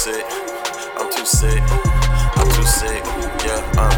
[0.00, 0.24] sick.
[0.96, 1.60] I'm too sick.
[1.60, 3.04] I'm too sick.
[3.44, 3.92] Yeah, uh.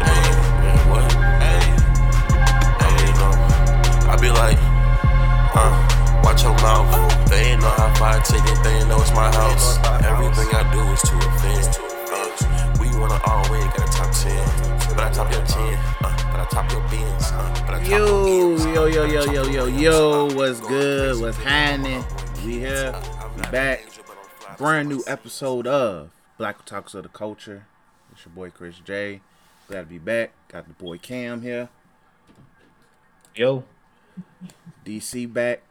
[0.00, 0.24] Hey,
[0.64, 1.12] man, what?
[1.36, 1.60] Hey.
[2.80, 3.34] Hey, know.
[4.08, 4.56] I be like,
[5.52, 6.88] uh, watch your mouth.
[7.28, 9.76] They ain't know how far I take it, they ain't know it's my house.
[10.00, 11.76] Everything I do is to offend.
[12.08, 14.96] Uh, we wanna all win, got a top 10.
[14.96, 17.32] But I top your 10, uh, but I top your bins.
[17.32, 21.20] Uh, but I top Yo, yo, yo, yo, yo, yo, yo, what's good?
[21.20, 22.02] What's happening?
[22.46, 22.94] We here,
[23.36, 23.85] we back.
[24.56, 27.66] Brand new episode of Black Otakus of the Culture.
[28.12, 29.20] It's your boy Chris J.
[29.68, 30.32] Glad to be back.
[30.48, 31.68] Got the boy Cam here.
[33.34, 33.64] Yo,
[34.86, 35.62] DC back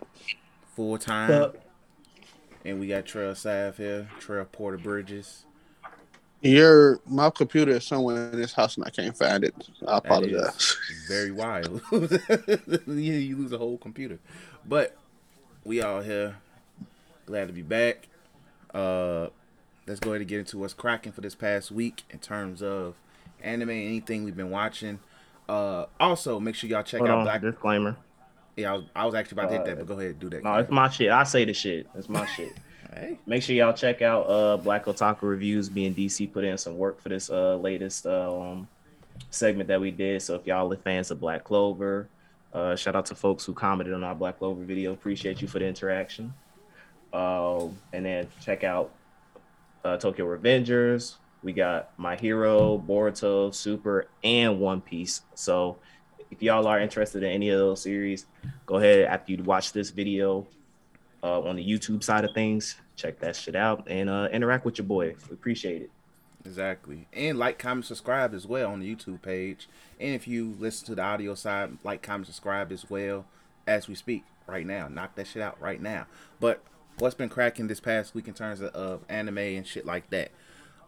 [0.76, 1.32] full time.
[1.32, 1.58] up?
[2.64, 4.08] And we got Trail Sav here.
[4.20, 5.46] Trail Porter Bridges.
[6.42, 9.56] Your my computer is somewhere in this house and I can't find it.
[9.88, 10.78] I That apologize.
[11.08, 11.82] very wild.
[11.92, 14.20] you, you lose a whole computer.
[14.64, 14.96] But
[15.64, 16.36] we all here.
[17.26, 18.10] Glad to be back.
[18.76, 19.30] Uh
[19.88, 22.96] let's go ahead and get into what's cracking for this past week in terms of
[23.42, 25.00] anime, anything we've been watching.
[25.48, 27.96] Uh also make sure y'all check Hold out on, Black disclaimer.
[28.58, 30.30] Yeah, I was, I was actually about to hit that, but go ahead and do
[30.30, 30.44] that.
[30.44, 31.12] No, it's my shit.
[31.12, 31.88] I say the shit.
[31.96, 32.54] It's my shit.
[33.26, 35.70] Make sure y'all check out uh Black Otaku Reviews.
[35.72, 38.68] Me and DC put in some work for this uh latest um
[39.30, 40.22] segment that we did.
[40.22, 42.08] So if y'all are fans of Black Clover,
[42.54, 44.94] uh shout out to folks who commented on our Black Clover video.
[44.94, 46.34] Appreciate you for the interaction.
[47.16, 48.92] Uh, and then check out
[49.86, 51.16] uh, Tokyo Revengers.
[51.44, 55.22] We got My Hero, Boruto, Super, and One Piece.
[55.34, 55.78] So
[56.30, 58.26] if y'all are interested in any of those series,
[58.66, 60.46] go ahead after you watch this video
[61.24, 62.76] uh, on the YouTube side of things.
[62.98, 65.16] Check that shit out and uh, interact with your boy.
[65.30, 65.92] We appreciate it.
[66.44, 67.08] Exactly.
[67.14, 69.70] And like, comment, subscribe as well on the YouTube page.
[70.02, 73.26] And if you listen to the audio side, like, comment, subscribe as well
[73.66, 74.90] as we speak right now.
[74.90, 76.08] Knock that shit out right now.
[76.42, 76.62] But
[77.00, 80.32] what's been cracking this past week in terms of, of anime and shit like that?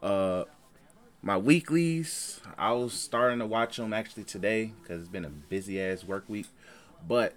[0.01, 0.45] Uh,
[1.21, 5.81] my weeklies, I was starting to watch them actually today because it's been a busy
[5.81, 6.47] ass work week.
[7.05, 7.33] But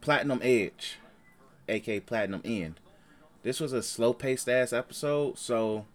[0.00, 0.98] Platinum Edge,
[1.68, 2.80] aka Platinum End.
[3.42, 5.86] This was a slow paced ass episode, so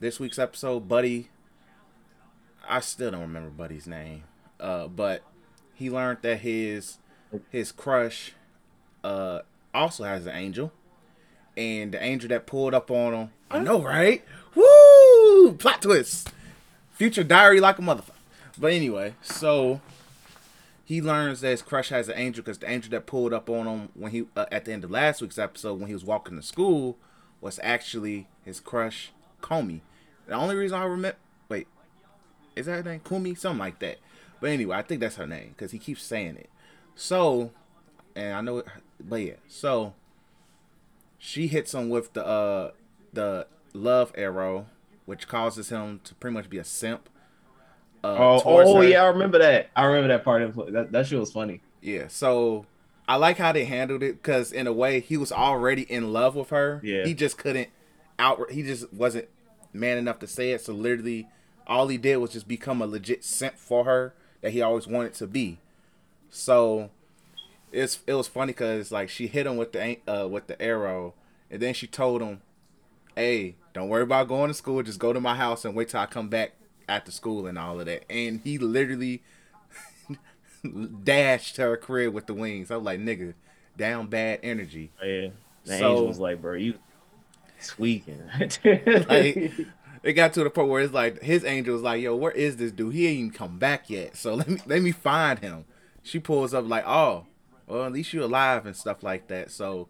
[0.00, 1.30] this week's episode, Buddy.
[2.68, 4.22] I still don't remember Buddy's name,
[4.60, 5.22] uh, but
[5.74, 6.98] he learned that his
[7.50, 8.34] his crush
[9.02, 9.40] uh,
[9.74, 10.72] also has an angel,
[11.56, 13.30] and the angel that pulled up on him.
[13.50, 14.24] I know, right?
[14.54, 15.52] Woo!
[15.52, 16.32] Plot twist.
[16.92, 18.10] Future diary like a motherfucker.
[18.58, 19.80] But anyway, so
[20.84, 23.66] he learns that his crush has an angel because the angel that pulled up on
[23.66, 26.36] him when he uh, at the end of last week's episode when he was walking
[26.36, 26.98] to school
[27.40, 29.80] was actually his crush Comey.
[30.26, 31.66] The only reason I remember, wait,
[32.54, 33.34] is that her name Kumi?
[33.34, 33.98] Something like that.
[34.40, 36.50] But anyway, I think that's her name because he keeps saying it.
[36.94, 37.50] So,
[38.14, 38.66] and I know, it,
[39.00, 39.94] but yeah, so
[41.24, 42.72] she hits him with the uh
[43.12, 44.66] the love arrow,
[45.06, 47.08] which causes him to pretty much be a simp.
[48.02, 48.84] Uh, Oh, oh her.
[48.84, 49.70] yeah, I remember that.
[49.76, 50.90] I remember that part of that.
[50.90, 51.60] That shit was funny.
[51.80, 52.66] Yeah, so
[53.06, 56.34] I like how they handled it because in a way he was already in love
[56.34, 56.80] with her.
[56.82, 57.04] Yeah.
[57.04, 57.68] he just couldn't
[58.18, 58.50] out.
[58.50, 59.28] He just wasn't
[59.72, 60.60] man enough to say it.
[60.62, 61.28] So literally,
[61.68, 65.14] all he did was just become a legit simp for her that he always wanted
[65.14, 65.58] to be.
[66.30, 66.90] So
[67.72, 71.14] it's it was funny because like she hit him with the uh with the arrow,
[71.50, 72.40] and then she told him,
[73.16, 74.82] "Hey, don't worry about going to school.
[74.82, 76.52] Just go to my house and wait till I come back
[76.88, 79.22] after school and all of that." And he literally
[81.04, 82.70] dashed her crib with the wings.
[82.70, 83.34] I was like, "Nigga,
[83.76, 85.28] down bad energy." Yeah,
[85.64, 86.74] the So- angel was like, "Bro, you
[87.66, 88.22] tweaking."
[88.64, 89.52] Like,
[90.02, 92.56] it got to the point where it's like his angel was like, "Yo, where is
[92.56, 92.92] this dude?
[92.94, 94.16] He ain't even come back yet.
[94.16, 95.64] So let me let me find him."
[96.02, 97.26] She pulls up like, "Oh,
[97.72, 99.88] well, at least you're alive and stuff like that." So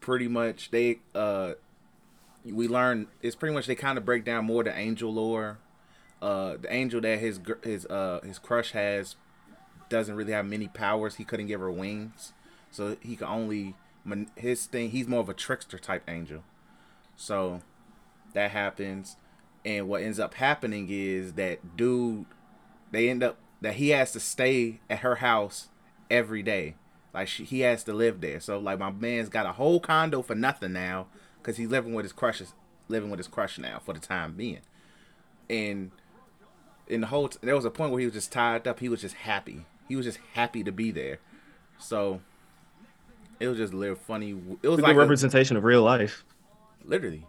[0.00, 1.52] pretty much they uh
[2.44, 5.58] we learn it's pretty much they kind of break down more the angel lore.
[6.20, 9.16] Uh, the angel that his his uh his crush has
[9.88, 11.16] doesn't really have many powers.
[11.16, 12.32] He couldn't give her wings,
[12.70, 13.74] so he could only
[14.36, 14.90] his thing.
[14.90, 16.42] He's more of a trickster type angel.
[17.16, 17.60] So
[18.34, 19.16] that happens,
[19.64, 22.26] and what ends up happening is that dude,
[22.90, 25.68] they end up that he has to stay at her house
[26.10, 26.76] every day.
[27.14, 28.40] Like she, he has to live there.
[28.40, 31.06] So like my man's got a whole condo for nothing now
[31.38, 32.54] because he's living with his crushes,
[32.88, 34.60] living with his crush now for the time being.
[35.50, 35.90] And
[36.88, 38.80] in the whole, t- there was a point where he was just tied up.
[38.80, 39.66] He was just happy.
[39.88, 41.18] He was just happy to be there.
[41.78, 42.20] So
[43.38, 44.30] it was just a little funny.
[44.62, 46.24] It was It's like a- representation of real life.
[46.84, 47.26] literally.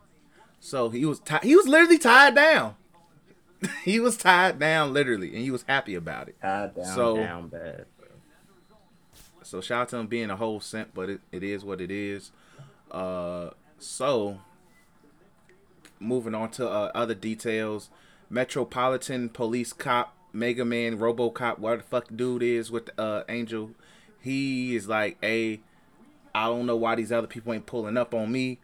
[0.61, 2.75] So he was ti- he was literally tied down.
[3.83, 6.37] he was tied down literally, and he was happy about it.
[6.41, 7.85] Tied down, So- down bad.
[9.43, 11.91] So shout out to him being a whole simp, but it, it is what it
[11.91, 12.31] is.
[12.91, 14.39] Uh, so
[15.99, 17.89] moving on to uh, other details.
[18.29, 23.71] Metropolitan Police Cop, Mega Man, RoboCop, what the fuck dude is with uh, Angel.
[24.19, 25.59] He is like, hey,
[26.33, 28.59] I don't know why these other people ain't pulling up on me,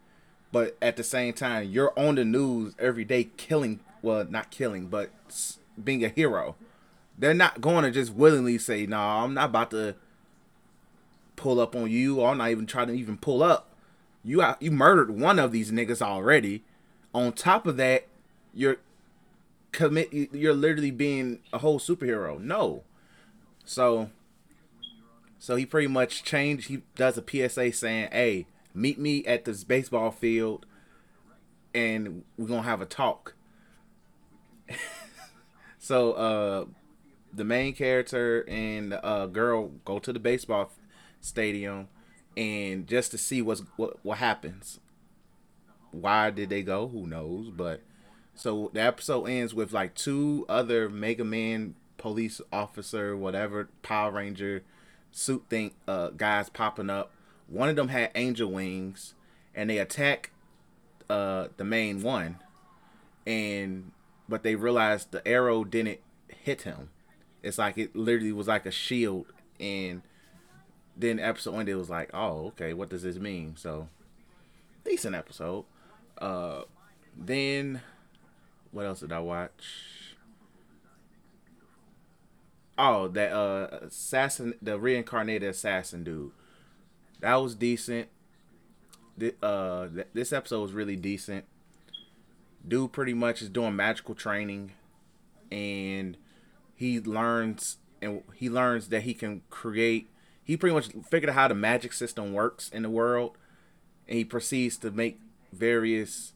[0.52, 3.80] but at the same time, you're on the news every day, killing.
[4.02, 5.12] Well, not killing, but
[5.82, 6.56] being a hero.
[7.18, 9.96] They're not going to just willingly say, "No, nah, I'm not about to
[11.39, 13.74] pull up on you, or not even trying to even pull up."
[14.24, 16.63] You you murdered one of these niggas already.
[17.13, 18.07] On top of that,
[18.53, 18.77] you're
[19.71, 20.12] commit.
[20.12, 22.39] You're literally being a whole superhero.
[22.39, 22.83] No,
[23.65, 24.09] so
[25.39, 26.68] so he pretty much changed.
[26.68, 30.65] He does a PSA saying, "Hey, meet me at this baseball field,
[31.74, 33.36] and we're gonna have a talk."
[35.80, 36.65] so, uh,
[37.33, 40.71] the main character and uh, girl go to the baseball
[41.21, 41.88] stadium,
[42.36, 44.80] and just to see what's what what happens.
[45.92, 46.88] Why did they go?
[46.88, 47.50] Who knows?
[47.50, 47.81] But
[48.36, 54.63] so the episode ends with like two other Mega Man police officer, whatever Power Ranger
[55.12, 57.12] suit thing uh guys popping up.
[57.48, 59.15] One of them had angel wings
[59.56, 60.31] and they attack
[61.10, 62.38] uh the main one
[63.25, 63.92] and
[64.27, 66.89] but they realized the arrow didn't hit him.
[67.42, 69.25] It's like it literally was like a shield
[69.60, 70.01] and
[71.00, 73.56] then episode ended it was like, oh, okay, what does this mean?
[73.57, 73.88] So
[74.84, 75.66] decent episode.
[76.18, 76.63] Uh
[77.18, 77.81] then
[78.72, 80.16] what else did I watch?
[82.78, 86.31] Oh, that uh assassin, the reincarnated assassin dude.
[87.19, 88.10] That was decent.
[89.19, 91.46] Th- uh, th- this episode was really decent.
[92.66, 94.72] Dude, pretty much is doing magical training,
[95.51, 96.18] and
[96.75, 100.10] he learns and he learns that he can create.
[100.50, 103.38] He pretty much figured out how the magic system works in the world,
[104.07, 105.19] and he proceeds to make
[105.54, 106.34] various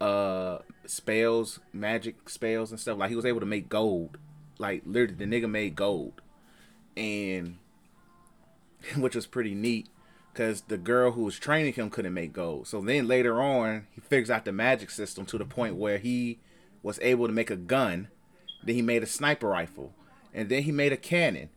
[0.00, 2.98] uh spells, magic spells and stuff.
[2.98, 4.18] Like he was able to make gold.
[4.58, 6.22] Like literally the nigga made gold.
[6.96, 7.58] And
[8.96, 9.86] which was pretty neat
[10.32, 12.66] because the girl who was training him couldn't make gold.
[12.66, 16.40] So then later on he figures out the magic system to the point where he
[16.82, 18.08] was able to make a gun.
[18.64, 19.94] Then he made a sniper rifle.
[20.34, 21.50] And then he made a cannon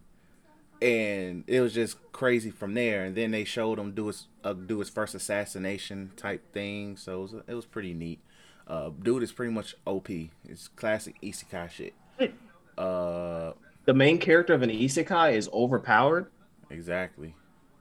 [0.82, 4.54] and it was just crazy from there and then they showed him do his uh,
[4.54, 8.20] do his first assassination type thing so it was, it was pretty neat
[8.68, 11.94] uh, dude is pretty much op it's classic isekai shit
[12.78, 13.52] uh,
[13.90, 16.28] the main character of an isekai is overpowered.
[16.70, 17.34] Exactly.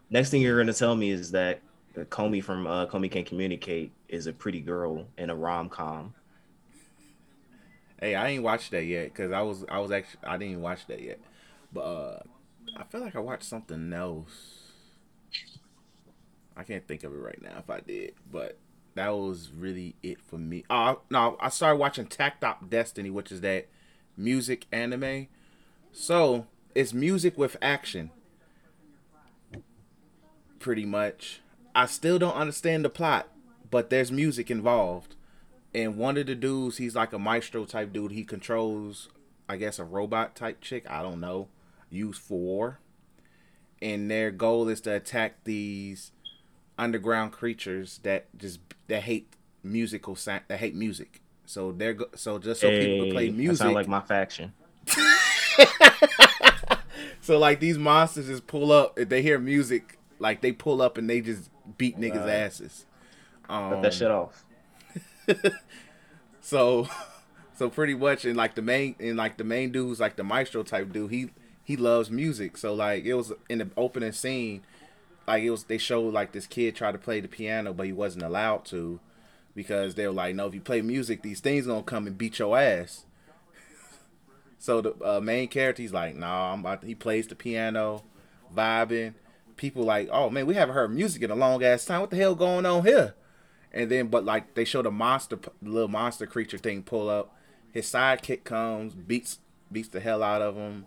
[0.08, 1.60] Next thing you're gonna tell me is that
[1.94, 6.14] Komi from uh, Komi Can Communicate is a pretty girl in a rom com.
[8.00, 10.62] Hey, I ain't watched that yet because I was I was actually I didn't even
[10.62, 11.20] watch that yet,
[11.74, 12.20] but uh,
[12.76, 14.58] I feel like I watched something else.
[16.56, 18.58] I can't think of it right now if I did, but
[18.94, 20.64] that was really it for me.
[20.68, 23.68] Oh no, I started watching Takt Op Destiny, which is that
[24.16, 25.28] music anime.
[25.92, 28.10] So it's music with action.
[30.58, 31.40] Pretty much.
[31.74, 33.28] I still don't understand the plot,
[33.70, 35.14] but there's music involved.
[35.72, 38.10] And one of the dudes, he's like a maestro type dude.
[38.10, 39.08] He controls,
[39.48, 40.90] I guess, a robot type chick.
[40.90, 41.48] I don't know.
[41.90, 42.80] Used for war.
[43.80, 46.12] And their goal is to attack these
[46.76, 51.20] underground creatures that just that hate musical sound that hate music.
[51.46, 53.58] So they're go- so just so hey, people can play music.
[53.58, 54.52] Sound like my faction.
[57.20, 60.98] so like these monsters just pull up if they hear music, like they pull up
[60.98, 62.86] and they just beat niggas' asses.
[63.48, 64.44] Um, Cut that shit off.
[66.40, 66.88] so,
[67.54, 70.62] so pretty much, and like the main, and like the main dude's like the maestro
[70.62, 71.10] type dude.
[71.10, 71.30] He
[71.68, 72.56] he loves music.
[72.56, 74.62] So like it was in the opening scene,
[75.26, 77.92] like it was they showed like this kid tried to play the piano, but he
[77.92, 79.00] wasn't allowed to
[79.54, 82.38] because they were like, no, if you play music, these things gonna come and beat
[82.38, 83.04] your ass.
[84.58, 86.80] so the uh, main character, he's like, nah, I'm about.
[86.80, 88.02] To, he plays the piano,
[88.56, 89.12] vibing.
[89.58, 92.00] People like, oh man, we haven't heard music in a long ass time.
[92.00, 93.14] What the hell going on here?
[93.74, 97.36] And then, but like they show the monster, little monster creature thing pull up.
[97.70, 100.86] His sidekick comes, beats beats the hell out of him,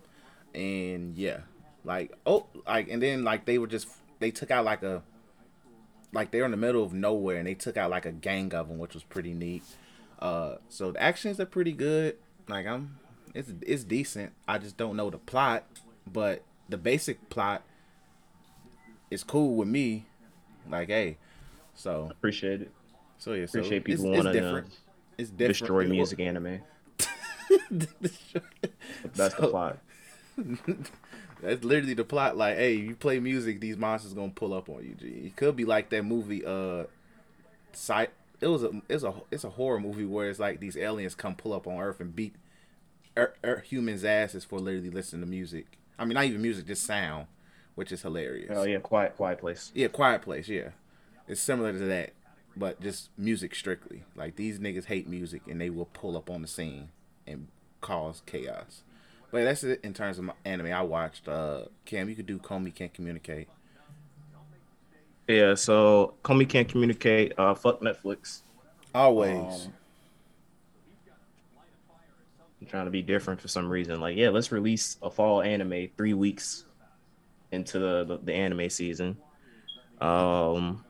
[0.53, 1.39] and yeah,
[1.83, 3.87] like oh, like and then like they were just
[4.19, 5.03] they took out like a
[6.13, 8.67] like they're in the middle of nowhere and they took out like a gang of
[8.67, 9.63] them, which was pretty neat.
[10.19, 12.17] Uh, so the actions are pretty good.
[12.47, 12.97] Like I'm,
[13.33, 14.33] it's it's decent.
[14.47, 15.65] I just don't know the plot,
[16.11, 17.63] but the basic plot
[19.09, 20.05] is cool with me.
[20.69, 21.17] Like hey,
[21.73, 22.71] so appreciate it.
[23.17, 24.61] So yeah, so appreciate people want to uh,
[25.17, 25.59] it's different.
[25.59, 26.61] destroy music anime.
[27.71, 29.77] That's so, the plot.
[31.41, 32.37] That's literally the plot.
[32.37, 34.95] Like, hey, you play music, these monsters gonna pull up on you.
[34.95, 35.07] G.
[35.25, 36.85] It could be like that movie, uh,
[37.73, 38.09] Side
[38.41, 41.35] it was a it's a it's a horror movie where it's like these aliens come
[41.35, 42.35] pull up on Earth and beat
[43.15, 45.77] er, er, humans' asses for literally listening to music.
[45.97, 47.27] I mean, not even music, just sound,
[47.75, 48.51] which is hilarious.
[48.53, 49.71] Oh yeah, quiet, quiet place.
[49.75, 50.49] Yeah, Quiet Place.
[50.49, 50.69] Yeah,
[51.27, 52.13] it's similar to that,
[52.57, 54.03] but just music strictly.
[54.15, 56.89] Like these niggas hate music, and they will pull up on the scene
[57.27, 57.47] and
[57.79, 58.83] cause chaos.
[59.31, 61.27] But that's it in terms of my anime I watched.
[61.27, 63.47] Uh, Cam, you could do Komi Can't Communicate.
[65.27, 67.33] Yeah, so Komi can't communicate.
[67.37, 68.41] Uh, fuck Netflix.
[68.93, 69.65] Always.
[69.65, 69.73] Um,
[72.59, 74.01] I'm trying to be different for some reason.
[74.01, 76.65] Like, yeah, let's release a fall anime three weeks
[77.51, 79.17] into the the, the anime season.
[80.01, 80.83] Um,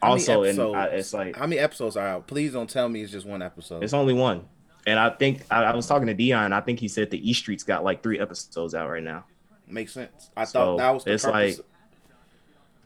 [0.00, 2.26] How also, and I, it's like how many episodes are out?
[2.26, 3.82] Please don't tell me it's just one episode.
[3.82, 4.44] it's only one.
[4.86, 6.52] And I think I, I was talking to Dion.
[6.52, 9.24] I think he said the E Street's got like three episodes out right now.
[9.68, 10.30] Makes sense.
[10.36, 11.58] I So, thought that was it's purpose.
[11.58, 11.66] like-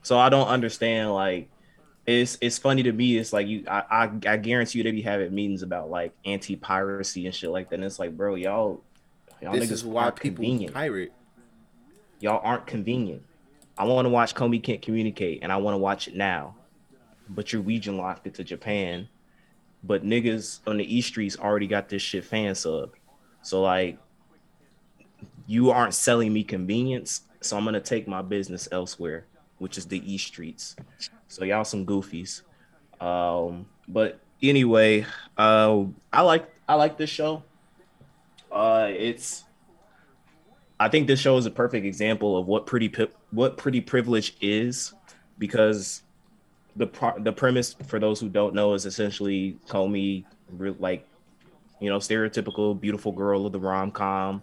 [0.03, 1.13] So I don't understand.
[1.13, 1.49] Like,
[2.05, 3.17] it's it's funny to me.
[3.17, 3.65] It's like you.
[3.67, 7.49] I I, I guarantee you they be having meetings about like anti piracy and shit
[7.49, 7.75] like that.
[7.75, 8.83] And it's like, bro, y'all,
[9.41, 10.73] y'all this niggas is why people convenient.
[10.73, 11.11] pirate.
[12.19, 13.23] Y'all aren't convenient.
[13.77, 16.55] I want to watch Komi Can't Communicate, and I want to watch it now.
[17.29, 19.09] But you're region locked it to Japan.
[19.83, 22.91] But niggas on the East Streets already got this shit fan sub.
[23.41, 23.97] So like,
[25.45, 27.21] you aren't selling me convenience.
[27.41, 29.25] So I'm gonna take my business elsewhere,
[29.59, 30.75] which is the East Streets.
[31.27, 32.41] So y'all some goofies.
[32.99, 35.05] Um, but anyway,
[35.37, 37.43] uh, I like I like this show.
[38.51, 39.45] Uh, it's
[40.79, 42.93] I think this show is a perfect example of what pretty
[43.31, 44.93] what pretty privilege is,
[45.37, 46.03] because
[46.77, 51.07] the pro- the premise for those who don't know is essentially Komi, re- like
[51.79, 54.41] you know, stereotypical beautiful girl of the rom com.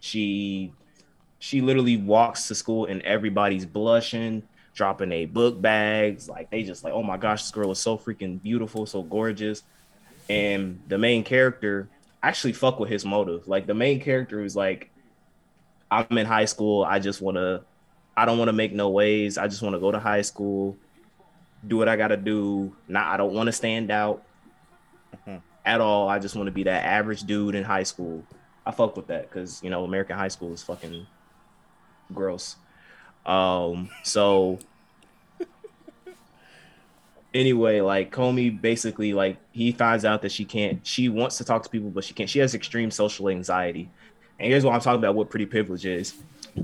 [0.00, 0.72] She
[1.38, 4.42] she literally walks to school and everybody's blushing,
[4.74, 7.98] dropping a book bags, like they just like, oh my gosh, this girl is so
[7.98, 9.62] freaking beautiful, so gorgeous.
[10.28, 11.88] And the main character
[12.22, 13.48] actually fuck with his motive.
[13.48, 14.90] Like the main character is like,
[15.90, 16.84] I'm in high school.
[16.84, 17.62] I just want to,
[18.16, 19.36] I don't want to make no ways.
[19.36, 20.76] I just want to go to high school,
[21.66, 22.74] do what I got to do.
[22.88, 24.22] Not, I don't want to stand out
[25.26, 25.40] Mhm.
[25.64, 26.08] at all.
[26.08, 28.24] I just want to be that average dude in high school.
[28.64, 31.06] I fuck with that because you know American high school is fucking
[32.12, 32.56] gross.
[33.26, 34.58] Um, so
[37.34, 41.62] anyway, like Komi basically like he finds out that she can't she wants to talk
[41.64, 42.28] to people, but she can't.
[42.30, 43.90] She has extreme social anxiety.
[44.38, 46.14] And here's what I'm talking about what pretty privilege is.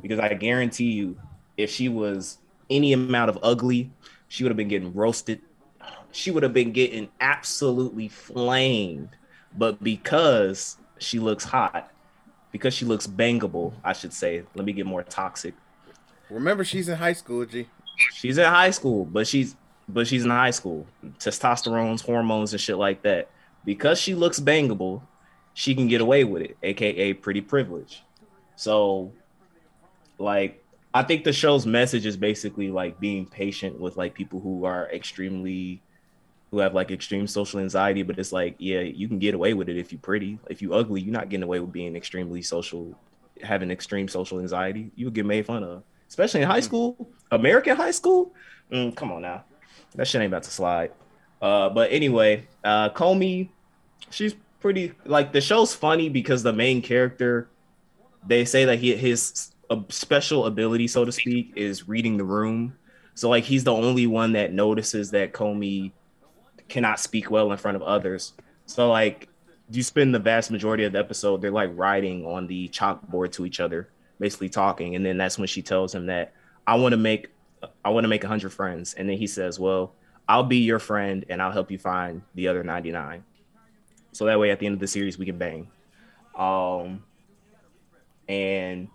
[0.03, 1.17] Because I guarantee you,
[1.57, 2.39] if she was
[2.69, 3.91] any amount of ugly,
[4.29, 5.41] she would have been getting roasted.
[6.13, 9.11] She would have been getting absolutely flamed.
[9.57, 11.91] But because she looks hot,
[12.53, 14.43] because she looks bangable, I should say.
[14.55, 15.55] Let me get more toxic.
[16.31, 17.67] Remember, she's in high school, G.
[18.13, 19.57] She's in high school, but she's
[19.89, 20.87] but she's in high school.
[21.19, 23.31] Testosterones, hormones, and shit like that.
[23.65, 25.03] Because she looks bangable,
[25.55, 28.03] she can get away with it, aka pretty privilege.
[28.57, 29.13] So,
[30.19, 30.63] like,
[30.95, 34.89] I think the show's message is basically like being patient with like people who are
[34.91, 35.83] extremely
[36.51, 39.69] who have like extreme social anxiety, but it's like, yeah, you can get away with
[39.69, 40.39] it if you're pretty.
[40.49, 42.99] If you ugly, you're not getting away with being extremely social,
[43.43, 44.91] having extreme social anxiety.
[44.97, 48.33] You would get made fun of, especially in high school, American high school.
[48.73, 49.45] Mm, come on now,
[49.95, 50.93] that shit ain't about to slide.
[51.43, 53.51] Uh, but anyway, uh, Komi,
[54.09, 57.51] she's pretty like the show's funny because the main character,
[58.27, 62.77] they say that he his a special ability, so to speak, is reading the room.
[63.15, 65.93] So like he's the only one that notices that Komi
[66.69, 68.33] cannot speak well in front of others.
[68.67, 69.29] So like
[69.71, 73.45] you spend the vast majority of the episode, they're like writing on the chalkboard to
[73.45, 74.95] each other, basically talking.
[74.95, 76.33] And then that's when she tells him that
[76.67, 77.31] I want to make
[77.85, 78.95] I want to make hundred friends.
[78.95, 79.95] And then he says, Well,
[80.29, 83.25] I'll be your friend and I'll help you find the other 99.
[84.13, 85.69] So that way at the end of the series we can bang.
[86.37, 87.03] Um
[88.29, 88.89] and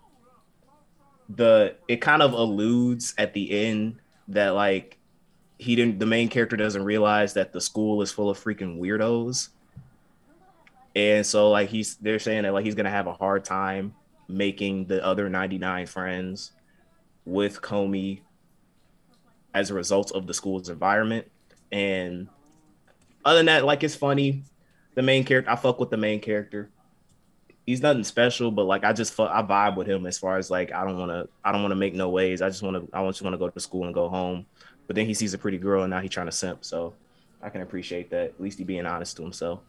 [1.28, 3.96] the it kind of alludes at the end
[4.28, 4.98] that like
[5.58, 9.48] he didn't the main character doesn't realize that the school is full of freaking weirdos.
[10.96, 13.94] And so like he's they're saying that like he's gonna have a hard time
[14.28, 16.52] making the other 99 friends
[17.24, 18.20] with Komi
[19.52, 21.30] as a result of the school's environment.
[21.72, 22.28] And
[23.24, 24.42] other than that like it's funny.
[24.94, 26.70] The main character i fuck with the main character
[27.66, 30.72] he's nothing special, but like I just I vibe with him as far as like
[30.72, 32.42] I don't want to I don't want to make no ways.
[32.42, 34.46] I just want to I want just want to go to school and go home.
[34.86, 36.64] But then he sees a pretty girl and now he's trying to simp.
[36.64, 36.94] So
[37.42, 38.30] I can appreciate that.
[38.30, 39.60] At least he being honest to himself.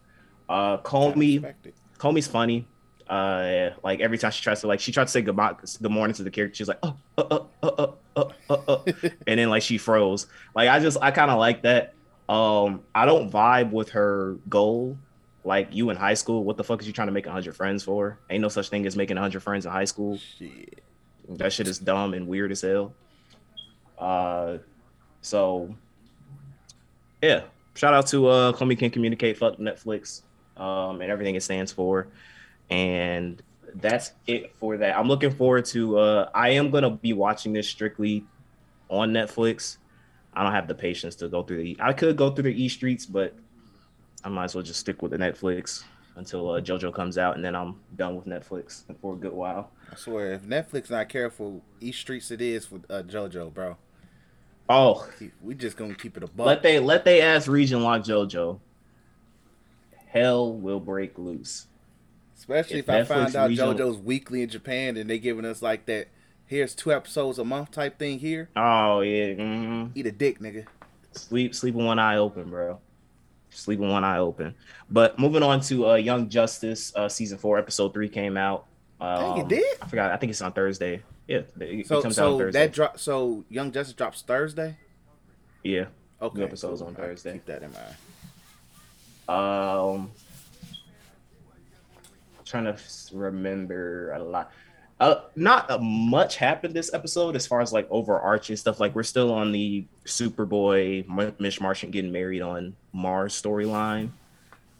[0.48, 1.54] Uh, Komi.
[1.98, 2.66] Komi's funny.
[3.08, 6.14] Uh, like every time she tries to like she tried to say good, good morning
[6.14, 8.78] to the character, she's like uh uh uh uh uh uh, uh, uh
[9.26, 10.26] and then like she froze.
[10.54, 11.94] Like I just I kind of like that.
[12.28, 14.98] Um, I don't vibe with her goal.
[15.46, 17.84] Like you in high school, what the fuck is you trying to make hundred friends
[17.84, 18.18] for?
[18.28, 20.18] Ain't no such thing as making hundred friends in high school.
[20.18, 20.82] Shit.
[21.28, 22.94] That shit is dumb and weird as hell.
[23.96, 24.58] Uh,
[25.20, 25.72] so
[27.22, 27.42] yeah,
[27.76, 30.22] shout out to uh, Komi Can Communicate, fuck Netflix,
[30.56, 32.08] um, and everything it stands for,
[32.68, 33.40] and
[33.76, 34.98] that's it for that.
[34.98, 35.96] I'm looking forward to.
[35.96, 38.24] Uh, I am gonna be watching this strictly
[38.88, 39.76] on Netflix.
[40.34, 41.76] I don't have the patience to go through the.
[41.78, 43.32] I could go through the E streets, but
[44.26, 45.84] I might as well just stick with the Netflix
[46.16, 49.70] until uh, JoJo comes out, and then I'm done with Netflix for a good while.
[49.92, 53.76] I swear, if Netflix not careful, East Streets it is for uh, JoJo, bro.
[54.68, 55.08] Oh,
[55.40, 56.44] We just gonna keep it a buck.
[56.44, 58.58] let they let they ass region lock JoJo.
[60.08, 61.68] Hell will break loose.
[62.36, 65.62] Especially if if, I find out regional- JoJo's weekly in Japan and they giving us
[65.62, 66.08] like that.
[66.46, 68.48] Here's two episodes a month type thing here.
[68.56, 69.92] Oh yeah, mhm.
[69.94, 70.66] Eat a dick, nigga.
[71.12, 72.80] sleep sleep with one eye open, bro.
[73.56, 74.54] Sleep with one eye open.
[74.90, 78.66] But moving on to uh, Young Justice, uh, season four, episode three came out.
[79.00, 79.76] Um, Dang, it did?
[79.82, 80.12] I forgot.
[80.12, 81.02] I think it's on Thursday.
[81.26, 82.58] Yeah, it So comes out on Thursday.
[82.66, 82.98] that drop.
[82.98, 84.76] So Young Justice drops Thursday.
[85.64, 85.86] yeah.
[86.22, 87.32] Okay, episodes on I'll Thursday.
[87.34, 87.94] Keep that in mind.
[89.28, 90.10] Um,
[92.44, 92.76] trying to
[93.12, 94.50] remember a lot.
[94.98, 98.80] Uh, not uh, much happened this episode as far as like overarching stuff.
[98.80, 104.10] Like we're still on the Superboy, M- Miss Martian getting married on Mars storyline.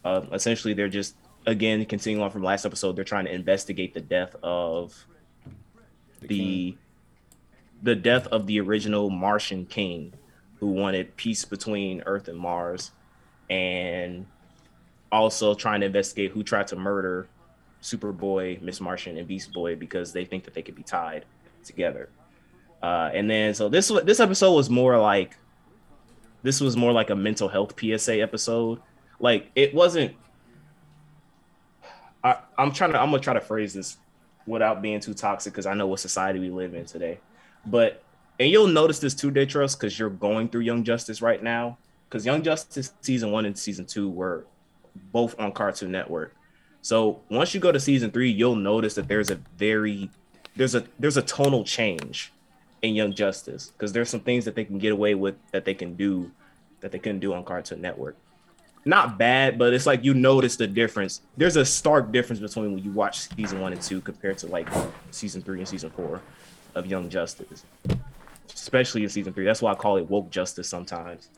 [0.04, 2.96] Uh, essentially, they're just again continuing on from last episode.
[2.96, 4.94] They're trying to investigate the death of
[6.22, 6.76] the
[7.82, 10.14] the death of the original Martian king,
[10.60, 12.90] who wanted peace between Earth and Mars,
[13.50, 14.24] and
[15.12, 17.28] also trying to investigate who tried to murder
[17.86, 21.24] Superboy, Miss Martian, and Beast Boy because they think that they could be tied
[21.64, 22.08] together.
[22.82, 25.36] Uh, and then so this this episode was more like
[26.42, 28.80] this was more like a mental health PSA episode.
[29.18, 30.14] Like it wasn't.
[32.22, 33.00] I, I'm trying to.
[33.00, 33.98] I'm gonna try to phrase this
[34.46, 37.20] without being too toxic because I know what society we live in today.
[37.64, 38.02] But
[38.38, 41.78] and you'll notice this too, Datros, because you're going through Young Justice right now.
[42.08, 44.44] Because Young Justice season one and season two were
[45.12, 46.34] both on Cartoon Network.
[46.86, 50.08] So once you go to season three, you'll notice that there's a very
[50.54, 52.32] there's a there's a tonal change
[52.80, 55.74] in Young Justice because there's some things that they can get away with that they
[55.74, 56.30] can do
[56.78, 58.16] that they couldn't do on Cartoon Network.
[58.84, 61.22] Not bad, but it's like you notice the difference.
[61.36, 64.68] There's a stark difference between when you watch season one and two compared to like
[65.10, 66.20] season three and season four
[66.76, 67.64] of Young Justice,
[68.54, 69.44] especially in season three.
[69.44, 71.30] That's why I call it woke justice sometimes.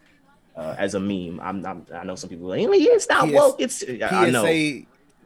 [0.54, 3.08] Uh, as a meme, I'm, I'm I know some people are like, "Oh, yeah, it's
[3.08, 3.56] not PS woke.
[3.60, 4.44] It's I know.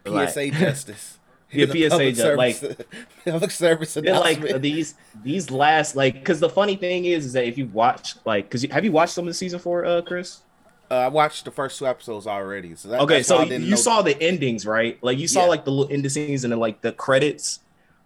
[0.07, 1.19] PSA, Like- justice.
[1.55, 2.87] Yeah, PSA public ju- like- service-
[3.27, 7.45] public service They're like these these last like because the funny thing is is that
[7.45, 10.41] if you watch like because have you watched some of the season four, uh, Chris?
[10.91, 12.75] Uh, I watched the first two episodes already.
[12.75, 14.99] So that, Okay, so you know- saw the endings, right?
[15.03, 15.49] Like you saw Yeah.
[15.49, 17.61] like the little end scenes and then like the credits,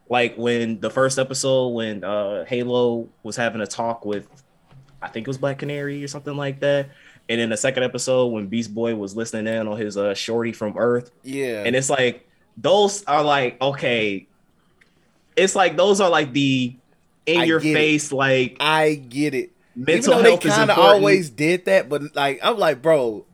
[0.08, 4.26] like when the first episode when uh Halo was having a talk with,
[5.00, 6.88] I think it was Black Canary or something like that,
[7.28, 10.52] and in the second episode when Beast Boy was listening in on his uh shorty
[10.52, 14.26] from Earth, Yeah, and it's like those are like okay,
[15.36, 16.76] it's like those are like the
[17.26, 17.74] in I your get it.
[17.74, 19.50] face like I get it.
[19.74, 22.80] mental Even though health they is kind of always did that, but like I'm like,
[22.82, 23.26] bro,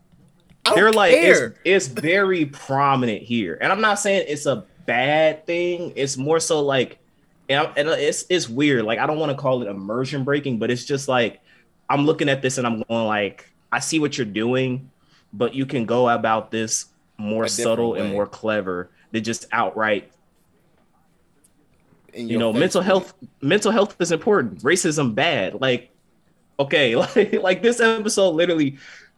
[0.74, 3.59] they're like it's, it's very prominent here.
[3.61, 5.92] And i'm not saying it's a bad thing.
[5.96, 6.98] It's more so like
[7.48, 8.85] and, and it's it's weird.
[8.85, 11.40] Like i don't want to call it immersion breaking but it's just like
[11.90, 14.90] i'm looking at this and i'm going like i see what you're doing
[15.32, 16.87] but you can go about this
[17.18, 20.12] more subtle and more clever than just outright
[22.14, 24.62] in you know mental health mental health is important.
[24.62, 25.61] Racism bad.
[25.61, 25.90] Like
[26.58, 28.76] okay like like this episode literally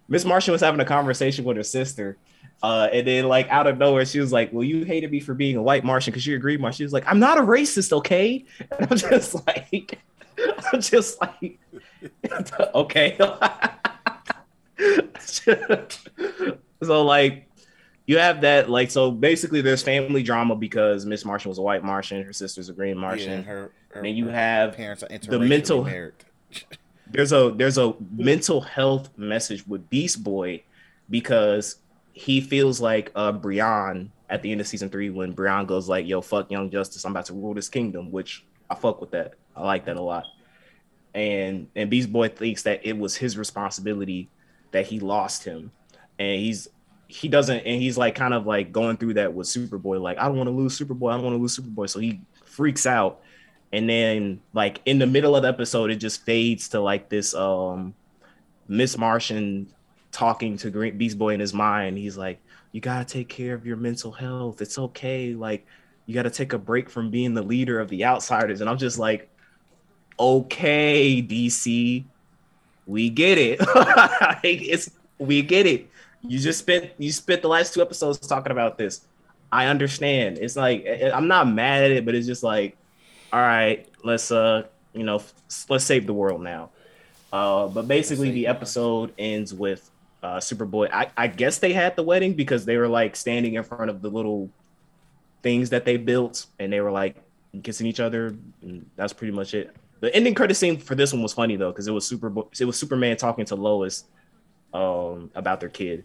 [0.08, 2.16] miss martian was having a conversation with her sister
[2.62, 5.34] uh and then like out of nowhere she was like well you hated me for
[5.34, 6.76] being a white martian because you agreed martian.
[6.76, 8.44] She was like i'm not a racist okay?
[8.78, 9.98] And i'm just like
[10.72, 11.58] i'm just like
[12.74, 13.16] okay
[16.82, 17.48] so like
[18.06, 21.84] you have that like so basically there's family drama because miss martian was a white
[21.84, 25.38] martian her sister's a green martian Yeah, her, her, then you have parents are the
[25.38, 25.84] mental-
[27.14, 30.62] there's a there's a mental health message with Beast Boy
[31.08, 31.76] because
[32.12, 36.06] he feels like uh Brion at the end of season three when Brion goes like,
[36.06, 39.34] "Yo, fuck Young Justice, I'm about to rule this kingdom," which I fuck with that.
[39.54, 40.24] I like that a lot.
[41.14, 44.28] And and Beast Boy thinks that it was his responsibility
[44.74, 45.72] that he lost him,
[46.18, 46.68] and he's
[47.06, 50.26] he doesn't and he's like kind of like going through that with Superboy, like I
[50.26, 53.20] don't want to lose Superboy, I don't want to lose Superboy, so he freaks out
[53.72, 57.34] and then like in the middle of the episode it just fades to like this
[57.34, 57.92] um
[58.68, 59.66] miss martian
[60.14, 61.98] talking to Green Beast Boy in his mind.
[61.98, 62.40] He's like,
[62.72, 64.62] "You gotta take care of your mental health.
[64.62, 65.34] It's okay.
[65.34, 65.66] Like,
[66.06, 68.98] you gotta take a break from being the leader of the outsiders." And I'm just
[68.98, 69.28] like,
[70.18, 72.04] "Okay, DC,
[72.86, 73.58] we get it.
[74.42, 75.88] it's we get it.
[76.22, 79.02] You just spent you spent the last two episodes talking about this.
[79.52, 80.38] I understand.
[80.38, 82.76] It's like I'm not mad at it, but it's just like,
[83.32, 85.22] all right, let's uh, you know,
[85.68, 86.70] let's save the world now.
[87.32, 89.90] Uh, but basically, the episode ends with
[90.22, 90.90] uh, Superboy.
[90.92, 94.02] I, I guess they had the wedding because they were like standing in front of
[94.02, 94.50] the little
[95.42, 97.16] things that they built, and they were like
[97.62, 98.34] kissing each other.
[98.62, 99.74] And that's pretty much it.
[100.04, 102.30] The ending credit scene for this one was funny though, because it was super.
[102.60, 104.04] It was Superman talking to Lois
[104.74, 106.04] um, about their kid.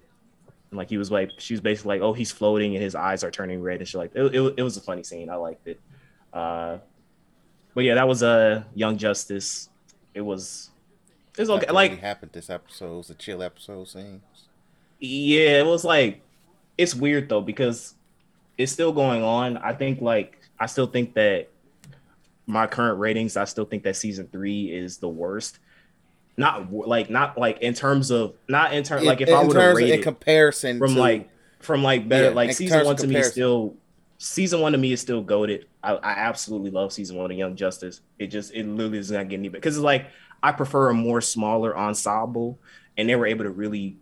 [0.72, 3.26] And, like he was like, she was basically like, "Oh, he's floating and his eyes
[3.26, 4.12] are turning red," and shit like.
[4.16, 5.30] It, it, it was a funny scene.
[5.30, 5.82] I liked it.
[6.32, 6.78] Uh,
[7.74, 9.70] but yeah, that was a uh, Young Justice.
[10.14, 10.70] It was.
[11.38, 11.70] It was okay.
[11.70, 12.94] Like happened this episode.
[12.94, 13.86] It was a chill episode.
[13.90, 14.22] Seems.
[15.02, 16.22] yeah, it was like
[16.78, 17.96] it's weird though because
[18.58, 19.58] it's still going on.
[19.58, 21.50] I think like I still think that
[22.50, 25.60] my current ratings, I still think that season three is the worst.
[26.36, 29.56] Not like not like in terms of not in terms like if in, I would
[29.56, 33.08] have rated in comparison from to, like from like better Yeah, like season one to
[33.08, 33.76] me is still
[34.18, 35.68] season one to me is still goaded.
[35.84, 38.02] I, I absolutely love season one of Young Justice.
[38.18, 40.08] It just it literally does not get any better because it's like
[40.42, 42.60] I prefer a more smaller ensemble,
[42.98, 43.98] and they were able to really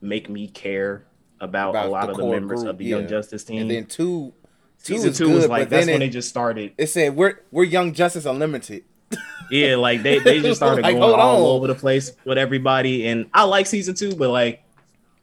[0.00, 1.06] make me care
[1.40, 3.06] about, About a lot the of the members group, of the Young.
[3.08, 3.62] Justice team.
[3.62, 4.34] and then two.
[4.78, 6.72] Season two good, was but like that's then when they just started.
[6.78, 8.84] it said we're we're Young Justice Unlimited.
[9.50, 11.56] Yeah, like they they just started Like, going all on.
[11.56, 14.62] over the place with everybody, and I like season two, but like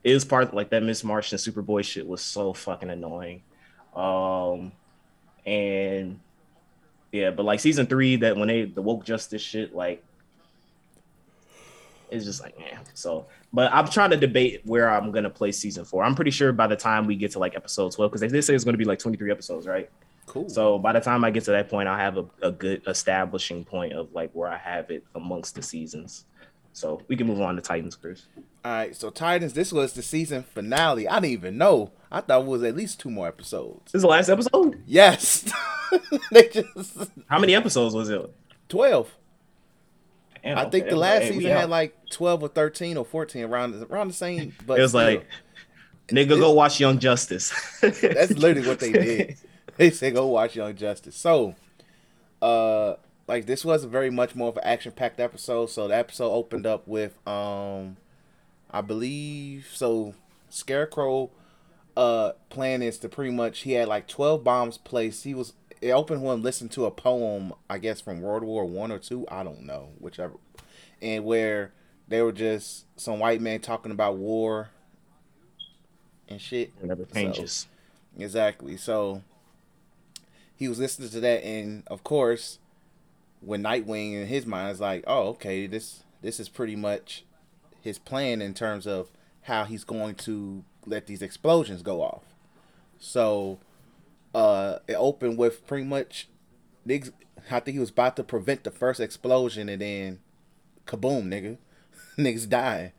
[0.04, 3.44] it was part like that Miss March and Superboy shit was so fucking annoying.
[3.96, 4.72] Um,
[5.46, 6.20] and
[7.12, 10.04] yeah, but like season three, that when they the woke justice shit, like
[12.12, 12.80] it's just like man.
[12.94, 16.04] So, but I'm trying to debate where I'm gonna play season four.
[16.04, 18.44] I'm pretty sure by the time we get to like episode twelve, because they did
[18.44, 19.90] say it's gonna be like 23 episodes, right?
[20.28, 20.50] Cool.
[20.50, 23.64] So by the time I get to that point, I'll have a, a good establishing
[23.64, 26.26] point of like where I have it amongst the seasons.
[26.74, 28.24] So we can move on to Titans, Chris.
[28.66, 29.54] All right, so Titans.
[29.54, 31.08] This was the season finale.
[31.08, 31.92] I didn't even know.
[32.12, 33.92] I thought it was at least two more episodes.
[33.92, 34.82] This is the last episode.
[34.86, 35.50] Yes,
[36.32, 38.30] they just How many episodes was it?
[38.68, 39.16] twelve.
[40.46, 40.92] Damn, I think okay.
[40.92, 44.54] the last Hey, season had like twelve or thirteen or fourteen around around the same.
[44.68, 45.28] But it was still, like,
[46.08, 47.52] nigga, go watch Young Justice.
[47.82, 49.38] that's literally what they did.
[49.78, 51.18] They said go watch Young Justice.
[51.18, 51.54] So,
[52.42, 52.94] uh,
[53.28, 55.66] like this was very much more of an action packed episode.
[55.66, 57.98] So the episode opened up with um,
[58.72, 60.14] I believe so.
[60.50, 61.30] Scarecrow,
[61.98, 65.26] uh, plan is to pretty much he had like twelve bombs placed.
[65.26, 68.66] He was it opened with him listening to a poem, I guess from World War
[68.66, 69.26] One or two.
[69.30, 70.34] I don't know, whichever,
[71.02, 71.74] and where
[72.08, 74.70] they were just some white man talking about war
[76.28, 76.74] and shit.
[76.82, 77.68] It never changes.
[78.18, 78.78] Exactly.
[78.78, 79.22] So
[80.56, 82.60] he was listening to that, and of course,
[83.42, 87.26] when Nightwing in his mind is like, "Oh, okay, this this is pretty much
[87.82, 89.12] his plan in terms of
[89.44, 92.24] how he's going to let these explosions go off."
[92.98, 93.60] So
[94.36, 96.28] uh, it opened with pretty much
[96.86, 97.14] niggas.
[97.50, 100.20] I think he was about to prevent the first explosion, and then
[100.86, 101.58] kaboom, nigga,
[102.18, 102.92] niggas dying.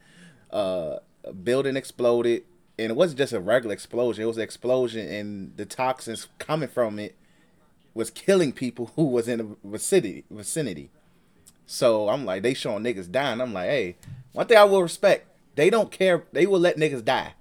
[0.51, 2.44] Uh, a building exploded,
[2.79, 4.25] and it wasn't just a regular explosion.
[4.25, 7.14] It was an explosion, and the toxins coming from it
[7.92, 10.25] was killing people who was in the vicinity.
[10.31, 10.90] Vicinity.
[11.66, 13.42] So I'm like, they showing niggas dying.
[13.42, 13.96] I'm like, hey,
[14.33, 16.25] one thing I will respect, they don't care.
[16.33, 17.35] They will let niggas die.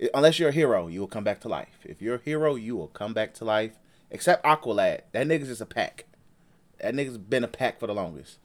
[0.00, 1.78] I- Unless you're a hero, you will come back to life.
[1.84, 3.72] If you're a hero, you will come back to life.
[4.10, 5.02] Except Aqualad.
[5.12, 6.04] That nigga's just a pack.
[6.80, 8.38] That nigga's been a pack for the longest.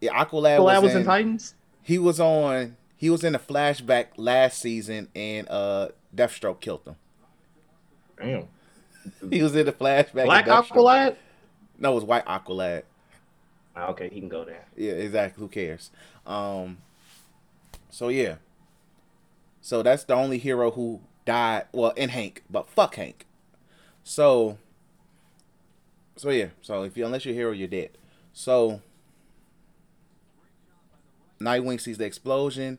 [0.00, 1.54] Yeah, Aqualad Well, was, that was in, in Titans.
[1.82, 6.96] he was on he was in a flashback last season and uh Deathstroke killed him.
[8.18, 8.48] Damn.
[9.30, 10.14] He was in the flashback.
[10.20, 11.16] and Black Deathstroke- Aqualad.
[11.78, 12.82] No, it was white Aqualad.
[13.74, 14.64] Ah, Okay, he can go there.
[14.76, 15.40] Yeah, exactly.
[15.42, 15.90] Who cares?
[16.26, 16.78] Um
[17.90, 18.36] so yeah.
[19.66, 23.26] So that's the only hero who died well in Hank, but fuck Hank.
[24.04, 24.58] So
[26.14, 27.90] so yeah, so if you unless you're a hero, you're dead.
[28.32, 28.80] So
[31.40, 32.78] Nightwing sees the explosion.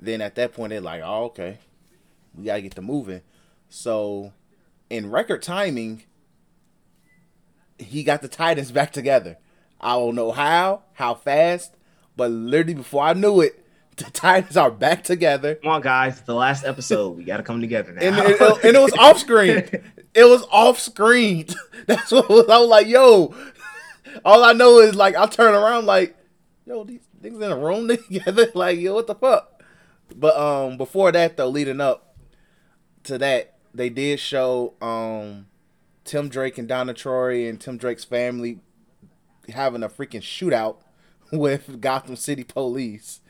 [0.00, 1.58] Then at that point they're like, oh, okay.
[2.34, 3.20] We gotta get to moving.
[3.68, 4.32] So
[4.90, 6.02] in record timing,
[7.78, 9.38] he got the Titans back together.
[9.80, 11.76] I don't know how, how fast,
[12.16, 13.64] but literally before I knew it,
[13.96, 15.56] the Titans are back together.
[15.56, 16.20] Come on, guys.
[16.22, 17.16] The last episode.
[17.16, 18.00] We got to come together now.
[18.02, 19.64] And, it, it- and it was off screen.
[20.14, 21.46] It was off screen.
[21.86, 23.34] That's what was, I was like, yo.
[24.24, 26.16] All I know is like I turn around like,
[26.66, 28.48] yo, these things in a room together.
[28.54, 29.62] Like, yo, what the fuck?
[30.16, 32.16] But um, before that though, leading up
[33.04, 35.46] to that, they did show um,
[36.04, 38.58] Tim Drake and Donna Troy and Tim Drake's family
[39.48, 40.78] having a freaking shootout
[41.32, 43.20] with Gotham City Police,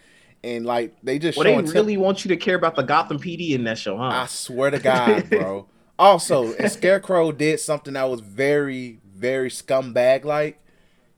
[0.43, 3.51] and like they just Well, they really want you to care about the Gotham PD
[3.51, 4.05] in that show, huh?
[4.05, 5.67] I swear to God, bro.
[5.99, 10.59] also, Scarecrow did something that was very, very scumbag like.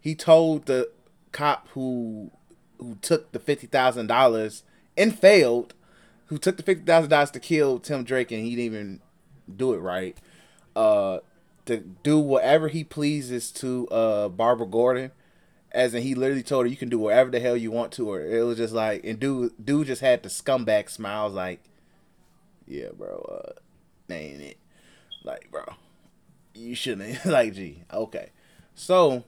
[0.01, 0.91] He told the
[1.31, 2.31] cop who
[2.79, 4.65] who took the fifty thousand dollars
[4.97, 5.75] and failed,
[6.27, 9.01] who took the fifty thousand dollars to kill Tim Drake and he didn't even
[9.55, 10.17] do it right.
[10.75, 11.19] Uh
[11.67, 15.13] to do whatever he pleases to uh Barbara Gordon.
[15.73, 18.11] As in he literally told her you can do whatever the hell you want to
[18.11, 18.25] her.
[18.25, 21.61] It was just like and dude dude just had the scumbag smiles like
[22.67, 23.53] yeah, bro, uh,
[24.09, 24.59] that ain't it.
[25.25, 25.65] Like, bro,
[26.55, 27.25] you shouldn't.
[27.27, 28.31] like, gee, okay.
[28.75, 29.25] So,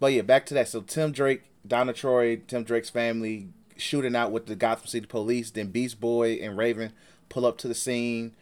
[0.00, 0.68] but yeah, back to that.
[0.68, 5.50] So, Tim Drake, Donna Troy, Tim Drake's family shooting out with the Gotham City Police.
[5.50, 6.92] Then Beast Boy and Raven
[7.28, 8.32] pull up to the scene.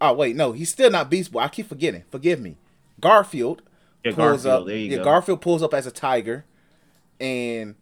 [0.00, 1.40] Oh wait, no, he's still not Beast Boy.
[1.40, 2.04] I keep forgetting.
[2.10, 2.56] Forgive me.
[3.00, 3.62] Garfield
[4.04, 4.74] Yeah, pulls Garfield, up.
[4.74, 5.04] yeah, go.
[5.04, 6.44] Garfield pulls up as a tiger,
[7.20, 7.74] and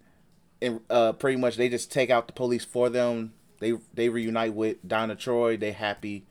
[0.62, 3.34] and uh, pretty much they just take out the police for them.
[3.60, 5.56] They they reunite with Donna Troy.
[5.56, 6.26] They happy.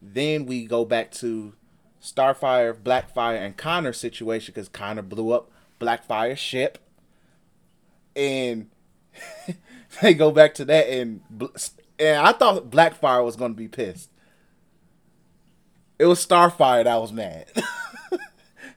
[0.00, 1.54] Then we go back to
[2.02, 6.78] Starfire, Blackfire, and Connor situation because Connor blew up Blackfire's ship,
[8.14, 8.70] and
[10.02, 11.20] they go back to that and
[11.98, 14.10] and I thought Blackfire was gonna be pissed.
[15.98, 17.46] It was Starfire that was mad.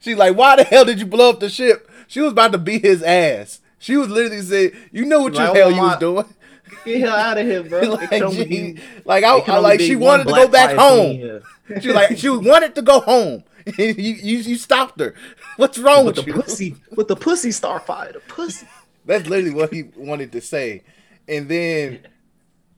[0.02, 2.58] She's like, "Why the hell did you blow up the ship?" She was about to
[2.58, 3.62] beat his ass.
[3.80, 6.26] She was literally saying, "You know what Like, the hell oh you was doing."
[6.86, 7.82] Get hell out of here, bro.
[8.10, 11.42] like, be- like I, I like she wanted to go back home.
[11.80, 13.46] She was like she wanted to go home.
[13.78, 15.14] you, you you stopped her.
[15.56, 16.42] What's wrong with with the you?
[16.42, 18.68] pussy, with the pussy Starfire, the pussy.
[19.06, 20.84] That's literally what he wanted to say.
[21.30, 22.00] And then,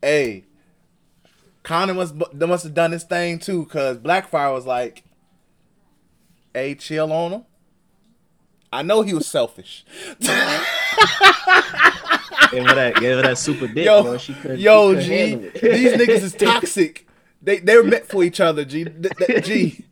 [0.01, 0.43] hey,
[1.63, 5.03] Connor must must have done this thing too, cause Blackfire was like,
[6.53, 7.43] "Hey, chill on him."
[8.71, 9.85] I know he was selfish.
[10.19, 10.29] Gave
[12.67, 14.17] her that, gave her that super dick, Yo, bro.
[14.17, 17.07] She couldn't, yo, she couldn't G, these niggas is toxic.
[17.41, 18.85] They they're meant for each other, G.
[18.85, 19.85] Th- th- G,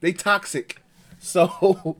[0.00, 0.80] they toxic.
[1.18, 1.96] So,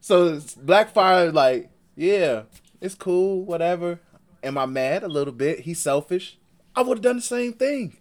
[0.00, 2.42] so Blackfire like, yeah,
[2.80, 4.00] it's cool, whatever.
[4.42, 5.60] Am I mad a little bit?
[5.60, 6.38] He's selfish.
[6.76, 7.96] I would have done the same thing.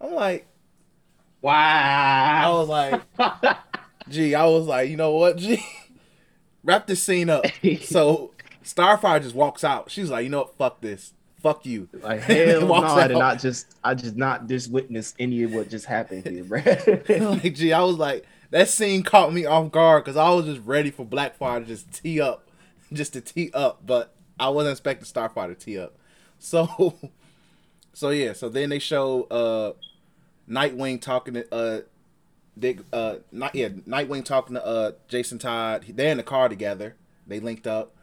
[0.00, 0.46] I'm like,
[1.54, 3.02] I was like,
[4.08, 5.64] gee, I was like, you know what, G,
[6.64, 7.44] wrap this scene up.
[7.82, 8.32] So
[8.64, 9.90] Starfire just walks out.
[9.90, 11.88] She's like, you know what, fuck this, fuck you.
[11.92, 15.68] Like hell no, I did not just, I just not just witness any of what
[15.70, 16.62] just happened here, bro.
[17.30, 20.60] like, gee, I was like, that scene caught me off guard because I was just
[20.64, 22.48] ready for Blackfire to just tee up,
[22.92, 25.96] just to tee up, but I wasn't expecting Starfire to tee up.
[26.38, 26.96] So,
[27.92, 29.72] so yeah, so then they show uh
[30.48, 31.80] Nightwing talking to uh
[32.58, 35.84] Dick uh not yeah Nightwing talking to uh Jason Todd.
[35.88, 36.94] They're in the car together.
[37.26, 37.94] They linked up,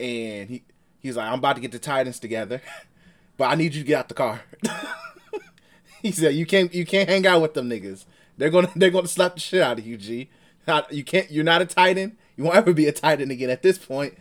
[0.00, 0.62] and he
[1.00, 2.62] he's like, I'm about to get the Titans together,
[3.36, 4.42] but I need you to get out the car.
[6.02, 8.04] he said, you can't you can't hang out with them niggas.
[8.38, 10.28] They're gonna they're gonna slap the shit out of you, G.
[10.66, 11.30] Not- You can't.
[11.30, 12.16] You're not a Titan.
[12.36, 13.50] You won't ever be a Titan again.
[13.50, 14.16] At this point,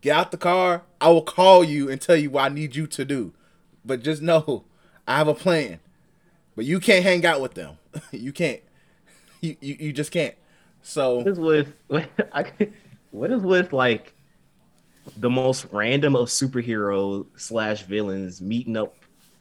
[0.00, 0.82] get out the car.
[1.00, 3.32] I will call you and tell you what I need you to do.
[3.84, 4.64] But just know,
[5.06, 5.80] I have a plan.
[6.56, 7.78] But you can't hang out with them.
[8.10, 8.60] you can't.
[9.40, 10.34] You you, you just can't.
[10.82, 11.72] So What is with
[12.32, 12.44] I,
[13.10, 14.14] what is with like
[15.16, 18.94] the most random of superhero slash villains meeting up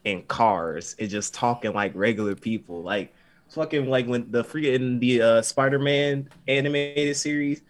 [0.04, 3.14] in cars and just talking like regular people like
[3.50, 7.62] fucking like when the freaking the uh spider-man animated series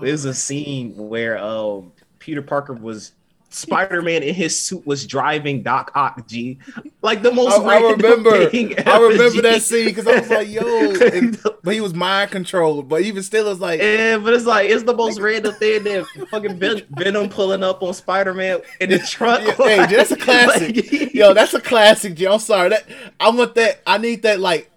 [0.00, 3.12] there's a scene where um peter parker was
[3.54, 6.58] spider-man in his suit was driving doc ock g
[7.02, 8.50] like the most I, I remember.
[8.50, 11.94] thing I ever, remember that scene because I was like, "Yo," and- but he was
[11.94, 12.88] mind controlled.
[12.88, 16.06] But even still, it's like, Yeah, but it's like it's the most random thing that
[16.30, 19.40] fucking Ven- Venom pulling up on Spider Man in the truck.
[19.44, 19.52] Yeah,
[19.86, 20.76] hey, that's a classic.
[20.76, 22.26] Like- Yo, that's a classic, G.
[22.26, 22.70] I'm sorry.
[22.70, 22.86] That
[23.20, 23.80] I want that.
[23.86, 24.70] I need that like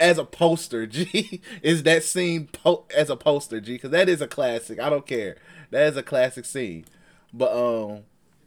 [0.00, 1.40] as a poster, G.
[1.62, 3.74] Is that scene po- as a poster, G?
[3.74, 4.80] Because that is a classic.
[4.80, 5.36] I don't care.
[5.70, 6.84] That is a classic scene.
[7.32, 8.00] But um,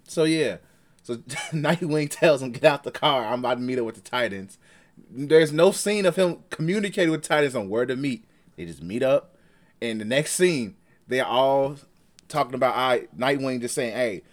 [0.08, 0.58] so yeah,
[1.04, 1.16] so
[1.52, 3.26] Nightwing tells him get out the car.
[3.26, 4.58] I'm about to meet up with the Titans.
[5.10, 8.26] There's no scene of him communicating with Titans on where to meet.
[8.56, 9.36] They just meet up,
[9.82, 10.76] and the next scene
[11.08, 11.78] they're all
[12.28, 12.76] talking about.
[12.76, 14.24] I Nightwing just saying, "Hey,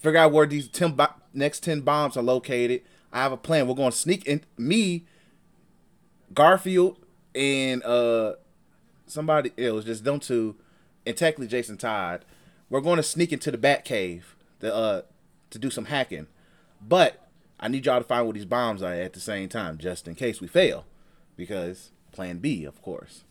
[0.00, 2.82] figure out where these 10 bo- next 10 bombs are located.
[3.12, 3.66] I have a plan.
[3.66, 5.04] We're going to sneak in me,
[6.34, 6.98] Garfield,
[7.34, 8.34] and uh
[9.06, 10.56] somebody was just them two,
[11.06, 12.24] and technically Jason Todd.
[12.72, 15.02] We're going to sneak into the Bat Cave, the uh
[15.50, 16.26] to do some hacking,
[16.80, 17.28] but
[17.60, 20.14] I need y'all to find where these bombs are at the same time, just in
[20.14, 20.86] case we fail,
[21.36, 23.24] because Plan B, of course.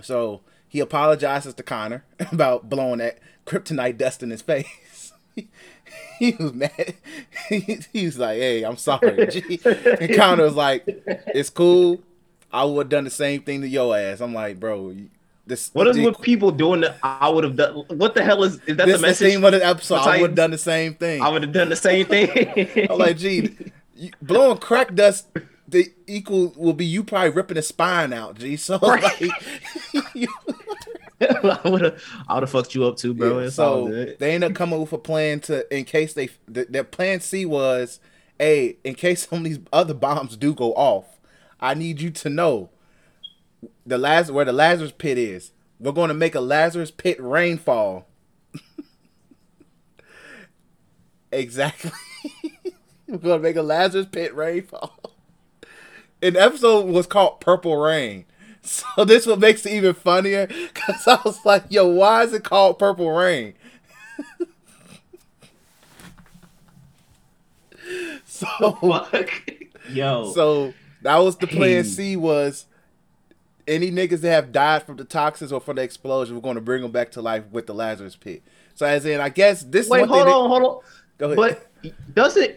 [0.00, 5.12] So he apologizes to Connor about blowing that kryptonite dust in his face.
[6.20, 6.94] he was mad.
[7.48, 7.58] He,
[7.92, 9.60] he was like, "Hey, I'm sorry." G.
[9.64, 12.00] And Connor was like, "It's cool.
[12.52, 14.94] I would have done the same thing to your ass." I'm like, "Bro,
[15.50, 16.96] this What is the, with people doing that?
[17.02, 17.74] I would have done.
[17.88, 19.34] What the hell is is that the message?
[19.40, 19.96] the episode?
[19.96, 22.86] What I would have done the same thing." I would have done the same thing.
[22.90, 23.56] I'm like, "Gee,
[23.94, 25.26] you, blowing crack dust."
[25.68, 28.56] The equal will be you probably ripping his spine out, G.
[28.56, 29.02] So Right.
[29.04, 29.20] like,
[30.14, 30.28] you-
[31.20, 33.40] I would have, I would have fucked you up too, bro.
[33.40, 36.82] Yeah, so they end up coming with a plan to, in case they, th- their
[36.82, 38.00] plan C was,
[38.38, 41.20] hey, in case some of these other bombs do go off,
[41.60, 42.70] I need you to know
[43.86, 45.52] the last where the Lazarus pit is.
[45.78, 48.06] We're going to make a Lazarus pit rainfall.
[51.32, 51.90] exactly.
[53.08, 54.98] We're going to make a Lazarus pit rainfall.
[56.22, 58.26] An episode was called Purple Rain.
[58.62, 62.44] So this what makes it even funnier because I was like, "Yo, why is it
[62.44, 63.54] called Purple Rain?"
[68.26, 68.46] so,
[68.80, 69.30] Fuck.
[69.90, 70.32] Yo.
[70.32, 71.84] so that was the plan.
[71.84, 72.66] C was
[73.70, 76.60] any niggas that have died from the toxins or from the explosion, we're going to
[76.60, 78.42] bring them back to life with the Lazarus pit.
[78.74, 80.80] So as in, I guess this is Wait, hold on, hold on.
[81.18, 81.36] Go ahead.
[81.82, 82.56] But doesn't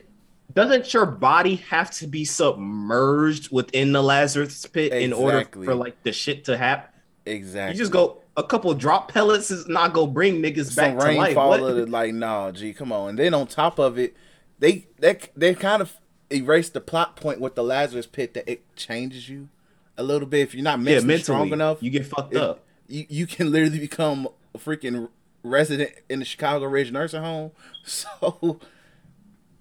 [0.54, 6.02] doesn't your body have to be submerged within the Lazarus pit in order for like
[6.04, 6.90] the shit to happen?
[7.26, 7.76] exactly.
[7.76, 11.12] You just go a couple drop pellets is not gonna bring niggas some back to
[11.14, 11.28] life.
[11.28, 11.60] rainfall What?
[11.62, 14.16] of the, like no gee come on and then on top of it
[14.60, 15.96] they they they kind of
[16.32, 19.50] erased the plot point with the lazarus pit that it changes you
[19.98, 22.42] a little bit if you're not yeah, mentally, mentally strong enough you get fucked it-
[22.42, 22.64] up.
[22.88, 25.10] you, you can literally become a freaking
[25.44, 27.52] resident in the chicago ridge nursing home.
[27.86, 28.60] So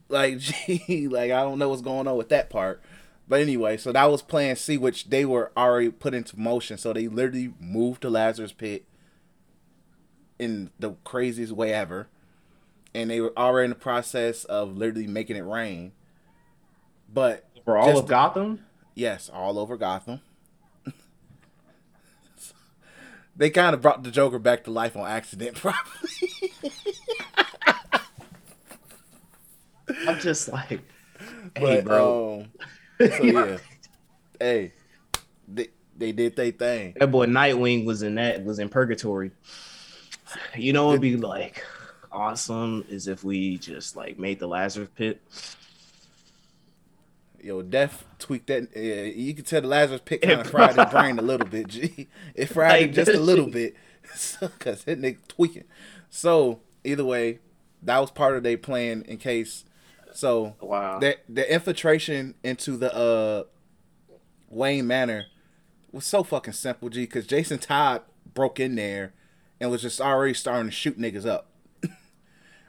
[0.08, 2.82] like gee like i don't know what's going on with that part.
[3.28, 6.76] But anyway so that was plan c which they were already put into motion.
[6.78, 8.84] So they literally moved to lazarus pit
[10.38, 12.08] in the craziest way ever.
[12.94, 15.92] And they were already in the process of literally making it rain.
[17.12, 18.60] But For all of Gotham,
[18.94, 20.20] Yes, all over Gotham.
[23.36, 26.52] they kind of brought the Joker back to life on accident, probably.
[30.06, 30.80] I'm just like,
[31.56, 32.46] hey, but, bro.
[33.00, 33.58] um, so yeah,
[34.38, 34.72] hey,
[35.48, 36.94] they they did their thing.
[36.98, 39.32] that boy Nightwing was in that was in purgatory.
[40.56, 41.64] You know, it'd be like
[42.10, 45.20] awesome is if we just like made the Lazarus pit.
[47.42, 48.68] Yo, Death tweaked that.
[48.76, 51.66] Yeah, you can tell the Lazarus pit kind of fried his brain a little bit.
[51.68, 53.52] G, it fried Like it just a little shit.
[53.52, 53.76] bit,
[54.58, 55.64] cause that nigga tweaking.
[56.08, 57.40] So either way,
[57.82, 59.64] that was part of their plan in case.
[60.12, 60.98] So Wow.
[61.00, 63.44] the the infiltration into the uh
[64.48, 65.26] Wayne Manor
[65.90, 67.00] was so fucking simple, G.
[67.00, 68.02] Because Jason Todd
[68.34, 69.14] broke in there
[69.60, 71.48] and was just already starting to shoot niggas up.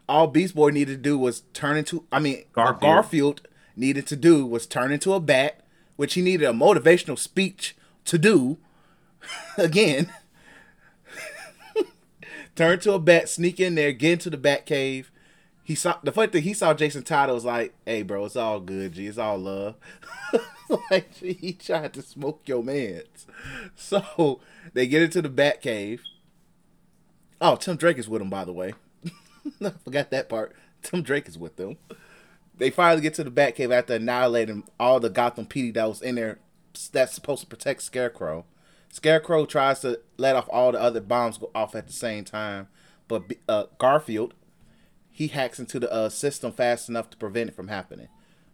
[0.10, 2.06] All Beast Boy needed to do was turn into.
[2.12, 2.82] I mean, Garfield.
[2.82, 3.48] Garfield.
[3.76, 5.62] Needed to do was turn into a bat,
[5.96, 8.58] which he needed a motivational speech to do.
[9.58, 10.12] Again,
[12.56, 15.12] turn to a bat, sneak in there, get into the bat cave.
[15.64, 16.44] He saw the funny thing.
[16.44, 17.30] He saw Jason Todd.
[17.30, 18.92] Was like, "Hey, bro, it's all good.
[18.92, 19.76] G, it's all love."
[20.92, 23.26] like he tried to smoke your man's.
[23.76, 24.42] So
[24.74, 26.02] they get into the bat cave.
[27.40, 28.74] Oh, Tim Drake is with him, by the way.
[29.62, 30.54] I forgot that part.
[30.82, 31.78] Tim Drake is with them.
[32.58, 36.16] They finally get to the Batcave after annihilating all the Gotham PD that was in
[36.16, 36.40] there
[36.92, 38.46] that's supposed to protect Scarecrow.
[38.92, 42.68] Scarecrow tries to let off all the other bombs go off at the same time,
[43.08, 44.34] but uh, Garfield
[45.14, 48.08] he hacks into the uh, system fast enough to prevent it from happening.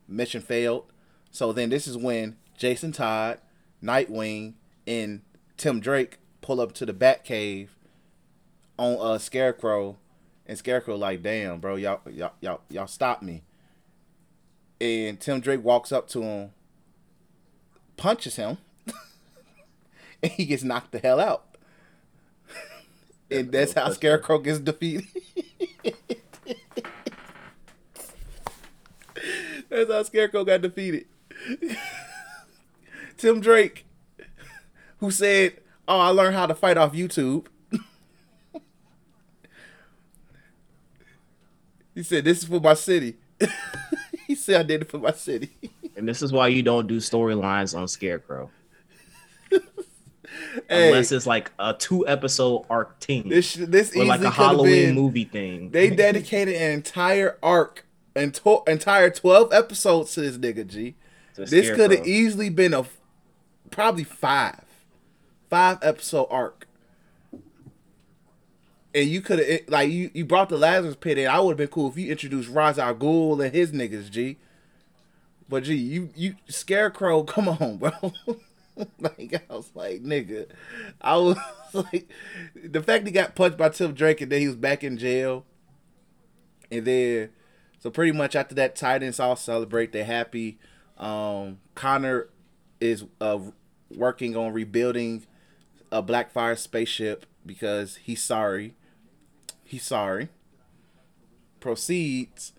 [0.07, 0.91] Mission failed.
[1.31, 3.39] So then this is when Jason Todd,
[3.81, 5.21] Nightwing, and
[5.55, 7.69] Tim Drake pull up to the Batcave
[8.77, 9.97] on uh Scarecrow,
[10.45, 13.43] and Scarecrow like, damn, bro, y'all y'all y'all y'all stop me.
[14.81, 16.51] And Tim Drake walks up to him,
[17.97, 18.57] punches him,
[20.23, 21.45] and he gets knocked the hell out.
[23.31, 25.05] And that's how Scarecrow gets defeated.
[29.69, 31.05] that's how Scarecrow got defeated.
[33.17, 33.85] Tim Drake,
[34.99, 37.45] who said, "Oh, I learned how to fight off YouTube."
[41.93, 43.17] he said, "This is for my city."
[44.29, 45.49] He said, "I did it for my city."
[45.97, 48.49] And this is why you don't do storylines on Scarecrow.
[50.69, 50.87] Hey.
[50.89, 54.95] unless it's like a two episode arc thing This this or like a Halloween been.
[54.95, 55.71] movie thing.
[55.71, 60.65] They dedicated an entire arc and to- entire twelve episodes to this nigga.
[60.67, 60.95] G.
[61.35, 62.85] This could have easily been a
[63.71, 64.61] probably five,
[65.49, 66.67] five episode arc.
[68.93, 71.27] And you could have like you, you brought the Lazarus pit in.
[71.27, 74.37] I would have been cool if you introduced Ra's al Ghul and his niggas, G.
[75.47, 77.91] But G, you you Scarecrow, come on, bro.
[78.99, 80.47] like I was like, nigga,
[81.01, 81.37] I was
[81.73, 82.09] like,
[82.55, 85.45] the fact he got punched by Tim Drake and then he was back in jail,
[86.71, 87.29] and then
[87.79, 89.91] so pretty much after that, Titans all celebrate.
[89.91, 90.59] They're happy.
[90.97, 92.27] Um, Connor
[92.81, 93.39] is uh,
[93.89, 95.25] working on rebuilding
[95.91, 98.75] a Blackfire spaceship because he's sorry.
[99.69, 100.29] He's sorry.
[101.59, 102.53] Proceeds.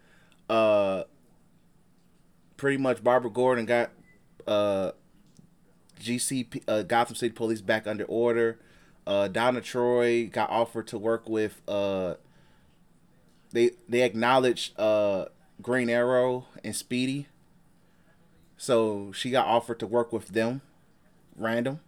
[0.49, 1.03] Uh,
[2.57, 3.91] pretty much Barbara Gordon got
[4.47, 4.93] uh,
[6.01, 8.61] GCP uh, Gotham City Police back under order.
[9.09, 11.61] Uh, Donna Troy got offered to work with.
[11.67, 12.15] Uh,
[13.51, 15.25] they they acknowledged uh,
[15.61, 17.27] Green Arrow and Speedy.
[18.57, 20.61] So she got offered to work with them.
[21.37, 21.81] Random.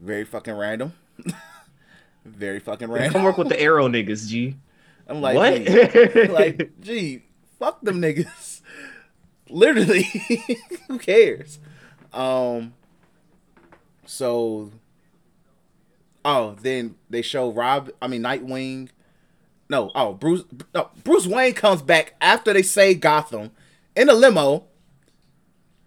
[0.00, 0.94] Very fucking random.
[2.24, 3.12] Very fucking random.
[3.12, 4.56] Come work with the Arrow niggas, G.
[5.08, 5.64] I'm like, what?
[5.64, 7.22] gee, like, gee,
[7.58, 8.62] fuck them niggas.
[9.50, 10.04] Literally,
[10.88, 11.58] who cares?
[12.12, 12.74] Um.
[14.06, 14.72] So.
[16.24, 17.90] Oh, then they show Rob.
[18.00, 18.88] I mean, Nightwing.
[19.68, 20.44] No, oh Bruce.
[20.74, 23.50] No, Bruce Wayne comes back after they say Gotham
[23.94, 24.64] in a limo.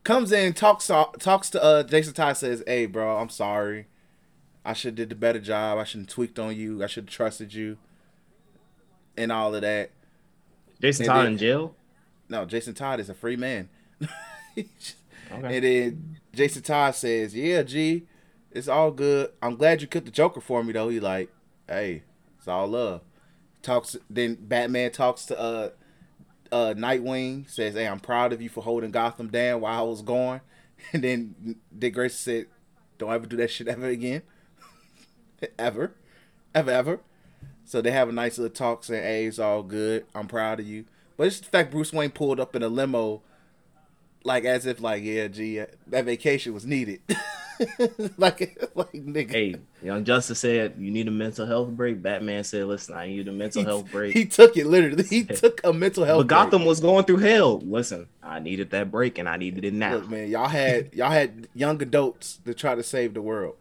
[0.03, 2.37] Comes in, talks talks to uh Jason Todd.
[2.37, 3.87] Says, "Hey, bro, I'm sorry.
[4.67, 5.77] I should did the better job.
[5.79, 6.83] I should have tweaked on you.
[6.83, 7.77] I should have trusted you."
[9.15, 9.89] And all of that.
[10.81, 11.75] Jason And Todd then- in jail.
[12.29, 13.69] No, Jason Todd is a free man.
[15.29, 15.57] Okay.
[15.57, 18.03] And then Jason Todd says, "Yeah, G,
[18.51, 19.31] it's all good.
[19.41, 21.29] I'm glad you cooked the Joker for me, though." He like,
[21.67, 22.03] "Hey,
[22.37, 23.01] it's all love."
[23.61, 23.97] Talks.
[24.09, 25.69] Then Batman talks to uh,
[26.51, 27.49] uh, Nightwing.
[27.49, 30.41] Says, "Hey, I'm proud of you for holding Gotham down while I was gone."
[30.93, 32.45] And then Dick Grayson said,
[32.97, 34.21] "Don't ever do that shit ever again,
[35.57, 35.93] ever,
[36.53, 36.99] ever, ever."
[37.65, 40.05] So they have a nice little talk saying, "Hey, it's all good.
[40.15, 40.85] I'm proud of you."
[41.17, 43.21] But it's the fact Bruce Wayne pulled up in a limo
[44.27, 46.99] like as if like yeah, gee, that vacation was needed.
[48.17, 49.31] like like nigga.
[49.31, 52.01] Hey, Young Justice said you need a mental health break.
[52.01, 55.03] Batman said, "Listen, I need a mental he, health break." he took it literally.
[55.03, 56.19] He took a mental health.
[56.19, 57.59] but Gotham was going through hell.
[57.59, 59.95] Listen, I needed that break, and I needed it now.
[59.95, 63.55] Look, man, y'all had y'all had young adults to try to save the world.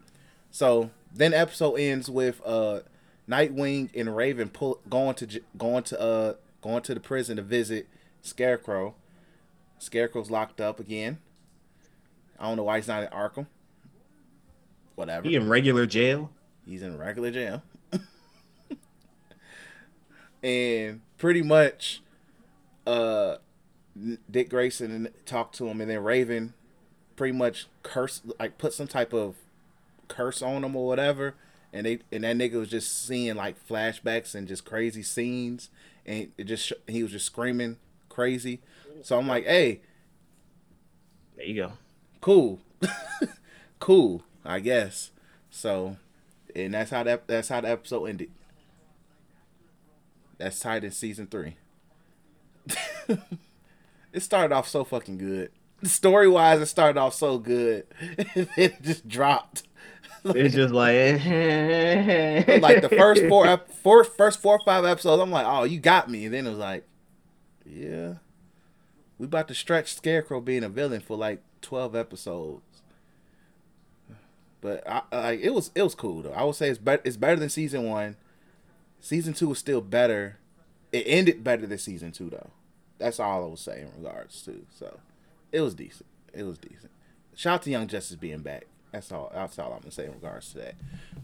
[0.51, 2.81] So then episode ends with uh
[3.29, 7.87] Nightwing and Raven pull going to going to uh going to the prison to visit
[8.21, 8.95] Scarecrow.
[9.79, 11.19] Scarecrow's locked up again.
[12.39, 13.47] I don't know why he's not in Arkham.
[14.95, 15.27] Whatever.
[15.27, 16.31] He in regular jail.
[16.65, 17.63] He's in regular jail.
[20.43, 22.01] and pretty much
[22.85, 23.37] uh
[24.29, 26.53] Dick Grayson talked to him and then Raven
[27.15, 29.35] pretty much cursed like put some type of
[30.07, 31.35] curse on him or whatever
[31.73, 35.69] and they and that nigga was just seeing like flashbacks and just crazy scenes
[36.05, 37.77] and it just he was just screaming
[38.09, 38.61] crazy.
[39.03, 39.81] So I'm like, "Hey,
[41.35, 41.73] There you go.
[42.21, 42.59] cool,
[43.79, 45.11] cool, I guess.
[45.51, 45.97] So,
[46.55, 48.31] and that's how that that's how the episode ended.
[50.37, 51.57] That's tied in season three.
[54.13, 55.51] it started off so fucking good.
[55.83, 57.85] Story wise, it started off so good.
[57.99, 59.63] it just dropped.
[60.25, 60.95] It's just like
[62.61, 66.09] like the first four, four, first four or five episodes, I'm like, oh, you got
[66.09, 66.25] me.
[66.25, 66.85] And then it was like,
[67.65, 68.15] yeah,
[69.17, 72.61] we about to stretch Scarecrow being a villain for like twelve episodes.
[74.61, 76.33] But I, like it was it was cool though.
[76.33, 78.15] I would say it's better it's better than season one.
[78.99, 80.37] Season two was still better.
[80.91, 82.49] It ended better than season two though.
[82.97, 84.65] That's all I would say in regards to.
[84.77, 84.99] So
[85.51, 86.07] it was decent.
[86.33, 86.91] It was decent.
[87.35, 88.65] Shout out to Young Justice being back.
[88.97, 89.31] That's all.
[89.31, 90.73] That's all I'm gonna say in regards to that.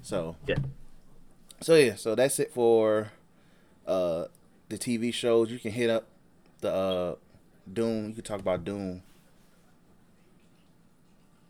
[0.03, 0.57] So yeah.
[1.59, 3.11] so yeah, so that's it for
[3.88, 4.26] uh
[4.69, 5.49] the TV shows.
[5.49, 6.05] You can hit up
[6.61, 7.15] the uh
[7.71, 8.09] Dune.
[8.09, 9.01] You can talk about Dune.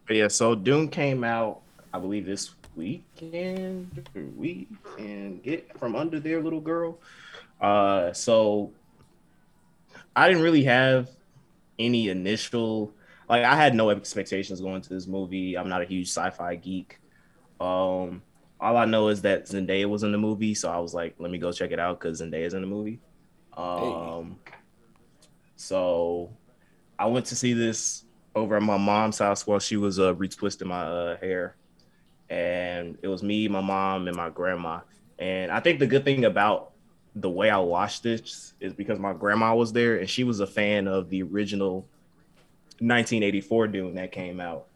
[0.09, 1.59] Yeah, so Dune came out,
[1.93, 4.07] I believe this weekend.
[4.38, 6.99] We can get from under there, little girl.
[7.59, 8.71] Uh, so
[10.15, 11.09] I didn't really have
[11.78, 12.93] any initial,
[13.34, 15.57] like, I had no expectations going to this movie.
[15.57, 16.99] I'm not a huge sci-fi geek.
[17.59, 18.21] Um,
[18.59, 21.31] all I know is that Zendaya was in the movie, so I was like, let
[21.31, 22.99] me go check it out because Zendaya's in the movie.
[23.57, 24.39] Um,
[25.55, 26.29] so
[26.99, 28.05] I went to see this
[28.36, 31.55] over at my mom's house while she was uh retwisting my uh, hair,
[32.29, 34.81] and it was me, my mom, and my grandma.
[35.17, 36.71] And I think the good thing about
[37.15, 40.47] the way I watched this is because my grandma was there and she was a
[40.47, 41.88] fan of the original
[42.80, 44.67] 1984 Dune that came out.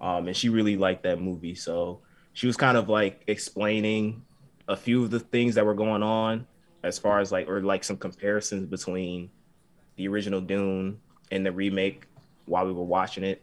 [0.00, 1.54] Um, and she really liked that movie.
[1.54, 2.00] So
[2.32, 4.22] she was kind of like explaining
[4.68, 6.46] a few of the things that were going on
[6.82, 9.30] as far as like, or like some comparisons between
[9.96, 10.98] the original Dune
[11.30, 12.06] and the remake
[12.46, 13.42] while we were watching it.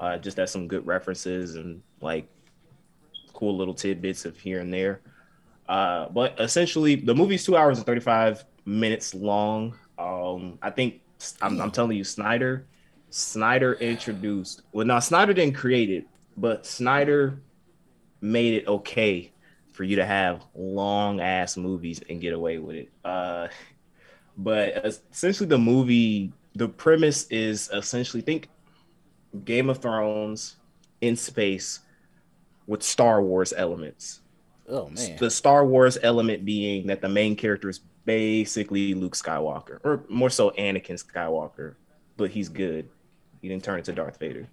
[0.00, 2.28] Uh, just as some good references and like
[3.32, 5.00] cool little tidbits of here and there.
[5.68, 9.76] Uh, but essentially, the movie's two hours and 35 minutes long.
[9.98, 11.00] Um, I think
[11.42, 12.66] I'm, I'm telling you, Snyder,
[13.10, 14.62] Snyder introduced.
[14.72, 16.06] Well, now Snyder didn't create it,
[16.36, 17.40] but Snyder
[18.20, 19.32] made it okay
[19.72, 22.90] for you to have long ass movies and get away with it.
[23.04, 23.48] Uh,
[24.36, 28.48] but essentially, the movie, the premise is essentially think
[29.44, 30.56] Game of Thrones
[31.00, 31.80] in space
[32.66, 34.20] with Star Wars elements.
[34.68, 35.16] Oh man.
[35.16, 40.30] The Star Wars element being that the main character is basically Luke Skywalker, or more
[40.30, 41.74] so Anakin Skywalker,
[42.16, 42.88] but he's good.
[43.40, 44.48] He didn't turn into Darth Vader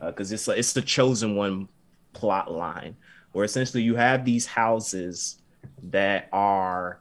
[0.00, 1.68] because uh, it's it's the chosen one
[2.12, 2.96] plot line
[3.32, 5.38] where essentially you have these houses
[5.82, 7.00] that are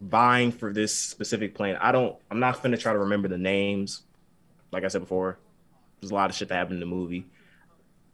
[0.00, 1.78] vying for this specific planet.
[1.80, 2.16] I don't.
[2.30, 4.02] I'm not gonna try to remember the names.
[4.70, 5.38] Like I said before,
[6.00, 7.26] there's a lot of shit that happened in the movie.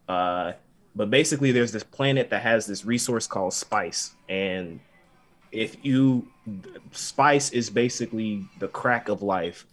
[0.09, 0.53] Uh,
[0.95, 4.81] but basically, there's this planet that has this resource called spice, and
[5.51, 6.29] if you
[6.93, 9.67] spice is basically the crack of life.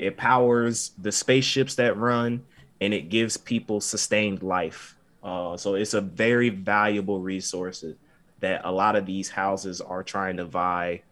[0.00, 2.42] It powers the spaceships that run,
[2.80, 4.96] and it gives people sustained life.
[5.22, 7.84] Uh, so it's a very valuable resource
[8.40, 11.02] that a lot of these houses are trying to vie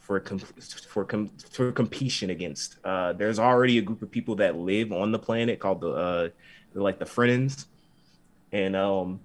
[0.00, 2.76] for com- for com- for competition against.
[2.84, 6.28] Uh, there's already a group of people that live on the planet called the uh,
[6.74, 7.66] like the Fremen,
[8.52, 9.18] and um,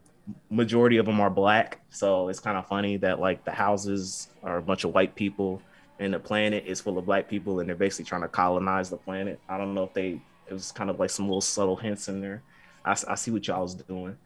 [0.49, 1.82] majority of them are black.
[1.91, 5.61] So it's kind of funny that like the houses are a bunch of white people,
[6.01, 8.97] and the planet is full of black people, and they're basically trying to colonize the
[8.97, 9.39] planet.
[9.47, 12.19] I don't know if they it was kind of like some little subtle hints in
[12.19, 12.41] there.
[12.83, 14.17] I, I see what y'all's doing,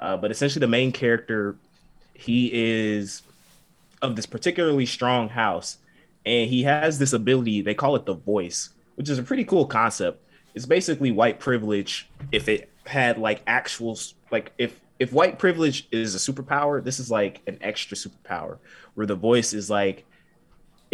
[0.00, 1.56] uh, but essentially the main character,
[2.14, 3.22] he is
[4.00, 5.78] of this particularly strong house
[6.26, 9.64] and he has this ability they call it the voice which is a pretty cool
[9.64, 10.22] concept
[10.54, 13.98] it's basically white privilege if it had like actual
[14.30, 18.58] like if if white privilege is a superpower this is like an extra superpower
[18.94, 20.04] where the voice is like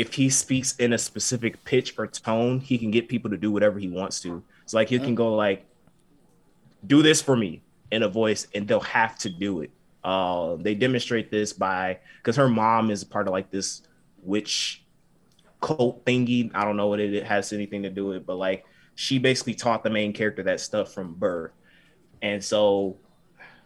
[0.01, 3.51] if he speaks in a specific pitch or tone he can get people to do
[3.51, 5.65] whatever he wants to so like he can go like
[6.87, 9.71] do this for me in a voice and they'll have to do it
[10.05, 13.83] uh they demonstrate this by because her mom is part of like this
[14.23, 14.83] witch
[15.61, 16.51] cult thingy.
[16.55, 19.85] I don't know what it has anything to do with, but like she basically taught
[19.85, 21.53] the main character that stuff from birth.
[22.23, 22.97] And so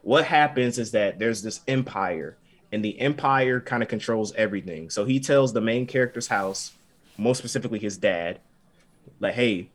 [0.03, 2.37] what happens is that there's this empire
[2.75, 4.91] and the empire kind of controls everything.
[4.91, 6.73] So he tells the main character's house,
[7.17, 8.41] most specifically his dad,
[9.21, 9.71] like, hey,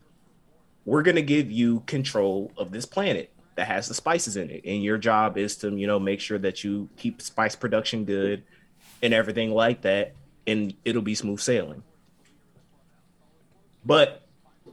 [0.83, 4.65] we're gonna give you control of this planet that has the spices in it.
[4.65, 8.43] And your job is to, you know, make sure that you keep spice production good
[9.01, 10.11] and everything like that.
[10.45, 11.83] And it'll be smooth sailing.
[13.85, 14.27] But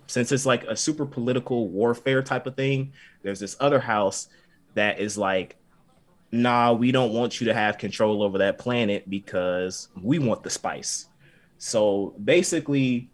[0.08, 4.26] since it's like a super political warfare type of thing, there's this other house
[4.74, 5.56] that is like,
[6.32, 10.50] nah, we don't want you to have control over that planet because we want the
[10.50, 11.06] spice.
[11.58, 13.10] So basically,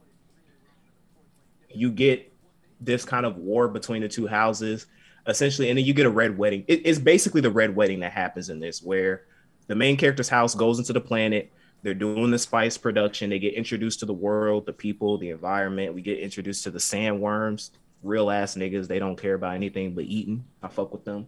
[1.70, 2.32] you get
[2.80, 4.86] this kind of war between the two houses,
[5.26, 6.64] essentially, and then you get a red wedding.
[6.66, 9.24] It, it's basically the red wedding that happens in this, where
[9.68, 11.52] the main character's house goes into the planet
[11.82, 13.30] they're doing the spice production.
[13.30, 15.94] They get introduced to the world, the people, the environment.
[15.94, 17.70] We get introduced to the sandworms,
[18.02, 18.86] real ass niggas.
[18.86, 20.44] They don't care about anything but eating.
[20.62, 21.26] I fuck with them.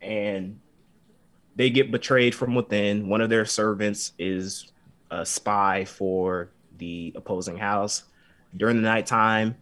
[0.00, 0.58] And
[1.58, 3.10] they get betrayed from within.
[3.10, 4.72] One of their servants is
[5.10, 6.48] a spy for
[6.78, 8.04] the opposing house.
[8.56, 9.56] During the nighttime,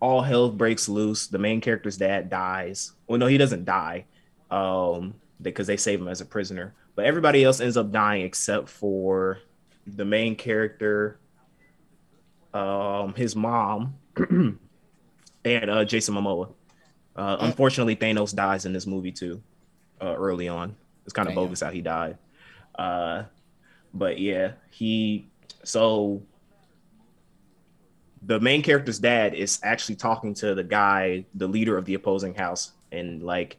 [0.00, 1.28] all hell breaks loose.
[1.28, 2.92] The main character's dad dies.
[3.06, 4.06] Well, no, he doesn't die
[4.50, 8.68] um, because they save him as a prisoner but everybody else ends up dying except
[8.68, 9.38] for
[9.86, 11.20] the main character,
[12.52, 13.94] um, his mom,
[15.44, 16.52] and uh, Jason Momoa.
[17.14, 19.42] Uh, unfortunately, Thanos dies in this movie too,
[20.00, 20.74] uh, early on.
[21.06, 22.18] It's kind of bogus how he died.
[22.78, 23.22] Uh,
[23.94, 25.28] but yeah, he
[25.64, 26.22] so
[28.22, 32.34] the main character's dad is actually talking to the guy, the leader of the opposing
[32.34, 33.56] house, and like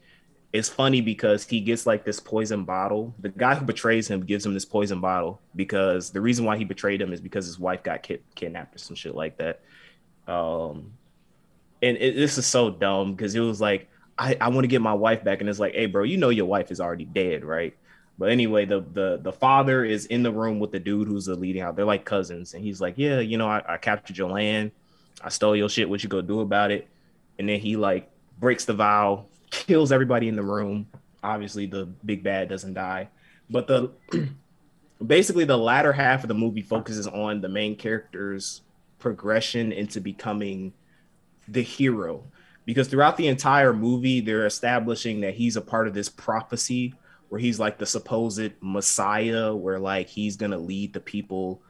[0.52, 3.14] it's funny because he gets like this poison bottle.
[3.18, 6.64] The guy who betrays him gives him this poison bottle because the reason why he
[6.64, 9.60] betrayed him is because his wife got kid- kidnapped or some shit like that.
[10.26, 10.92] Um,
[11.82, 14.82] and it, this is so dumb because it was like, I, I want to get
[14.82, 15.40] my wife back.
[15.40, 17.74] And it's like, hey, bro, you know your wife is already dead, right?
[18.18, 21.36] But anyway, the the the father is in the room with the dude who's the
[21.36, 21.76] leading out.
[21.76, 24.72] They're like cousins, and he's like, yeah, you know, I, I captured your land,
[25.22, 25.88] I stole your shit.
[25.88, 26.88] What you gonna do about it?
[27.38, 28.10] And then he like
[28.40, 30.88] breaks the vow, kills everybody in the room.
[31.22, 33.08] Obviously, the big bad doesn't die,
[33.48, 33.92] but the
[35.06, 38.62] basically the latter half of the movie focuses on the main character's
[38.98, 40.72] progression into becoming
[41.46, 42.24] the hero
[42.68, 46.92] because throughout the entire movie they're establishing that he's a part of this prophecy
[47.30, 51.62] where he's like the supposed messiah where like he's going to lead the people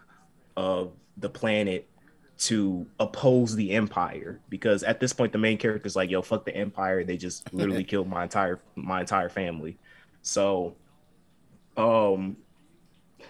[0.57, 1.89] of the planet
[2.37, 4.41] to oppose the empire.
[4.49, 7.05] Because at this point the main character is like yo fuck the empire.
[7.05, 9.79] They just literally killed my entire my entire family.
[10.23, 10.75] So
[11.77, 12.37] um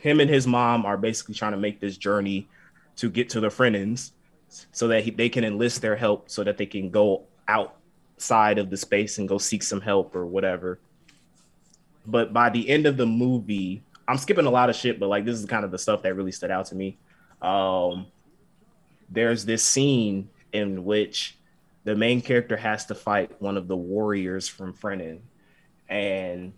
[0.01, 2.49] him and his mom are basically trying to make this journey
[2.97, 4.13] to get to the Fremens
[4.73, 8.71] so that he, they can enlist their help so that they can go outside of
[8.71, 10.79] the space and go seek some help or whatever.
[12.07, 15.25] But by the end of the movie, I'm skipping a lot of shit, but like
[15.25, 16.97] this is kind of the stuff that really stood out to me.
[17.43, 18.07] Um,
[19.11, 21.37] there's this scene in which
[21.85, 25.21] the main character has to fight one of the warriors from Fremen,
[25.89, 26.53] and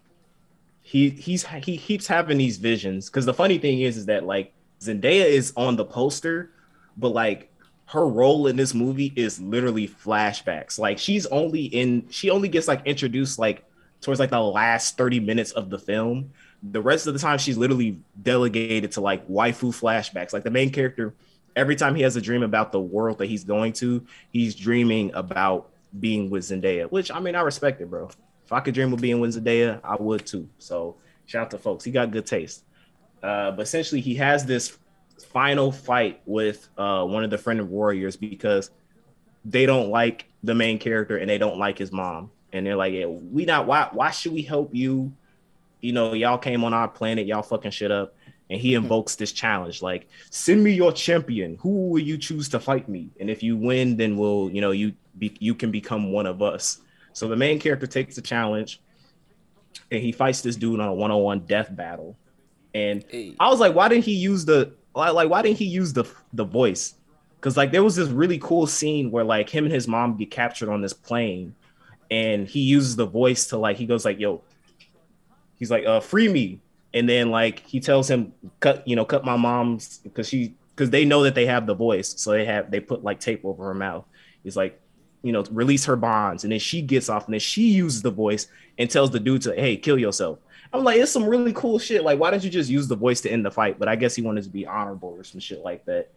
[0.82, 4.52] he he's he keeps having these visions because the funny thing is is that like
[4.80, 6.52] Zendaya is on the poster,
[6.96, 7.52] but like
[7.90, 10.78] her role in this movie is literally flashbacks.
[10.78, 13.64] Like she's only in she only gets like introduced like
[14.00, 16.30] towards like the last 30 minutes of the film.
[16.62, 20.32] The rest of the time she's literally delegated to like waifu flashbacks.
[20.32, 21.14] Like the main character,
[21.56, 25.10] every time he has a dream about the world that he's going to, he's dreaming
[25.14, 28.08] about being with Zendaya, which I mean I respect it, bro.
[28.44, 30.48] If I could dream of being with Zendaya, I would too.
[30.58, 30.94] So
[31.26, 31.82] shout out to folks.
[31.82, 32.62] He got good taste.
[33.20, 34.78] Uh, but essentially, he has this
[35.24, 38.70] final fight with uh, one of the Fremen warriors because
[39.44, 42.30] they don't like the main character and they don't like his mom.
[42.52, 45.12] And they're like, yeah, we not why why should we help you?
[45.80, 48.14] You know, y'all came on our planet, y'all fucking shit up.
[48.50, 51.56] And he invokes this challenge, like, send me your champion.
[51.60, 53.10] Who will you choose to fight me?
[53.20, 56.42] And if you win, then we'll, you know, you be, you can become one of
[56.42, 56.80] us.
[57.12, 58.80] So the main character takes the challenge
[59.92, 62.16] and he fights this dude on a one-on-one death battle.
[62.74, 63.04] And.
[63.38, 66.04] I was like, why didn't he use the like, like why didn't he use the
[66.32, 66.94] the voice?
[67.36, 70.30] Because like there was this really cool scene where like him and his mom get
[70.30, 71.54] captured on this plane,
[72.10, 74.42] and he uses the voice to like he goes like, "Yo,"
[75.56, 76.60] he's like, "Uh, free me,"
[76.92, 80.90] and then like he tells him, "Cut, you know, cut my mom's," because she because
[80.90, 83.64] they know that they have the voice, so they have they put like tape over
[83.64, 84.04] her mouth.
[84.42, 84.80] He's like,
[85.22, 88.10] you know, release her bonds, and then she gets off, and then she uses the
[88.10, 90.38] voice and tells the dude to, "Hey, kill yourself."
[90.72, 92.04] I'm like, it's some really cool shit.
[92.04, 93.78] Like, why didn't you just use the voice to end the fight?
[93.78, 96.10] But I guess he wanted to be honorable or some shit like that.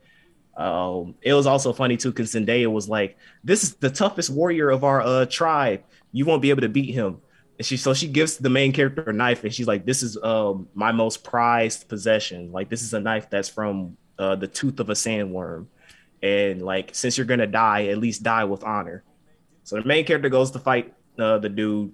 [0.56, 4.70] Um, it was also funny too because Zendaya was like, "This is the toughest warrior
[4.70, 5.84] of our uh tribe.
[6.12, 7.18] You won't be able to beat him."
[7.58, 10.16] And she so she gives the main character a knife, and she's like, "This is
[10.22, 12.52] um my most prized possession.
[12.52, 15.66] Like, this is a knife that's from uh, the tooth of a sandworm,
[16.22, 19.04] and like since you're gonna die, at least die with honor."
[19.64, 21.94] So the main character goes to fight uh, the dude.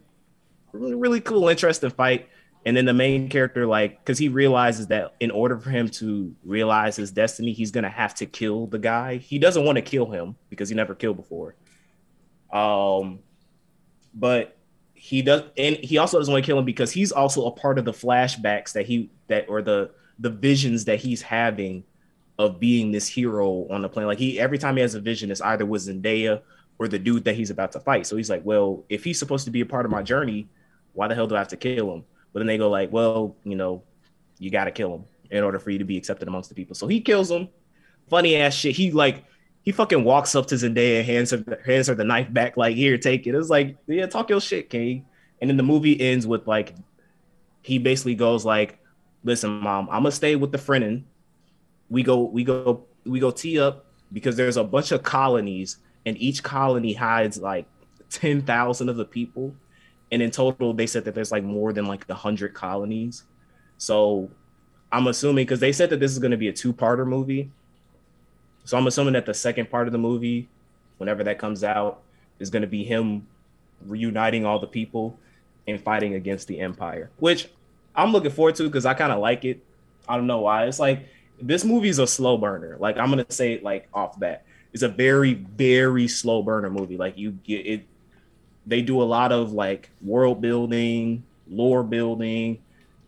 [0.74, 2.28] Really cool, interesting fight.
[2.66, 6.36] And then the main character, like, because he realizes that in order for him to
[6.44, 9.18] realize his destiny, he's gonna have to kill the guy.
[9.18, 11.56] He doesn't want to kill him because he never killed before.
[12.52, 13.20] Um,
[14.14, 14.58] but
[14.94, 17.80] he does, and he also doesn't want to kill him because he's also a part
[17.80, 21.84] of the flashbacks that he that or the the visions that he's having
[22.38, 24.08] of being this hero on the plane.
[24.08, 26.42] Like he every time he has a vision, it's either with Zendaya
[26.80, 28.08] or the dude that he's about to fight.
[28.08, 30.50] So he's like, well, if he's supposed to be a part of my journey,
[30.94, 32.06] why the hell do I have to kill him?
[32.34, 33.84] But then they go like, well, you know,
[34.38, 36.76] you got to kill him in order for you to be accepted amongst the people.
[36.76, 37.50] So he kills him.
[38.10, 38.76] Funny ass shit.
[38.76, 39.24] He like
[39.64, 42.76] he fucking walks up to Zendaya, and hands her hands her the knife back, like
[42.76, 43.36] here, take it.
[43.36, 45.06] It's like, yeah, talk your shit, King.
[45.42, 46.76] And then the movie ends with like
[47.62, 48.80] he basically goes like,
[49.24, 51.04] listen, mom, I'm gonna stay with the Fremen.
[51.90, 56.18] We go, we go, we go tee up because there's a bunch of colonies, and
[56.20, 57.68] each colony hides like
[58.10, 59.54] ten thousand of the people
[60.12, 63.24] and in total they said that there's like more than like a hundred colonies.
[63.78, 64.30] So
[64.92, 67.52] i'm assuming because they said that this is going to be a two-parter movie.
[68.66, 70.48] So i'm assuming that the second part of the movie
[70.98, 72.02] whenever that comes out
[72.40, 73.28] is going to be him
[73.86, 75.18] reuniting all the people
[75.68, 77.50] and fighting against the empire which
[77.96, 79.64] i'm looking forward to because i kind of like it.
[80.08, 80.66] I don't know why.
[80.66, 81.08] It's like
[81.40, 82.78] this movie's a slow burner.
[82.80, 84.44] Like i'm going to say it like off bat.
[84.74, 86.98] It's a very very slow burner movie.
[86.98, 87.86] Like you get it
[88.70, 92.60] they do a lot of like world building, lore building,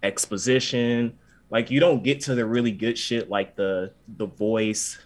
[0.02, 1.18] exposition.
[1.52, 4.98] Like you don't get to the really good shit like the the voice,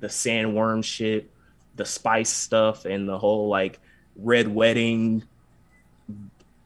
[0.00, 1.30] the sandworm shit,
[1.76, 3.78] the spice stuff, and the whole like
[4.16, 5.22] red wedding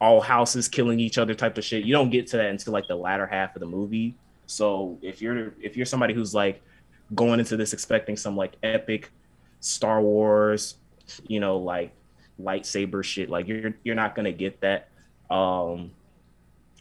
[0.01, 1.85] all houses killing each other type of shit.
[1.85, 4.15] You don't get to that until like the latter half of the movie.
[4.47, 6.63] So if you're if you're somebody who's like
[7.15, 9.11] going into this expecting some like epic
[9.61, 10.77] Star Wars,
[11.27, 11.93] you know, like
[12.41, 14.89] lightsaber shit, like you're you're not gonna get that.
[15.31, 15.93] Um,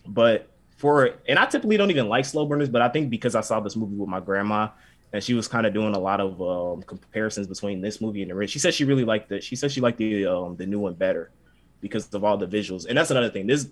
[0.05, 0.47] but
[0.77, 3.59] for and I typically don't even like slow burners, but I think because I saw
[3.59, 4.69] this movie with my grandma
[5.13, 8.31] and she was kind of doing a lot of um, comparisons between this movie and
[8.31, 9.43] the She said she really liked it.
[9.43, 11.31] She said she liked the um, the new one better
[11.81, 12.85] because of all the visuals.
[12.87, 13.47] And that's another thing.
[13.47, 13.67] This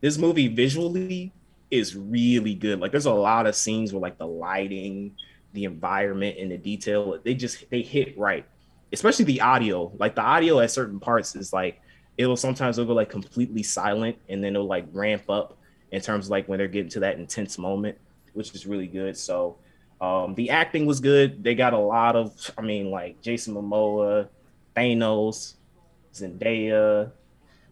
[0.00, 1.32] this movie visually
[1.70, 2.80] is really good.
[2.80, 5.14] Like there's a lot of scenes where like the lighting,
[5.52, 8.46] the environment, and the detail they just they hit right.
[8.92, 9.92] Especially the audio.
[9.98, 11.80] Like the audio at certain parts is like
[12.18, 15.56] it'll sometimes it'll go like completely silent and then it'll like ramp up
[15.92, 17.96] in terms of like when they're getting to that intense moment,
[18.34, 19.16] which is really good.
[19.16, 19.56] So
[20.00, 21.44] um, the acting was good.
[21.44, 24.28] They got a lot of, I mean, like Jason Momoa,
[24.76, 25.54] Thanos,
[26.12, 27.10] Zendaya,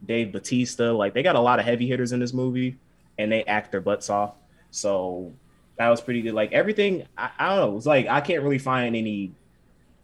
[0.06, 0.92] Dave Batista.
[0.92, 2.76] Like they got a lot of heavy hitters in this movie,
[3.18, 4.34] and they act their butts off.
[4.70, 5.32] So
[5.76, 6.34] that was pretty good.
[6.34, 7.76] Like everything, I, I don't know.
[7.76, 8.94] It's like I can't really find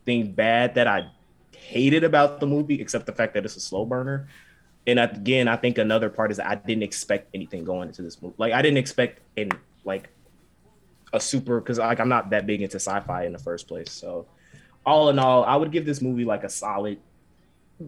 [0.06, 1.10] anything bad that I
[1.56, 4.28] hated about the movie, except the fact that it's a slow burner.
[4.86, 8.36] And again, I think another part is I didn't expect anything going into this movie.
[8.38, 9.50] Like I didn't expect in
[9.84, 10.08] like
[11.12, 13.90] a super because like I'm not that big into sci-fi in the first place.
[13.90, 14.26] So
[14.84, 16.98] all in all, I would give this movie like a solid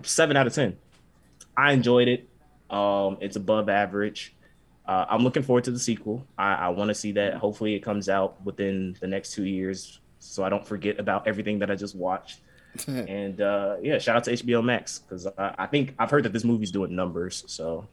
[0.03, 0.77] seven out of ten.
[1.57, 2.29] I enjoyed it.
[2.69, 4.35] Um, it's above average.
[4.87, 6.27] Uh, I'm looking forward to the sequel.
[6.37, 7.35] I, I want to see that.
[7.35, 11.59] Hopefully, it comes out within the next two years, so I don't forget about everything
[11.61, 12.41] that I just watched.
[12.87, 16.33] and uh, yeah, shout out to HBO Max because I, I, think I've heard that
[16.33, 17.45] this movie's doing numbers.
[17.47, 17.89] So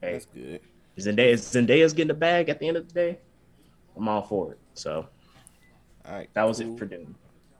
[0.00, 0.60] hey, that's good.
[0.98, 3.18] Zendaya, Zendaya's getting the bag at the end of the day.
[3.96, 4.58] I'm all for it.
[4.74, 5.06] So,
[6.04, 6.74] all right, that was cool.
[6.74, 7.14] it for Dune.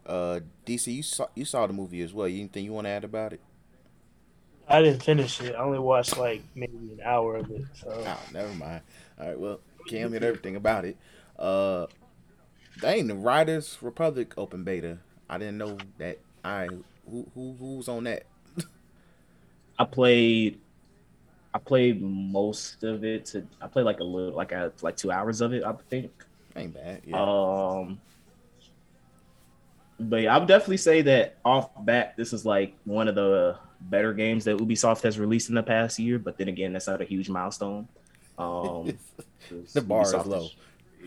[0.07, 2.27] Uh, DC, you saw you saw the movie as well.
[2.27, 3.41] Anything you want to add about it?
[4.69, 5.55] I didn't finish it.
[5.55, 7.63] I only watched like maybe an hour of it.
[7.75, 8.83] So, oh, never mind.
[9.19, 10.97] All right, well, Cam did everything about it.
[11.39, 11.87] Uh,
[12.81, 14.99] dang, the Riders Republic open beta.
[15.29, 16.19] I didn't know that.
[16.45, 16.69] I
[17.11, 18.25] who who who's on that?
[19.79, 20.61] I played
[21.53, 23.27] I played most of it.
[23.27, 25.65] To, I played like a little, like I like two hours of it.
[25.65, 26.13] I think.
[26.57, 27.03] Ain't bad.
[27.05, 27.21] Yeah.
[27.21, 28.01] Um.
[30.01, 33.59] But yeah, I would definitely say that off bat, this is like one of the
[33.81, 36.19] better games that Ubisoft has released in the past year.
[36.21, 37.89] But then again, that's not a huge milestone.
[38.39, 38.97] Um,
[39.73, 40.45] the bar Ubisoft is low.
[40.45, 40.55] Is,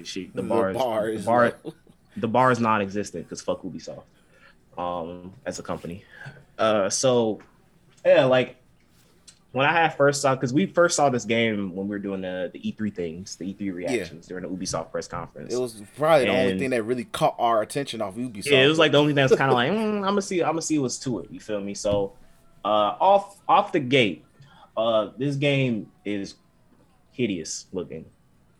[0.03, 1.73] she, the, the bar, bar is, the bar, low.
[2.17, 4.03] the bar is non-existent because fuck Ubisoft.
[4.77, 6.03] Um, as a company.
[6.57, 7.39] Uh, so
[8.05, 8.57] yeah, like
[9.51, 12.21] when I had first saw because we first saw this game when we were doing
[12.21, 14.29] the, the E3 things, the E3 reactions yeah.
[14.37, 15.53] during the Ubisoft press conference.
[15.53, 18.45] It was probably and, the only thing that really caught our attention off Ubisoft.
[18.45, 20.41] Yeah, it was like the only thing that's kind of like mm, I'm gonna see,
[20.41, 21.31] I'm gonna see what's to it.
[21.31, 21.73] You feel me?
[21.73, 22.13] So,
[22.63, 24.23] uh, off off the gate,
[24.77, 26.35] uh, this game is
[27.11, 28.05] hideous looking.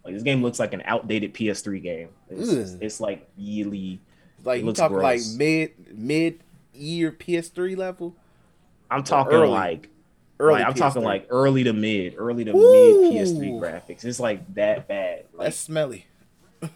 [0.03, 2.09] Like this game looks like an outdated PS3 game.
[2.29, 3.99] It's, it's like really
[4.43, 6.39] like you talking like mid mid
[6.73, 8.15] year PS3 level.
[8.89, 9.89] I'm talking like
[10.39, 10.77] Early like, I'm PS3.
[10.77, 13.11] talking like early to mid, early to Ooh.
[13.11, 14.03] mid PS3 graphics.
[14.03, 15.25] It's like that bad.
[15.33, 16.07] Like, That's smelly.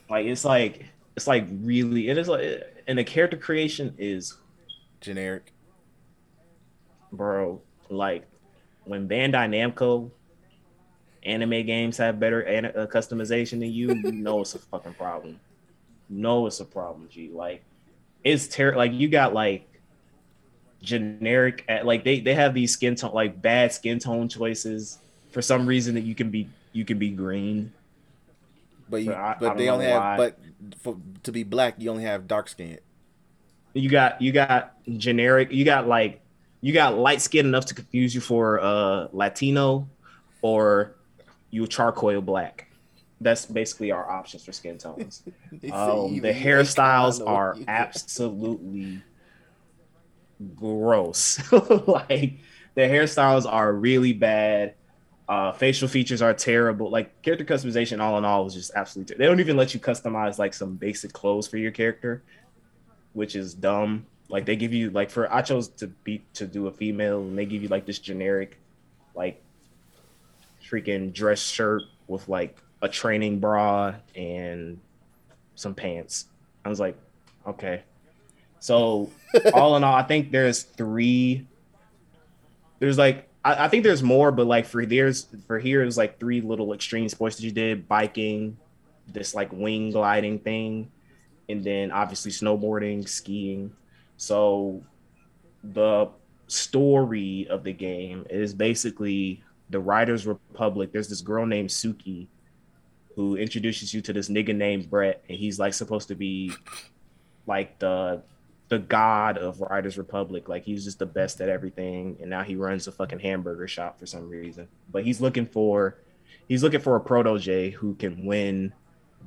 [0.09, 4.37] like it's like it's like really it is like and the character creation is
[5.01, 5.51] generic.
[7.11, 8.27] Bro, like
[8.83, 10.11] when Bandai Namco
[11.25, 15.39] anime games have better an- uh, customization than you, you know it's a fucking problem.
[16.09, 17.29] You know it's a problem, G.
[17.33, 17.63] Like
[18.23, 18.79] it's terrible.
[18.79, 19.67] Like you got like
[20.81, 24.99] generic like they they have these skin tone like bad skin tone choices
[25.31, 27.73] for some reason that you can be you can be green
[28.87, 30.37] but you, but, but they only have but
[30.81, 32.77] for to be black you only have dark skin
[33.73, 36.21] you got you got generic you got like
[36.61, 39.87] you got light skin enough to confuse you for uh latino
[40.41, 40.94] or
[41.55, 42.67] you charcoal black
[43.21, 45.23] that's basically our options for skin tones
[45.71, 49.01] um, the hairstyles are absolutely
[50.55, 51.39] gross.
[51.51, 52.39] like
[52.75, 54.75] the hairstyles are really bad.
[55.27, 56.89] Uh, facial features are terrible.
[56.89, 59.15] Like character customization, all in all, is just absolutely.
[59.15, 62.23] Ter- they don't even let you customize like some basic clothes for your character,
[63.13, 64.05] which is dumb.
[64.29, 67.37] Like they give you like for I chose to be to do a female, and
[67.37, 68.59] they give you like this generic,
[69.15, 69.43] like
[70.69, 74.79] freaking dress shirt with like a training bra and
[75.55, 76.25] some pants.
[76.63, 76.97] I was like,
[77.47, 77.83] okay,
[78.59, 79.11] so
[79.53, 81.45] all in all, I think there's three.
[82.79, 86.19] There's like I, I, think there's more, but like for there's for here is like
[86.19, 88.57] three little extreme sports that you did: biking,
[89.07, 90.91] this like wing gliding thing,
[91.47, 93.71] and then obviously snowboarding, skiing.
[94.17, 94.81] So
[95.63, 96.09] the
[96.47, 102.27] story of the game is basically the Riders Republic, there's this girl named Suki
[103.15, 106.51] who introduces you to this nigga named Brett, and he's like supposed to be
[107.47, 108.21] like the
[108.67, 110.49] the god of Riders Republic.
[110.49, 113.99] Like he's just the best at everything, and now he runs a fucking hamburger shop
[113.99, 114.67] for some reason.
[114.91, 115.97] But he's looking for
[116.47, 118.73] he's looking for a protege who can win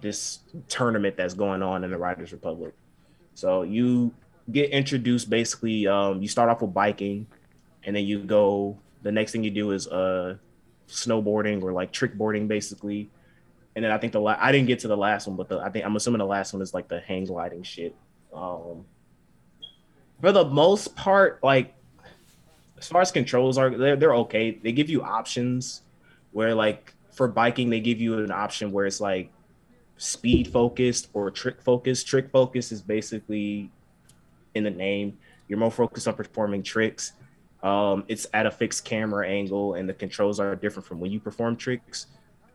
[0.01, 2.75] this tournament that's going on in the Riders Republic.
[3.35, 4.13] So you
[4.51, 5.87] get introduced basically.
[5.87, 7.27] Um, you start off with biking,
[7.85, 8.79] and then you go.
[9.03, 10.37] The next thing you do is uh,
[10.89, 13.11] snowboarding or like trick boarding, basically.
[13.77, 15.59] And then I think the la- I didn't get to the last one, but the,
[15.61, 17.95] I think I'm assuming the last one is like the hang gliding shit.
[18.33, 18.85] Um,
[20.21, 21.75] for the most part, like
[22.79, 24.53] as far as controls are, they're they're okay.
[24.53, 25.83] They give you options
[26.33, 29.31] where like for biking, they give you an option where it's like
[29.97, 32.07] speed focused or trick focused.
[32.07, 33.71] Trick focused is basically
[34.55, 35.19] in the name.
[35.49, 37.13] You're more focused on performing tricks.
[37.63, 41.21] Um, it's at a fixed camera angle, and the controls are different from when you
[41.21, 42.07] perform tricks.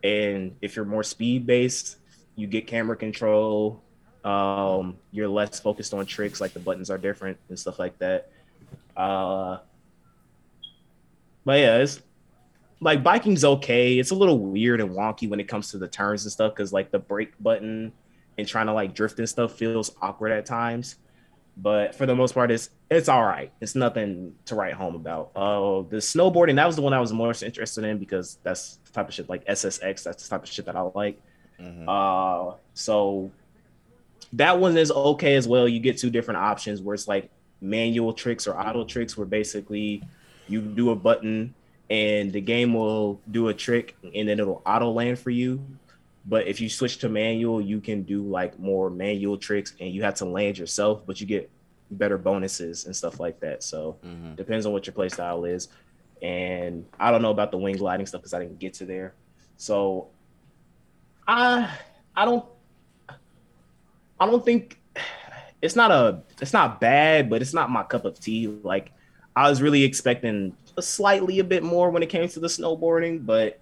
[0.03, 1.97] And if you're more speed based,
[2.35, 3.81] you get camera control.
[4.23, 8.31] Um, you're less focused on tricks, like the buttons are different and stuff like that.
[8.95, 9.57] Uh,
[11.45, 12.01] but yeah, it's
[12.79, 13.97] like biking's okay.
[13.99, 16.71] It's a little weird and wonky when it comes to the turns and stuff because
[16.71, 17.91] like the brake button
[18.37, 20.95] and trying to like drift and stuff feels awkward at times.
[21.55, 23.51] But for the most part, it's it's all right.
[23.61, 25.31] It's nothing to write home about.
[25.35, 28.91] Uh, the snowboarding that was the one I was most interested in because that's the
[28.91, 30.03] type of shit like SSX.
[30.03, 31.21] That's the type of shit that I like.
[31.59, 31.85] Mhm.
[31.87, 33.31] Uh, so
[34.33, 35.67] that one is okay as well.
[35.67, 37.29] You get two different options where it's like
[37.61, 40.01] manual tricks or auto tricks, where basically
[40.47, 41.53] you do a button
[41.89, 45.63] and the game will do a trick and then it'll auto land for you.
[46.26, 50.03] But if you switch to manual, you can do like more manual tricks and you
[50.03, 51.51] have to land yourself, but you get
[51.91, 53.61] better bonuses and stuff like that.
[53.61, 54.36] So Mhm.
[54.38, 55.67] depends on what your play style is.
[56.21, 59.15] And I don't know about the wing gliding stuff because I didn't get to there.
[59.57, 60.09] So
[61.28, 61.69] I
[62.15, 62.45] I don't
[64.19, 64.80] I don't think
[65.61, 68.47] it's not a it's not bad, but it's not my cup of tea.
[68.47, 68.91] Like
[69.36, 73.26] I was really expecting a slightly a bit more when it came to the snowboarding,
[73.26, 73.59] but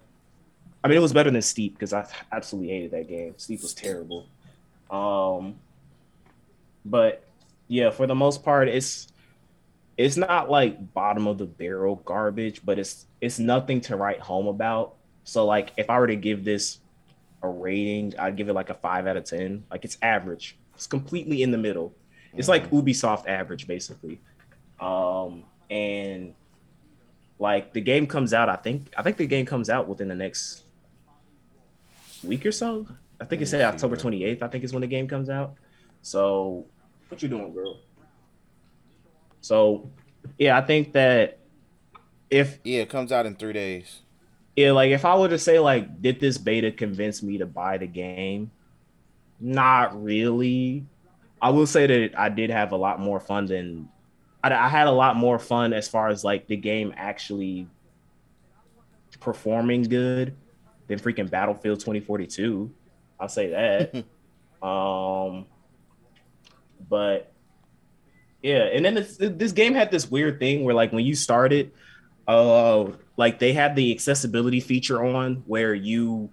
[0.84, 3.34] I mean it was better than Steep because I absolutely hated that game.
[3.36, 4.26] Steep was terrible.
[4.90, 5.56] Um
[6.84, 7.24] but
[7.68, 9.08] yeah, for the most part, it's
[9.96, 14.46] it's not like bottom of the barrel garbage, but it's it's nothing to write home
[14.46, 14.96] about.
[15.24, 16.78] So like if I were to give this
[17.42, 19.64] a rating, I'd give it like a five out of ten.
[19.70, 20.56] Like it's average.
[20.74, 21.94] It's completely in the middle.
[22.34, 24.20] It's like Ubisoft average, basically.
[24.80, 26.34] Um, and
[27.38, 30.14] like the game comes out, I think I think the game comes out within the
[30.14, 30.64] next
[32.24, 32.86] week or so.
[33.20, 34.42] I think it said October twenty eighth.
[34.42, 35.56] I think is when the game comes out.
[36.02, 36.70] So
[37.08, 37.80] what you doing, girl?
[39.40, 39.92] So
[40.38, 41.40] yeah, I think that
[42.30, 44.02] if Yeah, it comes out in three days.
[44.56, 47.78] yeah, like if I were to say like, did this beta convince me to buy
[47.78, 48.52] the game?
[49.40, 50.86] Not really.
[51.40, 53.90] I will say that I did have a lot more fun than
[54.42, 57.70] I, I had a lot more fun as far as like the game actually
[59.20, 60.36] performing good
[60.86, 62.70] than freaking Battlefield 2042.
[63.20, 64.04] I'll say that.
[64.66, 65.46] um,
[66.88, 67.32] but
[68.42, 71.72] yeah, and then this, this game had this weird thing where like when you started,
[72.26, 76.32] uh, like they had the accessibility feature on where you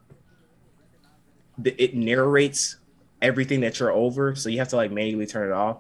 [1.64, 2.78] it narrates
[3.22, 5.78] everything that you're over, so you have to like manually turn it off.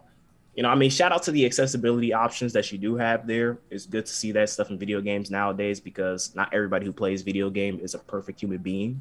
[0.59, 3.59] You know, I mean, shout out to the accessibility options that you do have there.
[3.69, 7.21] It's good to see that stuff in video games nowadays because not everybody who plays
[7.21, 8.99] video game is a perfect human being.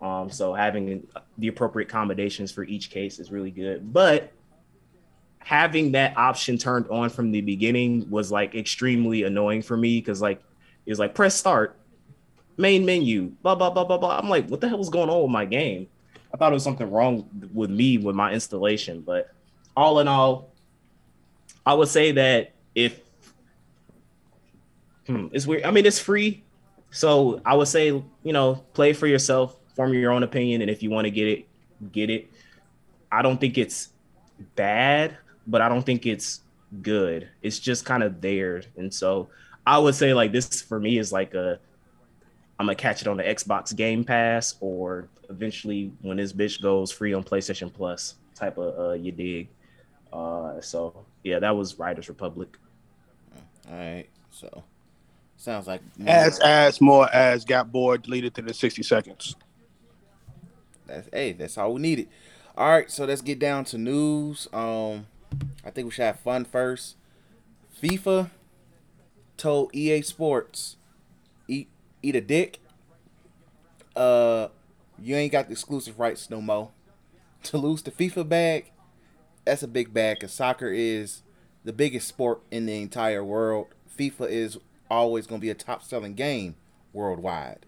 [0.00, 1.04] Um, so having
[1.36, 3.92] the appropriate accommodations for each case is really good.
[3.92, 4.32] But
[5.40, 10.22] having that option turned on from the beginning was like extremely annoying for me because
[10.22, 10.44] like
[10.86, 11.76] it was like press start,
[12.56, 14.16] main menu, blah blah blah blah blah.
[14.16, 15.88] I'm like, what the hell is going on with my game?
[16.32, 19.34] I thought it was something wrong with me with my installation, but
[19.76, 20.53] all in all,
[21.66, 23.00] I would say that if
[25.06, 25.64] hmm, it's weird.
[25.64, 26.44] I mean, it's free,
[26.90, 30.82] so I would say you know play for yourself, form your own opinion, and if
[30.82, 31.48] you want to get it,
[31.92, 32.30] get it.
[33.10, 33.90] I don't think it's
[34.56, 36.40] bad, but I don't think it's
[36.82, 37.28] good.
[37.42, 39.28] It's just kind of there, and so
[39.66, 41.58] I would say like this for me is like a
[42.58, 46.92] I'm gonna catch it on the Xbox Game Pass or eventually when this bitch goes
[46.92, 49.48] free on PlayStation Plus type of uh you dig.
[50.12, 52.56] Uh so yeah, that was Riders Republic.
[53.68, 54.62] All right, so
[55.36, 59.34] sounds like As as more as got bored, deleted to the sixty seconds.
[60.86, 62.08] That's hey, that's all we needed.
[62.56, 64.48] All right, so let's get down to news.
[64.52, 65.06] Um,
[65.64, 66.96] I think we should have fun first.
[67.82, 68.30] FIFA
[69.36, 70.76] told EA Sports,
[71.48, 71.66] E
[72.02, 72.60] eat a dick.
[73.96, 74.48] Uh,
[74.98, 76.70] you ain't got the exclusive rights no more.
[77.44, 78.70] To lose the FIFA bag,
[79.44, 80.20] that's a big bag.
[80.20, 81.22] Cause soccer is
[81.64, 83.68] the biggest sport in the entire world.
[83.98, 84.58] FIFA is
[84.90, 86.56] always gonna be a top selling game
[86.92, 87.66] worldwide.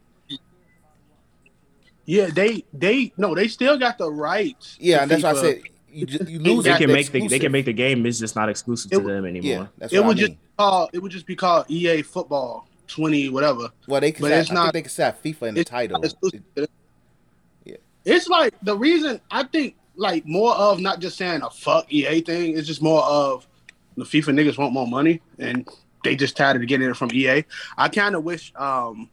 [2.05, 4.77] Yeah, they they no, they still got the rights.
[4.81, 6.64] Yeah, to and that's why I said you, ju- you lose.
[6.64, 8.07] They can the make the they can make the game.
[8.07, 9.70] It's just not exclusive It to them anymore.
[9.81, 10.27] Yeah, It what I would mean.
[10.27, 13.70] just call it would just be called EA Football twenty whatever.
[13.89, 14.22] well, they can.
[14.22, 16.01] but Say, it's I not- think they can say FIFA in the title.
[16.03, 16.68] exclusive to.
[17.64, 17.77] Yeah.
[18.05, 22.20] It's like the reason I think like more of not just saying a fuck EA
[22.20, 22.57] thing.
[22.57, 23.47] It's just more of
[23.97, 25.68] the FIFA niggas want more money and
[26.05, 27.44] they just tired of getting it from EA.
[27.76, 29.11] I kind of wish um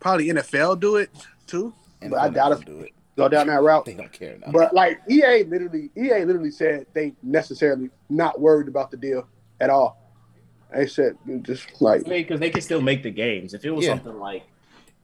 [0.00, 1.10] probably NFL do it
[1.46, 2.90] too, And but I doubt not do it.
[3.16, 3.84] go down that route.
[3.84, 4.52] They don't care enough.
[4.52, 9.28] But like EA literally, EA literally said they necessarily not worried about the deal
[9.60, 9.98] at all.
[10.74, 13.54] They said just like because they can still make the games.
[13.54, 13.92] If it was Yeah.
[13.92, 14.42] something like,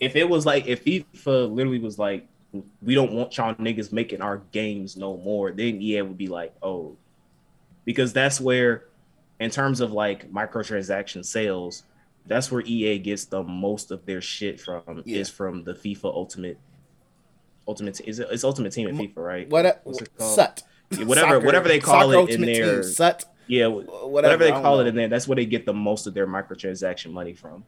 [0.00, 2.26] if it was like, if FIFA literally was like,
[2.82, 6.54] we don't want y'all niggas making our games no more, then EA would be like,
[6.62, 6.96] oh,
[7.84, 8.84] because that's where,
[9.40, 11.84] in terms of like microtransaction sales,
[12.26, 15.02] that's where EA gets the most of their shit from.
[15.04, 15.18] Yeah.
[15.18, 16.58] Is from the FIFA Ultimate.
[17.66, 18.28] Ultimate is it?
[18.30, 19.48] It's Ultimate Team in FIFA, right?
[19.50, 19.66] what?
[19.66, 20.34] Uh, What's it called?
[20.34, 20.62] Sut.
[20.90, 23.24] Yeah, whatever- whatever they call Soccer it in there, Team, Sut.
[23.46, 26.12] Yeah, Whatever, whatever, they call it in there, that's where they get the most of
[26.12, 27.64] their microtransaction money from.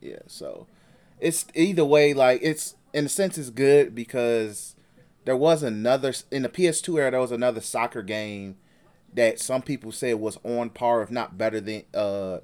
[0.00, 0.66] Yeah, so
[1.20, 2.14] it's either way.
[2.14, 4.74] Like it's in a sense, it's good because
[5.26, 7.10] there was another in the PS2 era.
[7.10, 8.56] There was another soccer game
[9.12, 12.38] that some people said was on par, if not better than uh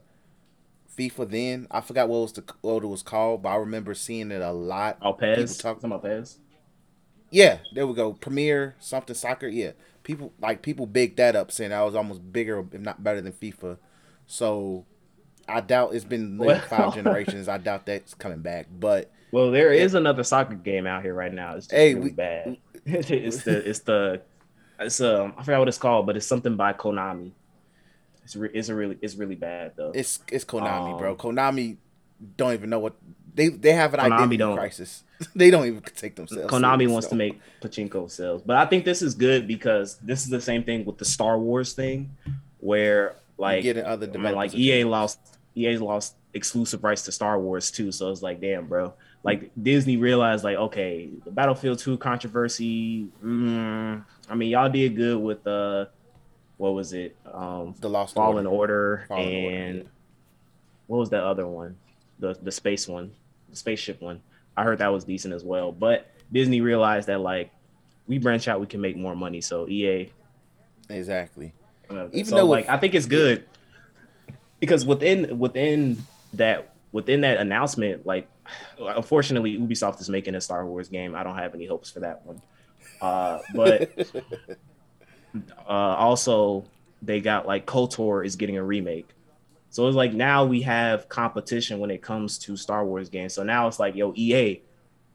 [0.99, 1.31] FIFA.
[1.31, 4.43] Then I forgot what was the what it was called, but I remember seeing it
[4.43, 4.99] a lot.
[5.03, 5.13] Oh.
[5.15, 6.37] People talk- Talking about Pez.
[7.31, 8.13] Yeah, there we go.
[8.13, 9.47] Premier something soccer.
[9.47, 9.73] Yeah,
[10.03, 13.33] people like people big that up, saying that was almost bigger, if not better than
[13.33, 13.79] FIFA.
[14.27, 14.85] So
[15.49, 17.49] I doubt it's been like Well- five generations.
[17.49, 18.67] I doubt that's coming back.
[18.77, 21.55] But Well, there is another soccer game out here right now.
[21.57, 22.57] It's just Hey, really we- bad.
[22.87, 24.23] it's the it's the
[24.79, 27.33] it's um I forgot what it's called, but it's something by Konami.
[28.25, 29.93] It's re- it's a really it's really bad though.
[29.95, 31.11] it's it's Konami, bro.
[31.13, 31.77] Um, Konami
[32.37, 32.95] don't even know what
[33.35, 34.57] they they have an Konami identity don't.
[34.57, 35.05] crisis.
[35.35, 36.51] they don't even take themselves.
[36.53, 37.11] Konami wants so.
[37.11, 40.65] to make pachinko sales, but I think this is good because this is the same
[40.65, 42.17] thing with the Star Wars thing,
[42.61, 45.19] where like getting other I mean, like EA lost
[45.55, 47.93] EA lost exclusive rights to Star Wars too.
[47.93, 48.95] So it's like, damn, bro.
[49.23, 53.07] Like Disney realized, like, okay, the Battlefield 2 controversy.
[53.23, 55.87] Mm, I mean, y'all did good with uh,
[56.57, 57.17] what was it?
[57.31, 58.53] Um, the Lost Fallen Order.
[59.01, 59.83] Order, Fallen and yeah.
[60.87, 61.77] what was that other one?
[62.19, 63.13] The the space one,
[63.51, 64.21] the spaceship one.
[64.57, 65.71] I heard that was decent as well.
[65.73, 67.51] But Disney realized that like
[68.07, 69.41] we branch out, we can make more money.
[69.41, 70.11] So EA
[70.89, 71.53] Exactly.
[71.89, 73.45] uh, Even so, though like with- I think it's good
[74.61, 75.99] because within within
[76.35, 78.29] that within that announcement, like
[78.79, 81.15] unfortunately Ubisoft is making a Star Wars game.
[81.15, 82.43] I don't have any hopes for that one.
[83.01, 83.91] Uh, but
[85.69, 86.65] uh, also
[87.03, 89.09] they got like KOTOR is getting a remake.
[89.71, 93.35] So it's like now we have competition when it comes to Star Wars games.
[93.35, 94.61] So now it's like, yo, EA,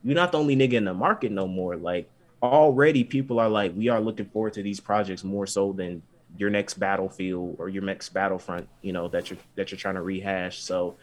[0.04, 1.76] you're not the only nigga in the market no more.
[1.76, 2.10] Like
[2.42, 6.02] already people are like, we are looking forward to these projects more so than
[6.38, 10.02] your next battlefield or your next battlefront, you know, that you're that you're trying to
[10.02, 10.62] rehash.
[10.62, 10.96] So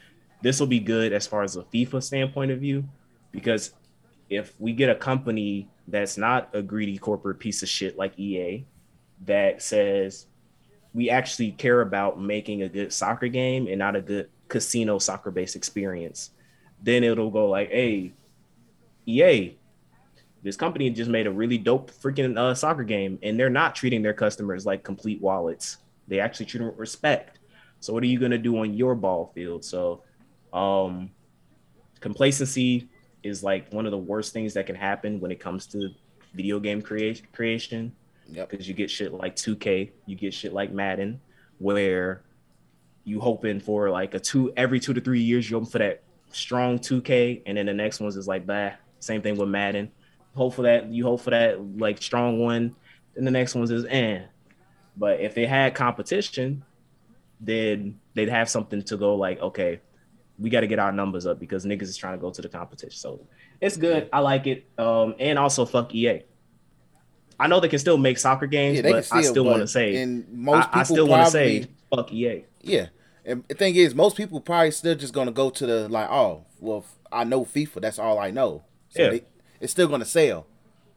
[0.43, 2.85] this will be good as far as a FIFA standpoint of view,
[3.31, 3.73] because
[4.29, 8.65] if we get a company that's not a greedy corporate piece of shit like EA
[9.25, 10.27] that says
[10.95, 15.31] we actually care about making a good soccer game and not a good casino soccer
[15.31, 16.31] based experience,
[16.83, 18.13] then it'll go like, hey,
[19.07, 19.57] EA,
[20.43, 24.03] this company just made a really dope freaking uh, soccer game, and they're not treating
[24.03, 25.79] their customers like complete wallets.
[26.09, 27.39] They actually treat them with respect.
[27.81, 29.65] So what are you gonna do on your ball field?
[29.65, 30.03] So,
[30.53, 31.11] um,
[32.01, 32.89] complacency
[33.23, 35.91] is like one of the worst things that can happen when it comes to
[36.35, 37.93] video game creation creation
[38.29, 38.49] Yep.
[38.51, 41.21] because you get shit like 2K, you get shit like Madden,
[41.59, 42.23] where
[43.05, 46.03] you hoping for like a two every two to three years you're hoping for that
[46.31, 48.71] strong 2K, and then the next one's is like bah.
[49.01, 49.91] Same thing with Madden.
[50.35, 52.75] Hope for that you hope for that like strong one,
[53.17, 54.23] and the next one's is eh.
[54.97, 56.65] But if they had competition,
[57.41, 59.81] then they'd have something to go like, okay,
[60.43, 62.49] we got to get our numbers up because niggas is trying to go to the
[62.49, 62.99] competition.
[62.99, 63.21] So
[63.61, 64.09] it's good.
[64.13, 64.67] I like it.
[64.77, 66.23] Um, and also fuck EA.
[67.39, 69.67] I know they can still make soccer games, Yeah, but can I still want to
[69.69, 72.45] say, and most people I, I still want to say, fuck EA.
[72.61, 72.87] Yeah.
[73.25, 76.45] And the thing is, most people probably still just gonna go to the like, oh,
[76.61, 77.81] well, I know FIFA.
[77.81, 78.65] That's all I know.
[78.91, 79.11] So Yeah.
[79.11, 79.23] they,
[79.61, 80.47] it's still gonna sell.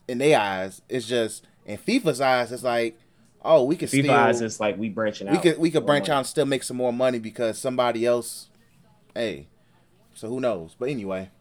[0.08, 3.00] In their eyes, it's just in FIFA's eyes, it's like,
[3.44, 5.34] oh, we can FIFA still eyes is like we branching out.
[5.34, 6.16] we could we could branch money.
[6.16, 8.50] out and still make some more money because somebody else.
[9.16, 9.48] Hey,
[10.14, 10.76] so who knows?
[10.80, 11.32] But anyway,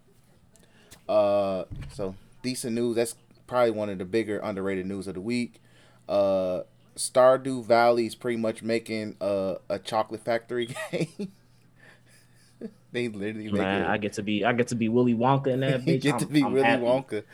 [1.08, 2.96] Uh, so decent news.
[2.96, 3.14] That's
[3.46, 5.60] probably one of the bigger underrated news of the week.
[6.08, 6.62] Uh,
[6.96, 11.32] Stardew Valley is pretty much making a, a chocolate factory game.
[12.92, 13.88] they literally make Man, it.
[13.88, 16.26] I get to be I get to be Willy Wonka in that you get to
[16.26, 16.82] be I'm Willy happy.
[16.82, 17.24] Wonka.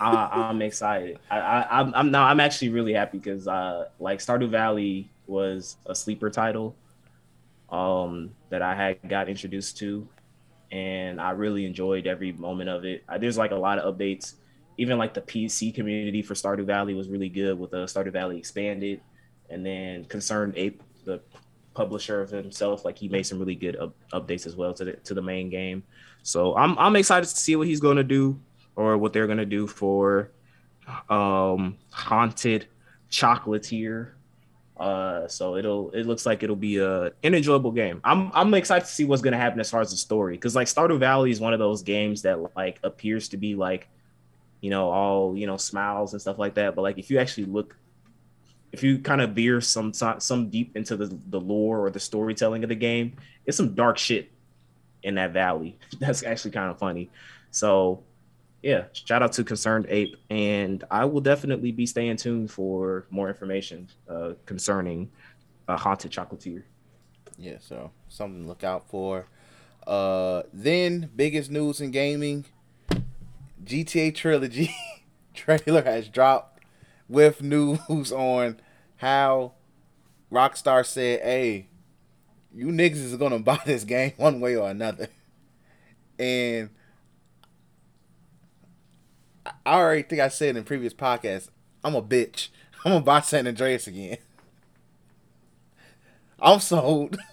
[0.00, 1.18] I, I'm excited.
[1.30, 2.24] I, I, I'm, I'm now.
[2.24, 6.78] I'm actually really happy because, uh, like Stardew Valley was a sleeper title,
[7.70, 10.08] um, that I had got introduced to,
[10.70, 13.04] and I really enjoyed every moment of it.
[13.08, 14.34] Uh, there's like a lot of updates.
[14.76, 18.38] Even like the PC community for Stardew Valley was really good with uh, Stardew Valley
[18.38, 19.00] expanded,
[19.50, 21.20] and then Concerned Ape, the
[21.74, 24.92] publisher of himself, like he made some really good up- updates as well to the
[24.92, 25.82] to the main game.
[26.22, 28.40] So I'm I'm excited to see what he's going to do
[28.78, 30.30] or what they're gonna do for
[31.10, 32.66] um haunted
[33.10, 34.12] chocolatier
[34.78, 38.00] uh so it'll it looks like it'll be a an enjoyable game.
[38.04, 40.66] I'm i'm excited to see what's gonna happen as far as the story because like
[40.66, 43.88] stardew valley is one of those games that like appears to be like
[44.60, 46.74] you know all you know smiles and stuff like that.
[46.74, 47.76] But like if you actually look
[48.72, 52.62] if you kind of veer some some deep into the the lore or the storytelling
[52.62, 53.16] of the game
[53.46, 54.30] it's some dark shit
[55.02, 55.78] in that valley.
[55.98, 57.10] That's actually kind of funny.
[57.50, 58.04] So
[58.62, 63.28] yeah, shout out to Concerned Ape, and I will definitely be staying tuned for more
[63.28, 65.10] information uh, concerning
[65.68, 66.64] a haunted chocolatier.
[67.36, 69.26] Yeah, so something to look out for.
[69.86, 72.46] Uh, then biggest news in gaming:
[73.64, 74.74] GTA trilogy
[75.34, 76.64] trailer has dropped
[77.08, 78.60] with news on
[78.96, 79.52] how
[80.32, 81.68] Rockstar said, "Hey,
[82.52, 85.08] you niggas is gonna buy this game one way or another,"
[86.18, 86.70] and
[89.66, 91.48] I- already think I said in previous podcasts,
[91.84, 92.48] I'm a bitch.
[92.84, 94.18] I'm gonna buy San Andreas again.
[96.40, 97.18] I'm sold.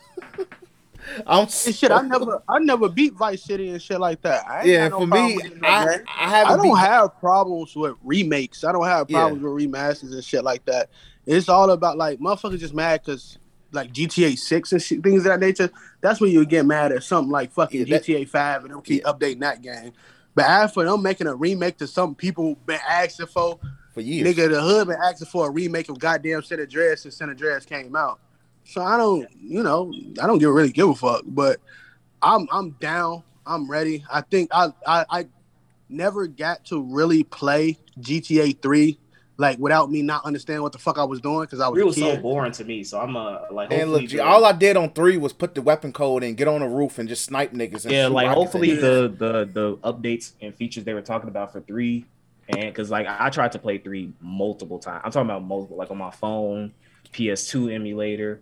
[1.28, 4.66] I'm And shit, I never, I never beat Vice City and shit like that.
[4.66, 5.99] Yeah, no for me, with it, no I.
[6.07, 6.43] I.
[6.43, 8.63] I don't beat- have problems with remakes.
[8.63, 9.20] I don't have Yeah.
[9.20, 10.89] problems with remasters and shit like that.
[11.28, 13.38] It's all about like motherfuckers just mad because
[13.72, 15.70] like GTA Six and shit, things of that nature.
[16.01, 18.82] That's when you get mad at something like fucking Yeah, that- GTA Five and them
[18.82, 19.93] keep updating that game.
[20.36, 23.58] But as for them making a remake to something people been asking for,
[23.94, 24.28] for years.
[24.28, 27.96] nigga, the hood been asking for a remake of goddamn San Andreas since Andreas came
[27.96, 28.20] out.
[28.66, 31.24] So I don't, you know, I don't give really give a fuck.
[31.26, 31.62] But
[32.22, 33.24] I'm I'm down.
[33.46, 34.04] I'm ready.
[34.12, 35.28] I think I I, I
[35.88, 39.00] never got to really play GTA three
[39.38, 41.84] like without me not understanding what the fuck I was doing because I was It
[41.84, 44.46] a was so boring to me, so I'm uh like and hopefully look, the- all
[44.46, 47.10] I did on three was put the weapon code in, get on the roof, and
[47.10, 47.84] just snipe niggas.
[47.84, 51.60] And yeah, like hopefully the the the updates and features they were talking about for
[51.62, 52.06] three,
[52.50, 55.02] and because like I tried to play three multiple times.
[55.04, 56.74] I'm talking about multiple, like on my phone,
[57.12, 58.42] PS2 emulator,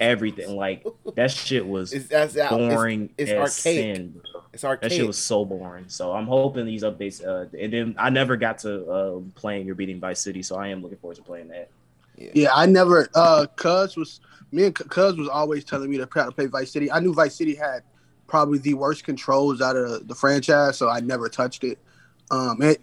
[0.00, 0.56] everything.
[0.56, 0.86] Like
[1.16, 3.96] that shit was It's, that's, it's, boring it's as archaic.
[3.96, 4.72] sin, bro.
[4.72, 5.84] it's That shit was so boring.
[5.88, 7.24] So I'm hoping these updates.
[7.24, 10.68] Uh, and then I never got to uh, playing or beating Vice City, so I
[10.68, 11.68] am looking forward to playing that.
[12.16, 13.08] Yeah, I never.
[13.14, 14.20] Uh, Cuz was
[14.50, 16.90] me and Cuz was always telling me to try to play Vice City.
[16.90, 17.82] I knew Vice City had
[18.26, 21.78] probably the worst controls out of the franchise, so I never touched it.
[22.30, 22.80] Um, it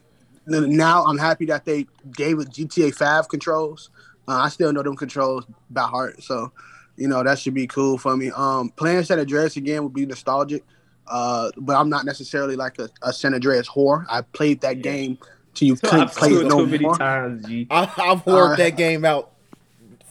[0.47, 3.89] now I'm happy that they gave it GTA Five controls.
[4.27, 6.51] Uh, I still know them controls by heart, so
[6.97, 8.31] you know that should be cool for me.
[8.31, 10.63] Um, playing San Andreas again would be nostalgic,
[11.07, 14.05] uh, but I'm not necessarily like a, a San Andreas whore.
[14.09, 14.81] I played that Yeah.
[14.83, 15.17] game
[15.53, 16.97] till you couldn't I've play it it no too many more.
[16.97, 17.67] times, G.
[17.69, 19.31] I, I've worked Uh, that game out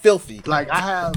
[0.01, 0.41] filthy.
[0.47, 1.15] Like I have,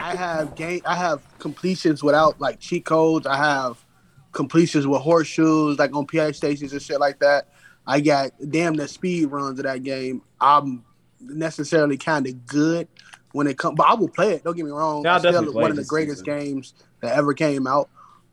[0.00, 3.26] I have game, I have completions without like cheat codes.
[3.26, 3.84] I have
[4.32, 7.48] completions with horseshoes, like on PA stations and shit like that.
[7.86, 10.22] I got damn the speed runs of that game.
[10.40, 10.84] I'm
[11.20, 12.86] necessarily kind of good
[13.32, 14.44] when it comes, but I will play it.
[14.44, 15.04] Don't get me wrong.
[15.04, 17.88] Yeah, I'll it's still one of the greatest to- games that ever came out.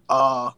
[0.10, 0.52] Uh,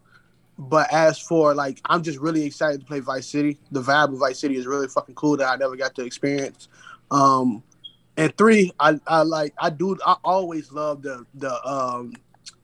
[0.57, 3.59] but as for like, I'm just really excited to play Vice City.
[3.71, 6.67] The vibe of Vice City is really fucking cool that I never got to experience.
[7.11, 7.63] Um,
[8.17, 12.13] and three, I, I like I do I always love the the um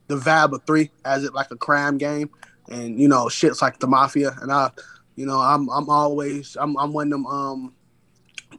[0.08, 2.28] the vibe of three as it like a crime game
[2.68, 4.70] and you know shit's like the mafia and I
[5.16, 7.72] you know I'm I'm always I'm I'm one of them um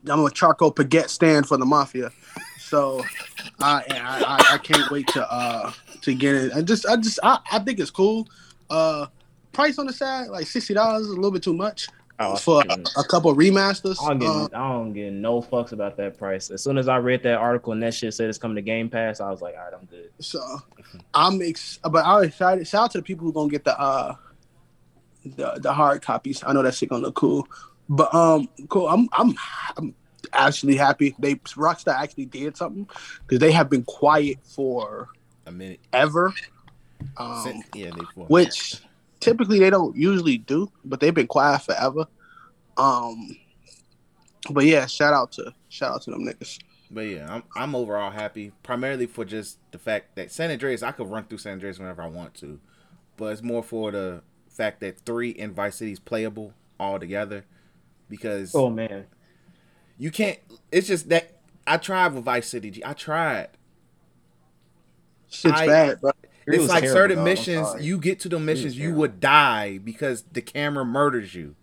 [0.08, 2.10] I'm a charcoal baguette stand for the mafia.
[2.58, 3.04] So
[3.60, 5.72] I I, I, can't wait to uh
[6.02, 6.52] to get it.
[6.54, 8.28] I just I just I, I think it's cool.
[8.70, 9.06] Uh
[9.56, 11.88] price on the side, like sixty dollars is a little bit too much
[12.18, 13.96] Oh, for a, a couple remasters.
[14.02, 16.50] I don't, get, Um, I don't get no fucks about that price.
[16.50, 18.88] As soon as I read that article and that shit said it's coming to Game
[18.88, 20.10] Pass, I was like, all right, I'm good.
[20.20, 20.40] So
[21.12, 22.66] I'm ex- but I'm excited.
[22.66, 24.14] Shout out to the people who gonna get the uh
[25.24, 26.42] the the hard copies.
[26.46, 27.46] I know that shit gonna look cool.
[27.88, 28.88] But um cool.
[28.88, 29.34] I'm I'm
[29.76, 29.94] I'm
[30.32, 31.14] actually happy.
[31.18, 32.88] They Rockstar actually did something
[33.26, 35.08] because they have been quiet for
[35.46, 35.80] A minute.
[35.92, 36.32] ever.
[37.18, 38.80] Um, Since- yeah, they for which
[39.26, 42.06] typically they don't usually do, but they've been quiet forever.
[42.76, 43.36] Um,
[44.50, 46.58] but yeah, shout out to shout out to them niggas.
[46.90, 50.92] But yeah, I'm I'm overall happy, primarily for just the fact that San Andreas, I
[50.92, 52.60] could run through San Andreas whenever I want to,
[53.16, 57.44] but it's more for the fact that three in Vice City is playable all together,
[58.08, 59.06] because Oh man,
[59.98, 60.38] you can't.
[60.70, 62.70] It's just that I tried with Vice City.
[62.70, 62.82] G.
[62.84, 63.48] I tried.
[65.28, 66.12] Shit's I- bad, bro.
[66.46, 67.26] It it's was like terrible, certain dog.
[67.26, 67.84] I'm missions.
[67.84, 71.56] You get to the missions, you would die because the camera murders you.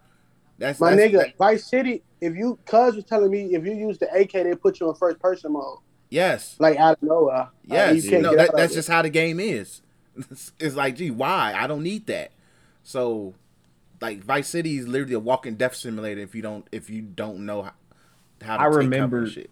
[0.57, 2.03] That's My that's, nigga, Vice City.
[2.21, 4.95] If you, Cuz was telling me, if you use the AK, they put you in
[4.95, 5.79] first person mode,
[6.09, 7.35] yes, like out of nowhere.
[7.35, 8.03] Like, yes.
[8.03, 8.75] you can't no, that, out of that's it.
[8.75, 9.81] just how the game is.
[10.15, 11.53] It's, it's like, gee, why?
[11.55, 12.31] I don't need that.
[12.83, 13.33] So,
[14.01, 16.21] like, Vice City is literally a walking death simulator.
[16.21, 17.73] If you don't, if you don't know how,
[18.41, 19.51] how to I take remember- and shit.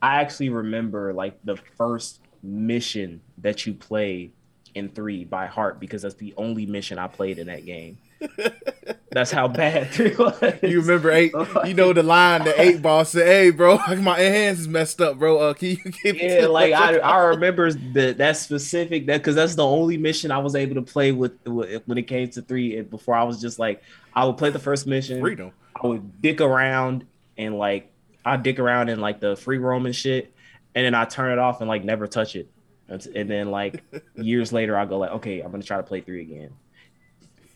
[0.00, 4.30] I actually remember like the first mission that you play
[4.74, 7.98] in three by heart because that's the only mission I played in that game.
[9.10, 10.40] that's how bad three was.
[10.62, 11.32] You remember eight?
[11.64, 15.18] You know the line the eight ball said, "Hey, bro, my hands is messed up,
[15.18, 15.38] bro.
[15.38, 19.34] Uh, can you give me Yeah, like I, I remember that that specific that because
[19.34, 22.42] that's the only mission I was able to play with, with when it came to
[22.42, 22.76] three.
[22.76, 23.82] And before I was just like
[24.14, 25.52] I would play the first mission, freedom."
[25.82, 27.06] I would dick around
[27.38, 27.90] and like
[28.24, 30.31] I dick around in like the free roam and shit,
[30.74, 32.50] and then I turn it off and like never touch it.
[32.88, 33.82] And, then like
[34.16, 36.50] years later, I go like, okay, I'm gonna try to play three again.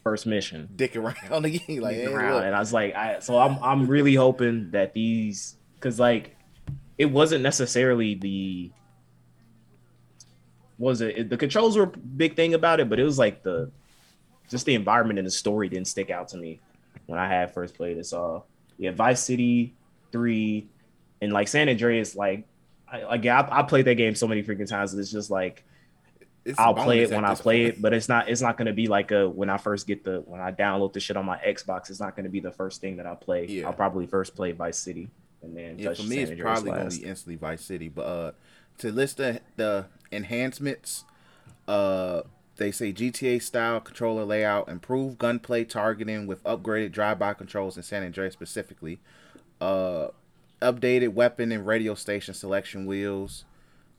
[0.03, 3.59] First mission, Dick around again, like hey, around, and I was like, I so I'm
[3.63, 6.37] I'm really hoping that these because like
[6.97, 8.71] it wasn't necessarily the
[10.79, 13.71] was it the controls were a big thing about it, but it was like the
[14.49, 16.61] just the environment and the story didn't stick out to me
[17.07, 18.07] when I had first played it.
[18.07, 18.45] So
[18.79, 19.75] yeah, Vice City
[20.13, 20.69] three
[21.21, 22.47] and like San Andreas, like
[22.97, 24.95] I, like I, I played that game so many freaking times.
[24.95, 25.65] It's just like
[26.45, 27.75] It's I'll play it when I play point.
[27.77, 30.23] it, but it's not it's not gonna be like a when I first get the
[30.27, 31.91] when I download the shit on my Xbox.
[31.91, 33.47] It's not gonna be the first thing that I play.
[33.47, 33.67] Yeah.
[33.67, 35.11] I'll probably first play Vice City
[35.43, 37.89] and then Yeah, for me, it's probably gonna be instantly Vice City.
[37.89, 38.33] But uh,
[38.79, 41.05] to list the the enhancements,
[41.67, 42.23] uh,
[42.57, 48.03] they say GTA style controller layout, improved gunplay targeting with upgraded drive-by controls in San
[48.03, 48.99] Andreas specifically,
[49.61, 50.09] uh,
[50.61, 53.45] updated weapon and radio station selection wheels,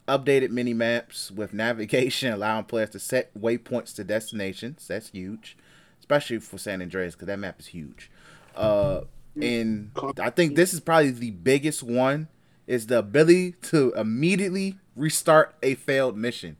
[0.07, 4.87] updated mini maps with navigation allowing players to set waypoints to destinations.
[4.87, 5.57] That's huge,
[5.99, 8.09] especially for San Andreas because that map is huge.
[8.55, 9.01] Uh,
[9.41, 12.27] and I think this is probably the biggest one
[12.65, 16.57] is the ability to immediately restart a failed mission.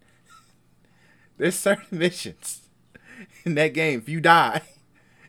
[1.38, 2.70] There's certain missions
[3.46, 4.00] in that game.
[4.00, 4.62] If you die,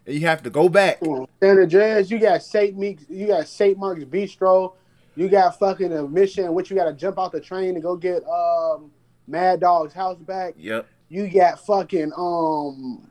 [0.08, 0.98] you have to go back.
[1.04, 4.74] San Andreas, you got Saint Meeks, you got Saint Mark's Bistro,
[5.16, 7.96] you got fucking a mission which you got to jump off the train to go
[7.96, 8.90] get um
[9.26, 10.54] Mad Dog's house back.
[10.56, 10.86] Yep.
[11.08, 13.10] You got fucking um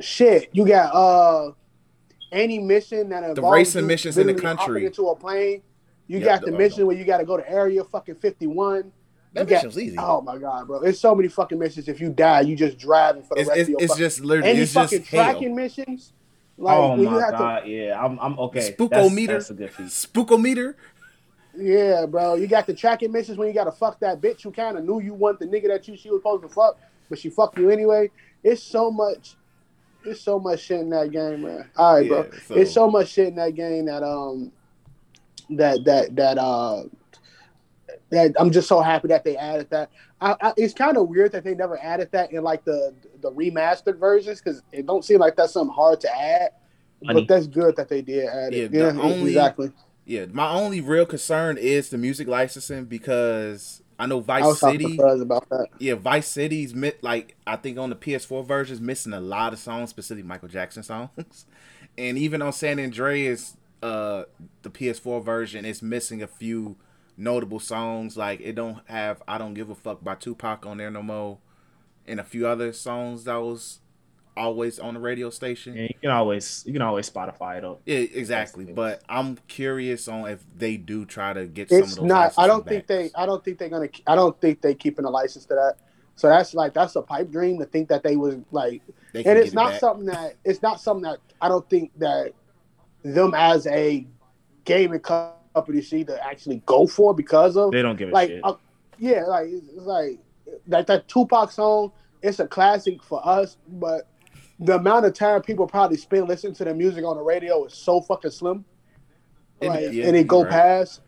[0.00, 0.48] shit.
[0.52, 1.52] You got uh
[2.32, 4.84] any mission that involves racing missions in the country.
[4.84, 5.62] into a plane.
[6.08, 8.46] You Yep, got the the- mission where you got to go to area fucking fifty
[8.46, 8.92] one.
[9.32, 9.96] That you got, mission's easy.
[9.98, 10.80] Oh my god, bro!
[10.80, 11.88] It's so many fucking missions.
[11.88, 14.04] If you die, you just driving for the It's, rest it's, of your it's fucking
[14.04, 15.24] just literally any fucking hell.
[15.32, 16.12] tracking missions.
[16.58, 18.72] Like oh when you my have to god, yeah, I'm I'm okay.
[18.72, 19.26] Spookometer.
[19.26, 19.86] That's, that's a good feat.
[19.86, 20.74] Spookometer.
[21.54, 22.34] Yeah, bro.
[22.34, 24.84] You got the tracking missions when you got to fuck that bitch who kind of
[24.84, 26.78] knew you want the nigga that you she was supposed to fuck,
[27.08, 28.10] but she fucked you anyway.
[28.42, 29.36] It's so much.
[30.04, 31.68] It's so much shit in that game, man.
[31.76, 32.30] All right, bro.
[32.46, 34.52] So- It's so much shit in that game that um
[35.50, 36.84] that that that uh
[38.10, 39.90] that I'm just so happy that they added that.
[40.20, 43.30] I, I, it's kind of weird that they never added that in like the the
[43.32, 46.50] remastered versions because it don't seem like that's something hard to add.
[47.02, 47.20] Money.
[47.22, 48.72] But that's good that they did add it.
[48.72, 49.72] Yeah, Yeah, only- exactly.
[50.06, 54.60] Yeah, my only real concern is the music licensing because I know I Vice was
[54.60, 54.96] City.
[54.96, 55.66] about that.
[55.78, 59.58] Yeah, Vice City's like I think on the PS4 version is missing a lot of
[59.58, 61.44] songs, specifically Michael Jackson songs,
[61.98, 64.24] and even on San Andreas, uh,
[64.62, 66.76] the PS4 version is missing a few
[67.16, 68.16] notable songs.
[68.16, 71.38] Like it don't have "I Don't Give a Fuck" by Tupac on there no more,
[72.06, 73.80] and a few other songs that was
[74.36, 75.74] always on the radio station.
[75.74, 77.80] Yeah, you can always you can always Spotify it up.
[77.86, 78.26] Yeah, exactly.
[78.26, 78.74] That's the thing.
[78.74, 82.04] But I'm curious on if they do try to get some of those.
[82.04, 82.34] not.
[82.36, 83.10] I don't licensing think they.
[83.18, 83.88] I don't think they're gonna.
[84.06, 85.76] I don't think they keeping a license to that.
[86.16, 88.82] So that's like that's a pipe dream to think that they was like,
[89.12, 89.80] They and it's not back.
[89.80, 92.32] something that it's not something that I don't think that
[93.02, 94.06] them as a
[94.64, 95.35] gaming company
[95.82, 98.40] see to actually go for because of They don't give a like shit.
[98.44, 98.54] uh,
[98.98, 100.18] yeah like it's it's like
[100.68, 101.92] like that Tupac song.
[102.22, 104.08] It's a classic for us, but
[104.58, 107.74] the amount of time people probably spend listening to the music on the radio is
[107.74, 108.64] so fucking slim.
[109.60, 110.50] And- Like, yeah, and it go right.
[110.50, 111.00] past.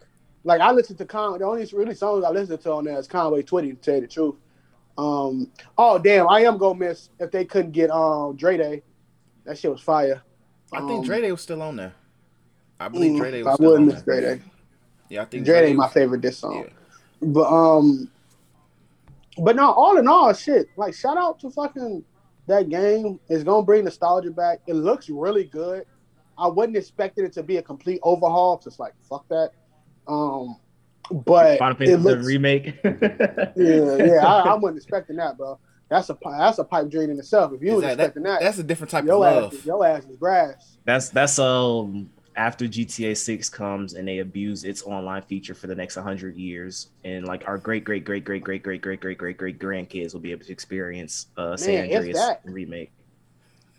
[0.44, 1.38] Like I listen to Con.
[1.38, 3.70] The only really songs I listen to on there is Conway Twitty.
[3.70, 4.34] To tell you the truth,
[4.96, 5.50] Um.
[5.76, 8.82] Oh damn, I am gonna miss if they couldn't get um Dre Day.
[9.44, 10.22] That shit was fire.
[10.72, 11.94] I think Um, Dre Day was still on there.
[12.80, 14.20] I believe mm, Dre Day I was still wouldn't miss there.
[14.20, 14.42] Dre Day.
[15.08, 16.64] Yeah, I think Dre Day was- my favorite diss song.
[16.66, 16.72] Yeah.
[17.20, 18.08] But um,
[19.38, 20.68] but no, all in all, shit.
[20.76, 22.04] Like shout out to fucking
[22.46, 23.18] that game.
[23.28, 24.60] It's gonna bring nostalgia back.
[24.66, 25.84] It looks really good.
[26.36, 28.56] I wasn't expecting it to be a complete overhaul.
[28.58, 29.50] 'cause It's like fuck that.
[30.06, 30.56] Um,
[31.10, 32.78] but Final it Fantasy looks, remake.
[32.84, 34.26] yeah, yeah.
[34.26, 35.58] I, I wasn't expecting that, bro.
[35.88, 37.52] That's a that's a pipe dream in itself.
[37.54, 39.54] If you Is was that- expecting that, That's a different type of love.
[39.54, 40.76] ass, your ass is grass.
[40.84, 45.74] That's that's um after GTA 6 comes and they abuse its online feature for the
[45.74, 49.36] next 100 years and like our great great great great great great great great great
[49.36, 52.92] great grandkids will be able to experience uh San Man, if Andreas remake.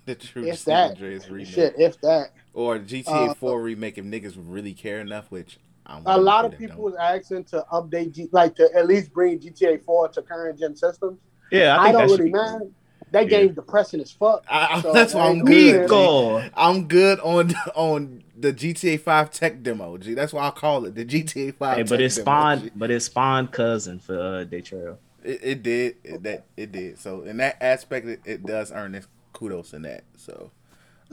[0.06, 1.48] The true If San that, Andreas remake.
[1.48, 2.32] Shit, if that.
[2.54, 6.58] Or GTA Uh, 4 remake if niggas really care enough, which I'm A lot of
[6.58, 6.84] people don't.
[6.84, 10.76] was asking to update, G, like to at least bring GTA 4 to current gen
[10.76, 11.20] systems.
[11.52, 12.76] Yeah, I, I don't that should really be mind.
[13.12, 13.40] That Yeah.
[13.40, 14.44] game depressing as fuck.
[14.50, 15.88] I, I- So, that's why I I'm ain't good.
[15.88, 15.88] gonna G.
[15.88, 16.50] Pico.
[16.56, 19.98] I'm good on on the GTA 5 tech demo.
[19.98, 20.14] G.
[20.14, 21.78] That's why I call it the GTA 5.
[21.78, 22.72] Hey, but tech it spawned G.
[22.76, 24.98] but it spawned cousin for uh Daytrail.
[25.24, 25.96] It, it did.
[26.04, 27.00] It, that it did.
[27.00, 30.04] So in that aspect, it, it does earn its kudos in that.
[30.16, 30.52] So,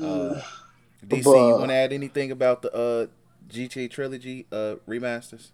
[0.00, 0.40] uh,
[1.06, 3.06] DC, you want to add anything about the uh,
[3.48, 5.50] GTA trilogy uh, remasters,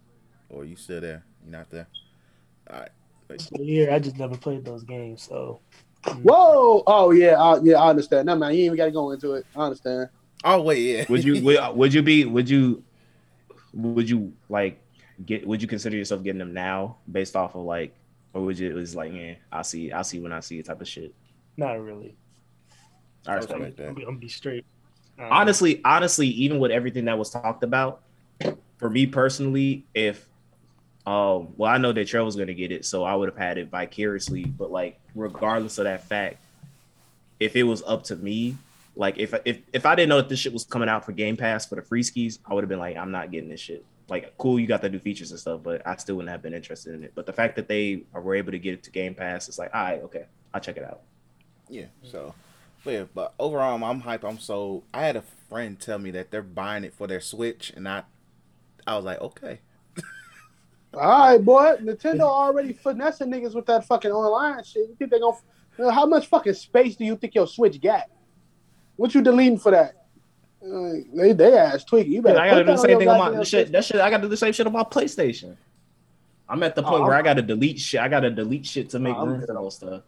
[0.51, 1.25] or you still there?
[1.45, 1.89] You're not there.
[2.71, 2.91] All right.
[3.59, 5.61] Yeah, I just never played those games, so.
[6.23, 6.83] Whoa!
[6.87, 8.27] Oh yeah, I, yeah, I understand.
[8.27, 9.47] No man, you ain't even got to go into it.
[9.55, 10.09] I understand.
[10.45, 11.05] Oh wait, yeah.
[11.09, 12.83] Would you would, would you be would you
[13.73, 14.81] would you like
[15.25, 17.95] get would you consider yourself getting them now based off of like
[18.35, 20.67] or would you it was like yeah I'll see I'll see when I see it
[20.67, 21.15] type of shit.
[21.57, 22.17] Not really.
[23.27, 23.69] I respect Okay.
[23.69, 23.77] it.
[23.77, 23.89] that.
[23.89, 24.65] I'm, I'm gonna be straight.
[25.19, 28.03] Um, honestly, honestly, even with everything that was talked about,
[28.79, 30.27] for me personally, if
[31.07, 33.69] um, well, I know that Trevor's gonna get it, so I would have had it
[33.71, 34.45] vicariously.
[34.45, 36.37] But like, regardless of that fact,
[37.41, 38.57] if it was up to me,
[38.95, 41.37] like if if if I didn't know that this shit was coming out for Game
[41.37, 43.85] Pass for the free skis, I would have been like, I'm not getting this shit.
[44.09, 46.55] Like, cool, you got the new features and stuff, but I still wouldn't have been
[46.55, 47.13] interested in it.
[47.15, 49.75] But the fact that they were able to get it to Game Pass, it's like,
[49.75, 51.01] all right, okay, I'll check it out.
[51.69, 51.87] Yeah.
[52.03, 52.35] So,
[52.85, 54.25] but yeah, but overall, I'm, hype.
[54.25, 54.85] I'm so.
[54.93, 58.03] I had a friend tell me that they're buying it for their Switch, and I,
[58.87, 59.61] I was like, okay.
[60.95, 61.01] All
[61.31, 61.77] right, boy.
[61.81, 64.89] Nintendo already finessing niggas with that fucking online shit.
[64.89, 65.91] You think they gonna?
[65.93, 68.05] How much fucking space do you think your Switch got?
[68.97, 70.05] What you deleting for that?
[70.63, 72.13] Uh, they they ass tweaking.
[72.13, 72.39] You better.
[72.39, 73.73] I gotta do the same thing on my shit.
[73.73, 74.01] That shit.
[74.01, 75.57] I gotta do the same shit on my PlayStation.
[76.49, 78.01] I'm at the point Oh, where I I'm- gotta delete shit.
[78.01, 80.03] I gotta delete shit to make Oh, I'm room for those stuff.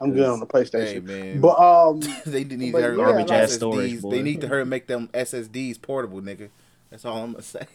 [0.00, 1.04] I'm good on the Hey PlayStation.
[1.04, 1.40] man.
[1.40, 3.54] But um, they need But to hurry Garbage with ass SSDs.
[3.56, 4.10] storage, boy.
[4.10, 6.48] They need to hurry make them SSDs portable, nigga.
[6.90, 7.66] That's all I'm gonna say.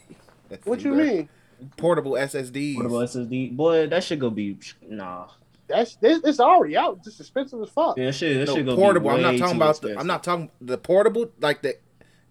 [0.50, 1.04] That's what you bro.
[1.06, 1.30] mean?
[1.78, 2.76] Portable SSDs.
[2.76, 4.58] Portable SSD, boy, that should go be
[4.88, 5.28] nah.
[5.68, 6.96] That's this, it's already out.
[6.98, 7.96] It's just expensive as fuck.
[7.98, 8.40] Yeah, that shit.
[8.40, 9.10] That No, should go portable.
[9.12, 10.00] Be I'm not talking too about the.
[10.00, 11.76] I'm not talking the portable like the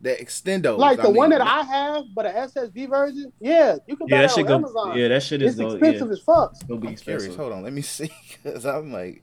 [0.00, 0.76] the extendo.
[0.76, 3.32] Like the one that I have, but an SSD version.
[3.40, 4.68] Yeah, you can buy Yeah, that that should on go.
[4.68, 4.98] Amazon.
[4.98, 5.70] Yeah, that shit is it's go.
[5.70, 6.54] expensive Yeah, as fuck.
[6.64, 7.24] it'll be I'm curious.
[7.26, 7.36] expensive.
[7.36, 8.10] Hold on, let me see.
[8.42, 9.22] Cause I'm like,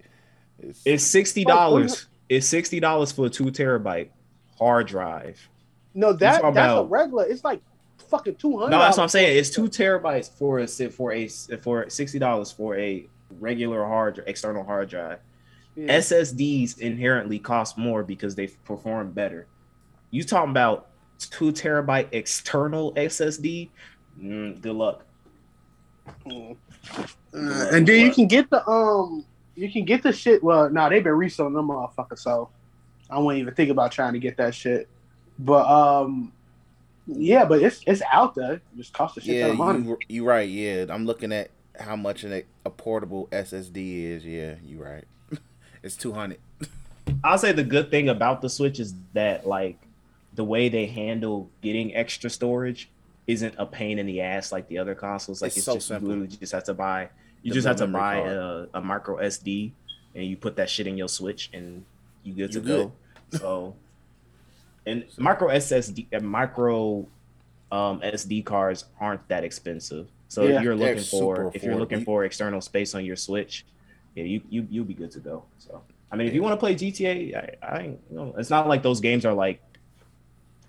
[0.60, 2.08] it's, It's sixty dollars.
[2.30, 4.10] It's sixty dollars for a two terabyte
[4.58, 5.50] hard drive.
[5.94, 7.26] No, that talking that's a regular.
[7.26, 7.62] It's like
[8.10, 8.72] fucking two hundred.
[8.72, 9.38] No, that's what I'm saying.
[9.38, 13.08] It's two terabytes for a for a for sixty dollars for a
[13.40, 15.20] regular hard external hard drive.
[15.76, 15.98] Yeah.
[15.98, 19.48] SSDs inherently cost more because they perform better.
[20.12, 23.70] You talking about two terabyte external SSD?
[24.20, 25.06] Mm, good luck.
[26.26, 26.54] Uh,
[27.34, 29.26] and then you can get the um,
[29.56, 30.44] you can get the shit.
[30.44, 32.50] Well, nah, they've been reselling them motherfuckers, so
[33.10, 34.88] I won't even think about trying to get that shit.
[35.40, 36.32] But um,
[37.08, 38.54] yeah, but it's it's out there.
[38.54, 39.88] It just costs a shit yeah, ton of money.
[39.88, 40.48] you you right.
[40.50, 44.26] Yeah, I'm looking at how much an, a portable SSD is.
[44.26, 45.04] Yeah, you right.
[45.84, 46.40] it's two hundred.
[47.24, 49.78] I'll say the good thing about the Switch is that like
[50.34, 52.90] the way they handle getting extra storage
[53.28, 55.42] isn't a pain in the ass like the other consoles.
[55.42, 56.10] Like It's it's, so just simple.
[56.10, 57.10] you literally just have to buy
[57.42, 59.72] you The just have to buy a, a micro SD
[60.16, 61.86] and you put that shit in your Switch and
[62.24, 62.92] you good to You go.
[63.38, 63.76] So
[64.86, 67.08] and micro SSD and micro
[67.72, 70.08] um, SD cards aren't that expensive.
[70.28, 73.66] So Yeah, if you're looking for if you're looking for external space on your Switch,
[74.16, 75.44] yeah, you you you'll be good to go.
[75.60, 75.82] So
[76.12, 78.84] I mean, if you want to play GTA, I, I you know, it's not like
[78.84, 79.62] those games are like,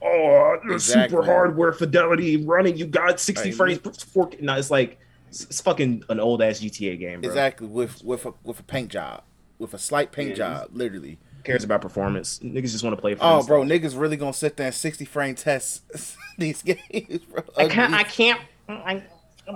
[0.02, 1.16] oh, Exactly.
[1.16, 2.76] super hardware fidelity running.
[2.76, 3.56] You got sixty Right.
[3.56, 3.78] frames.
[3.78, 4.98] per four- No, it's like
[5.28, 7.28] it's, it's fucking an old ass GTA game, bro.
[7.28, 9.22] Exactly with with a with a paint job,
[9.58, 10.34] with a slight paint Yeah.
[10.36, 11.18] job, literally.
[11.46, 12.40] Who cares about performance?
[12.40, 13.14] Niggas just want to play.
[13.14, 13.94] For Oh, bro, themselves.
[13.94, 15.82] niggas really gonna sit there and sixty frame test
[16.38, 17.42] these games, bro.
[17.56, 17.94] I can't.
[17.94, 18.40] I can't.
[18.68, 19.02] I,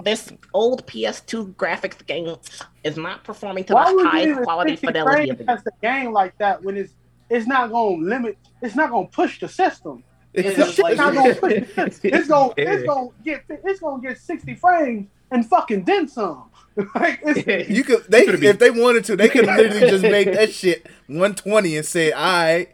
[0.04, 2.36] this old PS2 graphics game
[2.84, 5.44] is not performing to Why the would you highest quality 60 fidelity frames of the
[5.44, 6.92] test a game like that when it's
[7.28, 10.04] it's not gonna limit it's not gonna push the system.
[10.32, 12.10] It's It's like- not gonna push the system.
[12.14, 16.49] It's gonna it's gonna get it's gonna get 60 frames and fucking then some.
[16.94, 20.32] like it's, You could they could've if they wanted to, they could literally just make
[20.32, 22.68] that shit 120 and say, "All right."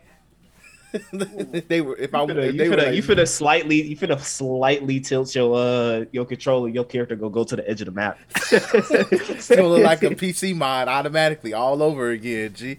[1.69, 3.83] they were if I You finna, if you they were finna, like, you finna slightly,
[3.83, 7.81] you finna slightly tilt your uh your controller, your character go go to the edge
[7.83, 8.19] of the map.
[8.53, 12.55] it's gonna look like a PC mod automatically all over again.
[12.55, 12.79] G.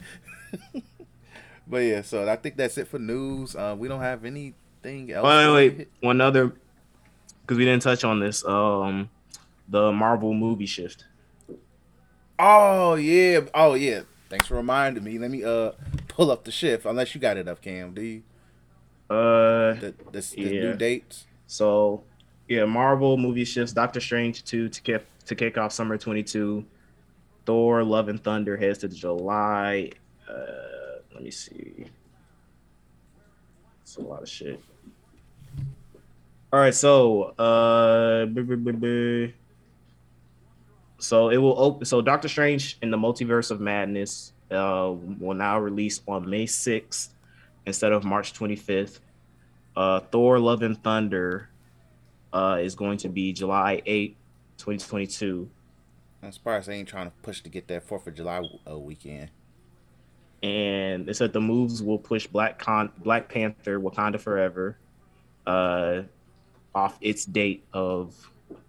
[1.67, 3.55] but yeah, so I think that's it for news.
[3.55, 5.25] Uh, we don't have anything else.
[5.25, 5.87] Wait, wait, wait.
[6.01, 6.53] One other,
[7.41, 8.43] because we didn't touch on this.
[8.45, 9.09] Um,
[9.67, 11.05] the Marvel movie shift.
[12.39, 14.01] Oh yeah, oh yeah.
[14.29, 15.17] Thanks for reminding me.
[15.17, 15.71] Let me uh
[16.07, 16.85] pull up the shift.
[16.85, 17.93] Unless you got it up, Cam.
[17.93, 18.23] Do you?
[19.09, 20.49] Uh, The the, the Yeah.
[20.61, 21.25] new dates.
[21.47, 22.03] so
[22.47, 23.73] yeah, Marvel movie shifts.
[23.73, 26.65] Doctor Strange two to kick to kick off summer twenty two.
[27.45, 29.91] Thor: Love and Thunder heads to July.
[30.29, 31.85] Uh, let me see.
[33.81, 34.61] It's a lot of shit.
[36.51, 39.27] All right, so uh, buh, buh, buh.
[40.99, 41.85] So it will open.
[41.85, 47.13] So Doctor Strange in the Multiverse of Madness uh, will now release on May sixth
[47.65, 48.99] instead of March twenty fifth.
[49.75, 51.49] Uh, Thor: Love and Thunder
[52.33, 54.17] uh, is going to be July eighth,
[54.57, 55.49] twenty twenty two.
[56.23, 59.29] I'm surprised they ain't trying to push to get that Fourth of July uh, weekend.
[60.43, 64.77] and they said the moves will push Black Con Black Panther Wakanda Forever
[65.45, 66.01] uh
[66.75, 68.13] off its date of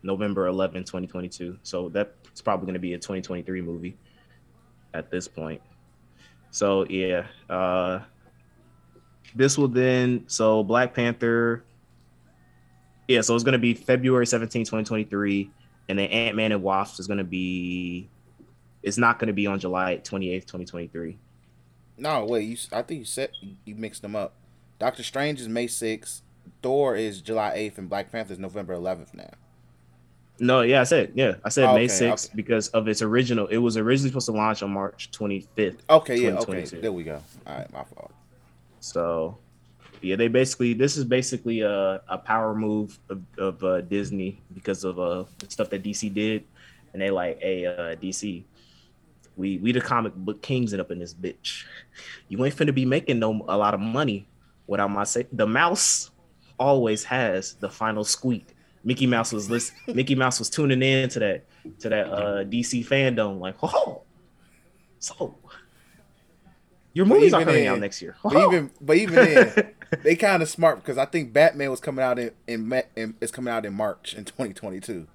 [0.02, 1.58] November 11, 2022.
[1.62, 3.96] So that's probably going to be a 2023 movie
[4.94, 5.60] at this point.
[6.50, 8.00] So yeah, uh
[9.34, 11.64] this will then so Black Panther
[13.06, 15.50] yeah, so it's going to be February 17, 2023
[15.88, 18.08] and then Ant-Man and Wasp is going to be
[18.82, 21.18] it's not going to be on July 28th, 2023.
[21.98, 22.44] No, wait.
[22.44, 23.30] You, I think you said
[23.64, 24.34] you mixed them up.
[24.78, 26.22] Doctor Strange is May 6th.
[26.62, 29.30] Thor is July 8th, and Black Panther is November 11th now.
[30.40, 32.36] No, yeah, I said yeah, I said Oh, May okay, sixth okay.
[32.36, 33.46] because of its original.
[33.48, 35.82] It was originally supposed to launch on March twenty fifth.
[35.90, 36.64] Okay, yeah, okay.
[36.64, 37.20] There we go.
[37.46, 38.12] All right, my fault.
[38.80, 39.38] So
[40.00, 44.84] yeah, they basically this is basically a, a power move of, of uh, Disney because
[44.84, 46.44] of uh the stuff that DC did,
[46.92, 48.44] and they like, hey, uh, DC,
[49.36, 51.64] we we the comic book kings it up in this bitch.
[52.28, 54.28] You ain't finna be making no a lot of money
[54.68, 55.26] without my say.
[55.32, 56.12] The mouse
[56.58, 58.54] always has the final squeak.
[58.84, 59.72] Mickey Mouse was list.
[59.86, 61.44] Mickey Mouse was tuning in to that
[61.80, 64.02] to that uh, DC fandom, like, oh,
[64.98, 65.34] so
[66.94, 68.16] your movies are coming then- out next year.
[68.22, 72.04] But even, but even then, they kind of smart because I think Batman was coming
[72.04, 75.06] out in, in, in it's coming out in March in 2022.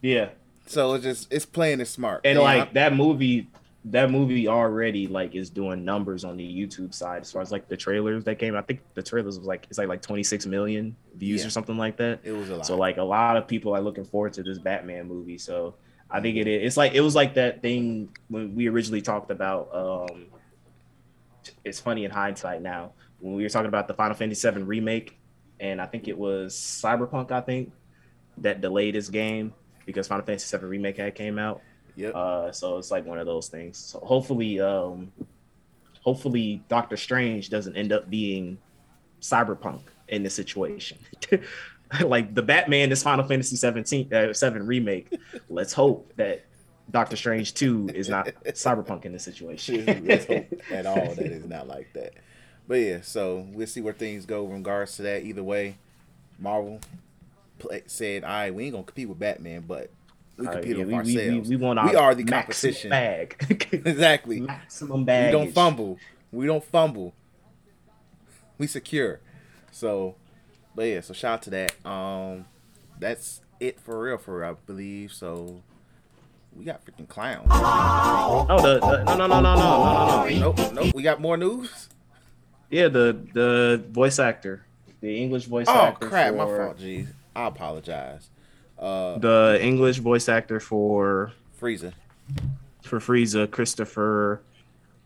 [0.00, 0.30] yeah,
[0.66, 2.22] So it's just it's playing it smart.
[2.24, 3.48] and like that movie
[3.86, 7.66] that movie already like is doing numbers on the youtube side as far as like
[7.68, 10.94] the trailers that came i think the trailers was like it's like like 26 million
[11.16, 11.48] views Yeah.
[11.48, 12.66] or something like that it was a lot.
[12.66, 15.74] so like a lot of people are looking forward to this batman movie so
[16.10, 19.32] i think it is it's like it was like that thing when we originally talked
[19.32, 20.26] about um
[21.64, 25.18] it's funny in hindsight now when we were talking about the final fantasy 7 remake
[25.58, 27.72] and i think it was cyberpunk i think
[28.38, 29.52] that delayed this game
[29.86, 31.60] because final fantasy 7 remake had came out
[31.96, 32.14] yep.
[32.14, 33.78] uh, so it's like one of those things.
[33.78, 35.12] So hopefully, um,
[36.00, 38.58] hopefully Doctor Strange doesn't end up being
[39.20, 40.98] cyberpunk in this situation.
[42.00, 45.12] like the Batman, this Final Fantasy 17 uh, 7 remake.
[45.48, 46.44] Let's hope that
[46.90, 50.04] Doctor Strange 2 is not cyberpunk in this situation.
[50.06, 52.14] Let's hope at all that it's not like that.
[52.68, 55.24] But yeah, so we'll see where things go in regards to that.
[55.24, 55.78] Either way,
[56.38, 56.80] Marvel
[57.58, 59.90] play, said, "All right, we ain't gonna compete with Batman, but
[60.36, 61.48] we compete uh, yeah, we, ourselves.
[61.48, 63.36] We, we, want our we are the competition bag.
[63.72, 64.40] exactly.
[64.40, 65.34] Maximum bag.
[65.34, 65.98] We don't fumble.
[66.30, 67.14] We don't fumble.
[68.58, 69.20] We secure.
[69.70, 70.16] So,
[70.74, 71.00] but yeah.
[71.00, 71.86] So shout out to that.
[71.86, 72.46] Um,
[72.98, 74.18] that's it for real.
[74.18, 75.62] For real, I believe so.
[76.54, 77.46] We got freaking clowns.
[77.50, 80.52] Oh, the, the no, no, no, no, no, no, no, no.
[80.52, 80.94] Nope, nope.
[80.94, 81.88] We got more news.
[82.70, 84.64] Yeah, the the voice actor,
[85.00, 86.06] the English voice oh, actor.
[86.06, 86.30] Oh crap!
[86.30, 86.36] For...
[86.36, 86.78] My fault.
[86.78, 88.30] Jeez, I apologize.
[88.78, 91.92] Uh, the English voice actor for Frieza.
[92.82, 94.42] for Frieza, Christopher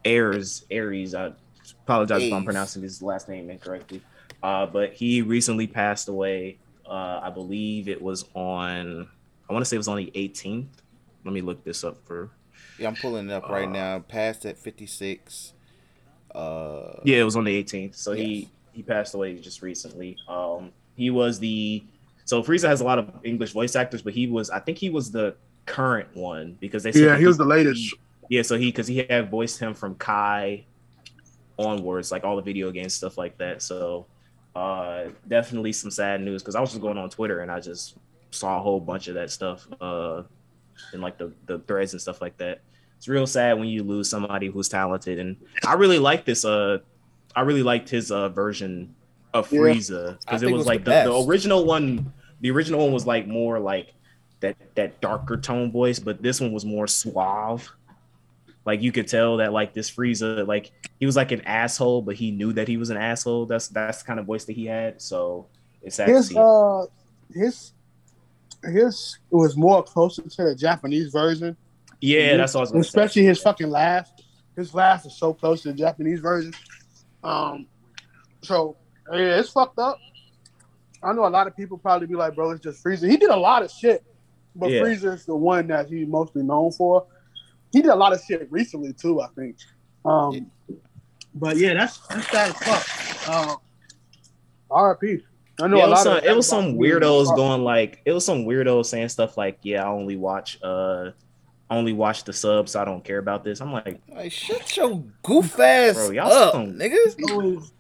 [0.05, 0.65] Ayres.
[0.71, 1.15] Aries.
[1.15, 1.33] I
[1.85, 4.01] apologize if I'm pronouncing his last name incorrectly.
[4.43, 6.59] Uh, but he recently passed away.
[6.89, 9.09] Uh, I believe it was on.
[9.49, 10.69] I want to say it was on the 18th.
[11.25, 12.31] Let me look this up for.
[12.79, 13.99] Yeah, I'm pulling it up right now.
[14.01, 15.53] Passed at 56.
[16.35, 17.95] Uh, Yeah, it was on the 18th.
[17.97, 20.17] So he he passed away just recently.
[20.29, 21.83] Um, he was the
[22.27, 24.91] So Frieza has a lot of English voice actors, but he was I think he
[24.91, 27.95] was the current one because they said Yeah, that he was the latest.
[28.29, 30.65] Yeah, so he because he had voiced him from Kai
[31.59, 33.63] onwards, like all the video game stuff like that.
[33.63, 34.07] So
[34.55, 37.97] uh definitely some sad news because I was just going on Twitter and I just
[38.33, 40.23] saw a whole bunch of that stuff uh
[40.93, 42.61] in like the, the threads and stuff like that.
[42.97, 46.79] It's real sad when you lose somebody who's talented and I really like this uh
[47.37, 48.95] I really liked his uh version
[49.35, 52.13] of Frieza I because it think it was was like the the, the original one
[52.41, 53.93] the original one was like more like
[54.41, 57.71] that that darker tone voice, but this one was more suave.
[58.65, 62.17] Like you could tell that like this Frieza, like he was like an asshole, but
[62.17, 63.47] he knew that he was an asshole.
[63.47, 65.01] That's that's the kind of voice that he had.
[65.01, 65.47] So
[65.83, 66.87] it's to His uh,
[67.33, 67.73] his
[68.65, 71.57] his was more closer to the Japanese version.
[72.01, 72.89] yeah, that's what I was gonna say.
[72.89, 74.11] especially his fucking laugh.
[74.57, 76.53] His laugh is so close to the Japanese version.
[77.23, 77.67] Um,
[78.43, 78.77] so
[79.13, 79.99] yeah, it's fucked up.
[81.03, 83.31] I know a lot of people probably be like, "Bro, it's just Frieza." He did
[83.31, 84.05] a lot of shit,
[84.55, 84.81] but Yeah.
[84.83, 87.07] Frieza is the one that he's mostly known for.
[87.73, 89.57] He did a lot of shit recently too, I think.
[90.05, 90.51] Um,
[91.35, 93.29] but yeah, that's that's sad as fuck.
[93.29, 93.57] Uh,
[94.71, 95.23] R.I.P.
[95.61, 98.01] I know Yeah, a it was lot some, of it was some weirdos going like
[98.05, 101.11] it was some weirdos saying stuff like, "Yeah, I only watch uh,
[101.71, 105.03] only watch the subs, so I don't care about this." I'm like, Like shut your
[105.23, 107.71] goof ass Bro, y'all up, some- nigga.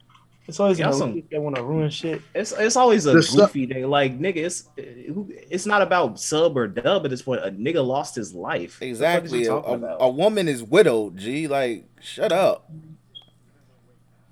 [0.48, 2.23] It's always, it's Y'all some- elite that want to ruin shit.
[2.35, 3.89] It's it's always a The su- goofy thing.
[3.89, 7.44] Like nigga, it's it's not about sub or dub at this point.
[7.44, 8.81] A nigga lost his life.
[8.81, 9.47] What the fuck is you Exactly.
[9.47, 11.16] A, a, a woman is widowed.
[11.16, 12.70] G, like shut up.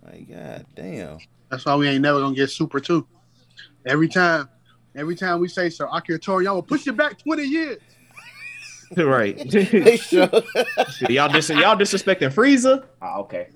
[0.04, 1.18] Like god damn.
[1.50, 3.06] That's why we ain't never gonna get Super Two.
[3.86, 4.48] Every time,
[4.94, 7.78] every time we say so, Akira Toriyama, will push it back twenty years.
[8.96, 9.36] right.
[11.10, 12.84] Y'all dis- y'all disrespecting Frieza?
[13.02, 13.48] Oh, okay.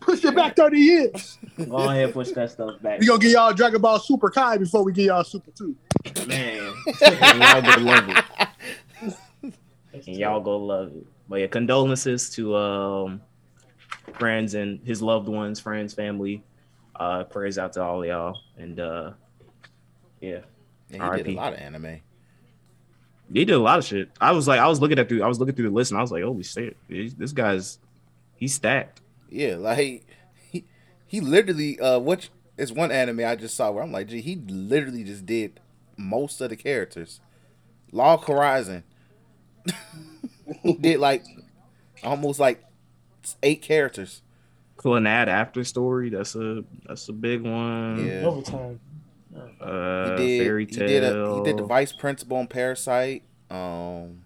[0.00, 1.38] Push it back thirty years.
[1.68, 3.00] Go ahead and push that stuff back.
[3.00, 5.74] We gonna get y'all Dragon Ball Super Kai before we get y'all Super Two.
[6.26, 6.72] Man.
[7.02, 9.14] and y'all go love it.
[10.06, 11.06] And y'all go love it.
[11.28, 13.20] But yeah, condolences to um
[14.14, 16.44] friends and his loved ones, friends, family.
[16.94, 18.38] Uh prayers out to all y'all.
[18.56, 19.12] And uh
[20.20, 20.40] yeah.
[20.90, 22.00] Yeah, he did a lot of anime.
[23.32, 24.10] He did a lot of shit.
[24.20, 25.98] I was like, I was looking at through, I was looking through the list, and
[25.98, 27.80] I was like, holy shit, he- this guy's
[28.36, 29.00] he's stacked.
[29.30, 30.06] Yeah, like
[30.50, 30.64] he
[31.06, 34.36] he literally uh which is one anime I just saw where I'm like, gee, he
[34.48, 35.60] literally just did
[35.96, 37.20] most of the characters.
[37.92, 38.84] Log Horizon.
[40.62, 41.24] he did like
[42.02, 42.64] almost like
[43.42, 44.22] eight characters.
[44.76, 48.06] Clannad after story, that's a that's a big one.
[48.06, 48.26] Yeah.
[48.26, 48.80] Overtime.
[49.60, 53.22] Uh, He did fairy he did a, he did the vice principal in Parasite.
[53.50, 54.24] Um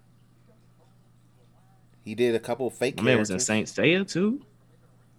[2.03, 3.39] he did a couple of fake My man was in.
[3.39, 4.41] Saint Seiya too.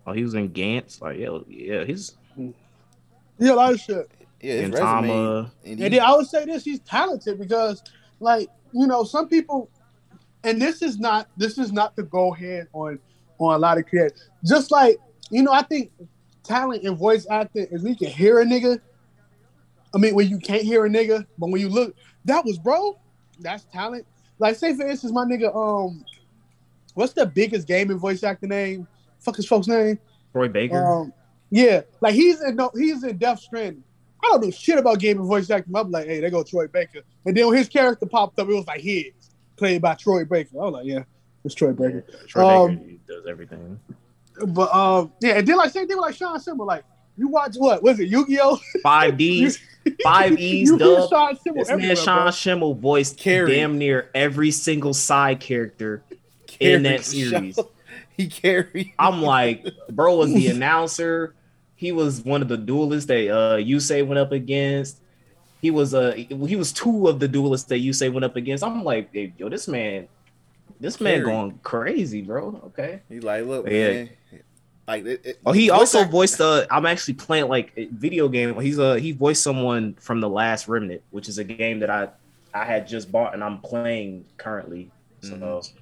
[0.06, 1.00] Oh, he was in Gantz.
[1.00, 2.16] Like, yeah, yeah, he's
[3.38, 4.10] Yeah, a lot of shit.
[4.40, 4.86] Yeah, his in resume.
[4.86, 5.52] Tama.
[5.64, 7.82] And he, And then I would say this: he's talented because,
[8.18, 9.70] like, you know, some people,
[10.42, 12.98] and this is not this is not to go ahead on
[13.38, 14.28] on a lot of kids.
[14.44, 14.98] Just like
[15.30, 15.90] you know, I think
[16.42, 18.80] talent in voice acting is when you can hear a nigga.
[19.94, 22.98] I mean, when you can't hear a nigga, but when you look, that was bro.
[23.38, 24.06] That's talent.
[24.38, 26.04] Like, say for instance, my nigga, um,
[26.94, 28.88] what's the biggest gaming voice actor name?
[29.22, 29.98] Fuck his folks' name.
[30.32, 30.84] Troy Baker.
[30.84, 31.12] Um,
[31.50, 33.84] yeah, like he's in no, he's in Death Stranding.
[34.22, 35.74] I don't know shit about gaming voice acting.
[35.76, 37.00] I'm like, hey, they go Troy Baker.
[37.24, 39.12] And then when his character popped up, it was like his,
[39.56, 40.60] played by Troy Baker.
[40.60, 41.04] I was like, yeah,
[41.44, 42.04] it's Troy Baker.
[42.26, 43.80] Troy um, Baker does everything.
[44.46, 46.66] But um, yeah, and then like same thing with like Sean Schemmel.
[46.66, 46.84] Like
[47.16, 48.58] you watch what was it Yu-Gi-Oh?
[48.82, 49.58] Five D's,
[50.02, 51.10] five E's, dub.
[51.10, 52.30] Sean Schemmel This man Sean bro.
[52.30, 53.56] Schemmel voiced Carry.
[53.56, 56.02] damn near every single side character
[56.60, 57.58] in that series.
[58.16, 58.92] he carried.
[58.98, 61.34] I'm like, bro was the announcer.
[61.74, 65.00] He was one of the duelists that uh Yusei went up against.
[65.60, 68.62] He was uh he was two of the duelists that Yusei went up against.
[68.64, 70.08] I'm like, hey, yo, this man,
[70.80, 72.60] this man going crazy, bro.
[72.66, 73.00] Okay.
[73.08, 73.88] He's like, look, Yeah.
[73.92, 74.10] man.
[74.88, 78.58] Like, it, it, Oh, he also voiced uh I'm actually playing like a video game.
[78.60, 82.08] He's uh he voiced someone from The Last Remnant, which is a game that I
[82.54, 84.90] I had just bought and I'm playing currently.
[85.20, 85.72] So Mhm.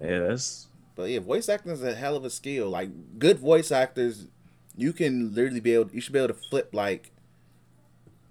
[0.00, 2.68] yeah, that's But yeah, voice acting is a hell of a skill.
[2.68, 4.26] Like good voice actors,
[4.76, 5.90] you can literally be able.
[5.92, 7.10] You should be able to flip like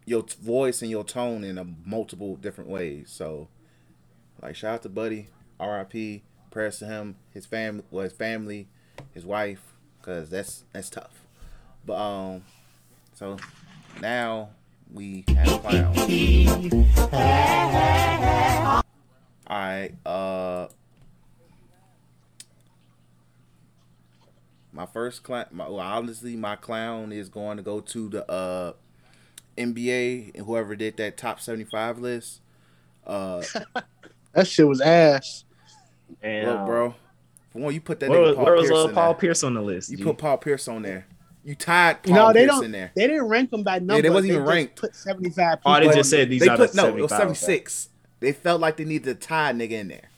[0.06, 3.10] your voice and your tone in a multiple different ways.
[3.10, 3.48] So,
[4.42, 5.28] like, shout out to Buddy,
[5.60, 6.24] R.I.P.
[6.50, 8.68] Prayers to him, his family, well, his family,
[9.14, 11.22] his wife, because that's that's tough.
[11.86, 12.44] But um,
[13.14, 13.38] so
[14.02, 14.50] now
[14.94, 15.98] we have clown.
[19.48, 20.68] All right, uh.
[24.74, 28.74] My first clown, my, well, honestly, my clown is going to go to the uh,
[29.58, 32.42] NBA and whoever did that top seventy five list.
[33.06, 33.44] Uh,
[34.34, 35.44] That shit was ass.
[36.22, 36.96] And, look, bro.
[37.52, 39.20] For one, you put that Where, nigga was- Paul where was Pierce uh, Paul there.
[39.20, 39.90] Pierce on the list?
[39.92, 40.04] You G?
[40.04, 41.06] put Paul Pierce on there.
[41.44, 42.92] You tied Paul No, they Pierce don't- in there.
[42.96, 44.02] They didn't rank them by number.
[44.02, 44.76] they wasn't even just ranked.
[44.78, 45.58] Put seventy five.
[45.66, 47.90] Oh, they just said these they are put the no, it was 75, seventy six.
[48.22, 50.10] They felt like they needed to tie a nigga in there,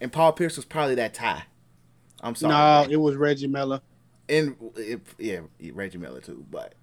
[0.00, 1.44] and Paul Pierce was probably that tie.
[2.22, 2.52] I'm sorry.
[2.88, 3.82] No, it was Reggie Miller.
[4.30, 5.40] And it, yeah,
[5.72, 6.74] Reggie Miller too, but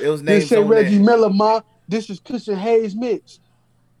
[0.00, 1.04] it was They named say on Reggie there.
[1.04, 1.60] Miller, ma.
[1.88, 3.40] This is Christian Hayes mix.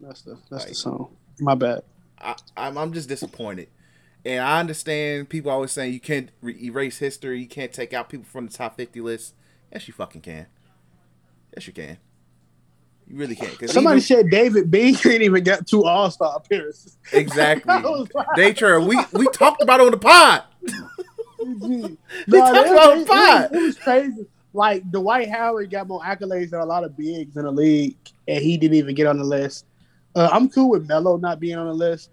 [0.00, 1.16] That's the that's Like- the song.
[1.40, 1.82] My bad.
[2.20, 3.68] I, I'm, I'm just disappointed,
[4.24, 8.08] and I understand people always saying you can't re- erase history, you can't take out
[8.08, 9.34] people from the top 50 list.
[9.72, 10.46] Yes, you fucking can.
[11.56, 11.98] Yes, you can.
[13.08, 13.48] You really can.
[13.56, 16.96] 'Cause Somebody even- said David Bean didn't even get two All Star appearances.
[17.12, 17.74] exactly.
[18.14, 20.44] Like- Daytra, we we talked about it on the pod.
[21.44, 21.98] Gee.
[22.28, 23.02] They No, talked it- about it- it.
[23.02, 24.26] It, was, it was crazy.
[24.54, 27.96] Like Dwight Howard got more accolades than a lot of bigs in the league,
[28.28, 29.64] and he didn't even get on the list.
[30.14, 32.10] Uh, I'm cool with Melo not being on the list.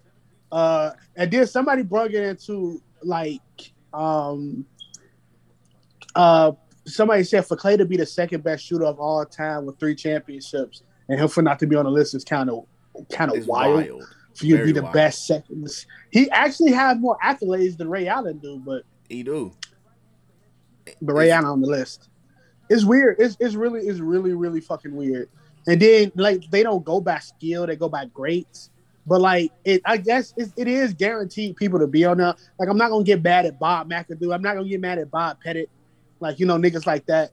[0.52, 3.42] Uh, and then somebody brought it into like
[3.94, 4.66] um,
[6.16, 6.52] uh,
[6.86, 9.96] somebody said for Clay to be the second best shooter of all time with three
[9.96, 12.66] championships, and him for not to be on the list is kind of
[13.12, 14.04] kind of wild, wild.
[14.34, 14.94] for you to be the wild.
[14.94, 15.68] best second.
[16.12, 19.52] He actually had more accolades than Ray Allen do, but He do.
[21.02, 22.10] but Ray Allen on the list.
[22.70, 23.18] It's weird.
[23.20, 25.30] It's it's really it's really really fucking weird.
[25.68, 28.70] And then like they don't go by skill, they go by greats.
[29.06, 32.36] But like it, I guess it, it is guaranteed people to be on there.
[32.60, 34.34] Like I'm not gonna get mad at Bob McAdoo.
[34.34, 35.70] I'm not gonna get mad at Bob Pettit.
[36.20, 37.32] Like you know niggas like that.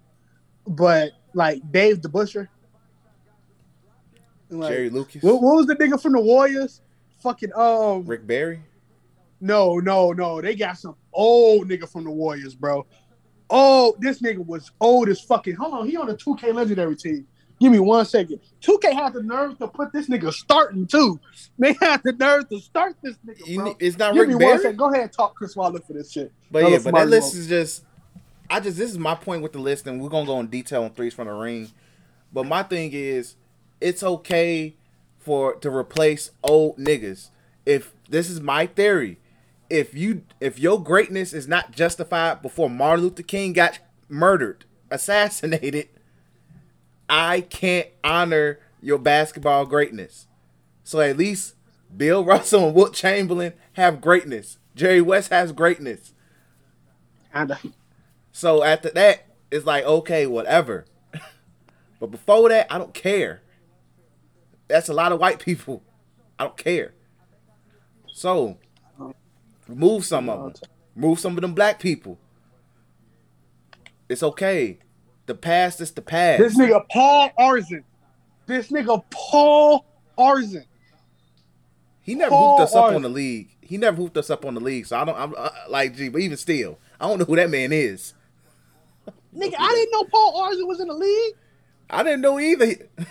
[0.66, 2.48] But like Dave DeBusschere.
[4.48, 5.22] Like, Jerry Lucas.
[5.22, 6.80] what, what was the nigga from the Warriors?
[7.22, 8.62] Fucking um Rick Barry.
[9.40, 10.40] no, no, no.
[10.40, 12.86] They got some old nigga from the Warriors, bro.
[13.50, 15.56] Oh, this nigga was old as fucking.
[15.56, 17.26] Hold on, he on the 2K legendary team.
[17.58, 18.40] Give me one second.
[18.60, 21.18] 2K had the nerve to put this nigga starting too.
[21.58, 23.76] They had the nerve to start this nigga, bro.
[23.80, 24.58] it's not Give Rick me one Barry.
[24.58, 24.76] second.
[24.76, 26.32] Go ahead and talk Chris look for this shit.
[26.50, 27.84] But Y'all yeah, but that list is just.
[28.48, 30.84] I just this is my point with the list, and we're gonna go in detail
[30.84, 31.70] on threes from the ring.
[32.32, 33.36] But my thing is,
[33.80, 34.76] it's okay
[35.18, 37.30] for to replace old niggas.
[37.64, 39.18] If this is my theory,
[39.68, 43.78] if you if your greatness is not justified before Martin Luther King got
[44.08, 45.88] murdered, assassinated,
[47.08, 50.26] I can't honor your basketball greatness.
[50.84, 51.54] So at least
[51.94, 54.58] Bill Russell and Wilt Chamberlain have greatness.
[54.74, 56.12] Jerry West has greatness.
[58.32, 60.84] So after that, it's like okay, whatever.
[62.00, 63.42] but before that, I don't care.
[64.68, 65.82] That's a lot of white people.
[66.38, 66.92] I don't care.
[68.12, 68.58] So
[69.68, 70.70] remove some of them.
[70.94, 72.18] Remove some of them black people.
[74.08, 74.78] It's okay.
[75.26, 76.40] The past is the past.
[76.40, 77.82] This nigga Paul Arizin.
[78.46, 79.84] This nigga Paul
[80.18, 80.64] Arizin.
[82.00, 82.96] He never Paul hooped us up Arthur.
[82.96, 83.48] on the league.
[83.60, 84.86] He never hooped us up on the league.
[84.86, 85.18] So I don't.
[85.18, 88.14] I'm uh, like, gee, but even still, I don't know who that man is.
[89.36, 91.34] Nigga, I didn't know Paul Arizin was in the league.
[91.90, 92.74] I didn't know either.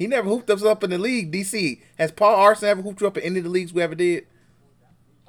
[0.00, 1.30] He never hooped us up in the league.
[1.30, 3.94] DC has Paul Arizin ever hooped you up in any of the leagues we ever
[3.94, 4.26] did?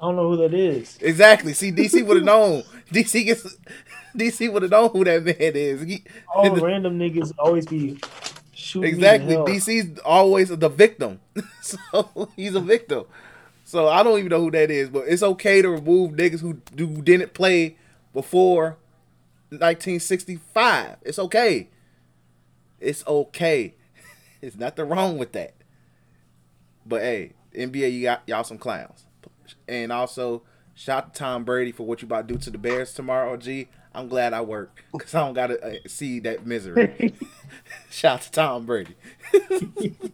[0.02, 0.98] I don't know who that is.
[1.00, 1.52] Exactly.
[1.54, 2.64] See, DC would have known.
[2.90, 3.56] DC gets.
[4.16, 5.82] DC would have known who that man is.
[5.82, 6.02] He-
[6.34, 7.98] All the- random niggas always be
[8.52, 8.92] shooting.
[8.92, 9.28] exactly.
[9.28, 9.46] Me to hell.
[9.46, 11.20] DC's always the victim.
[11.62, 13.04] so he's a victim.
[13.64, 16.58] So I don't even know who that is, but it's okay to remove niggas who,
[16.76, 17.76] who didn't play
[18.12, 18.76] before
[19.50, 20.96] 1965.
[21.02, 21.68] It's okay.
[22.80, 23.74] It's okay.
[24.42, 25.54] It's nothing wrong with that.
[26.84, 29.04] But hey, NBA, you got y'all some clowns.
[29.68, 30.42] And also,
[30.74, 33.36] shout out to Tom Brady for what you about to do to the Bears tomorrow.
[33.36, 37.14] G, I'm glad I work because I don't gotta uh, see that misery.
[37.90, 38.94] shout out to Tom Brady.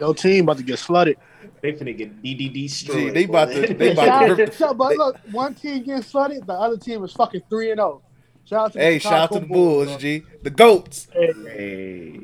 [0.00, 1.18] Your team about to get flooded.
[1.60, 3.14] They finna get DDD Gee, destroyed.
[3.14, 3.74] they about to.
[3.74, 7.12] They about to rip, so, but look, one team getting flooded, the other team is
[7.12, 8.02] fucking three and zero.
[8.44, 9.98] Shout out to the hey, shout out to the Bulls, bro.
[9.98, 10.22] G.
[10.42, 11.06] The goats.
[11.12, 12.20] Hey,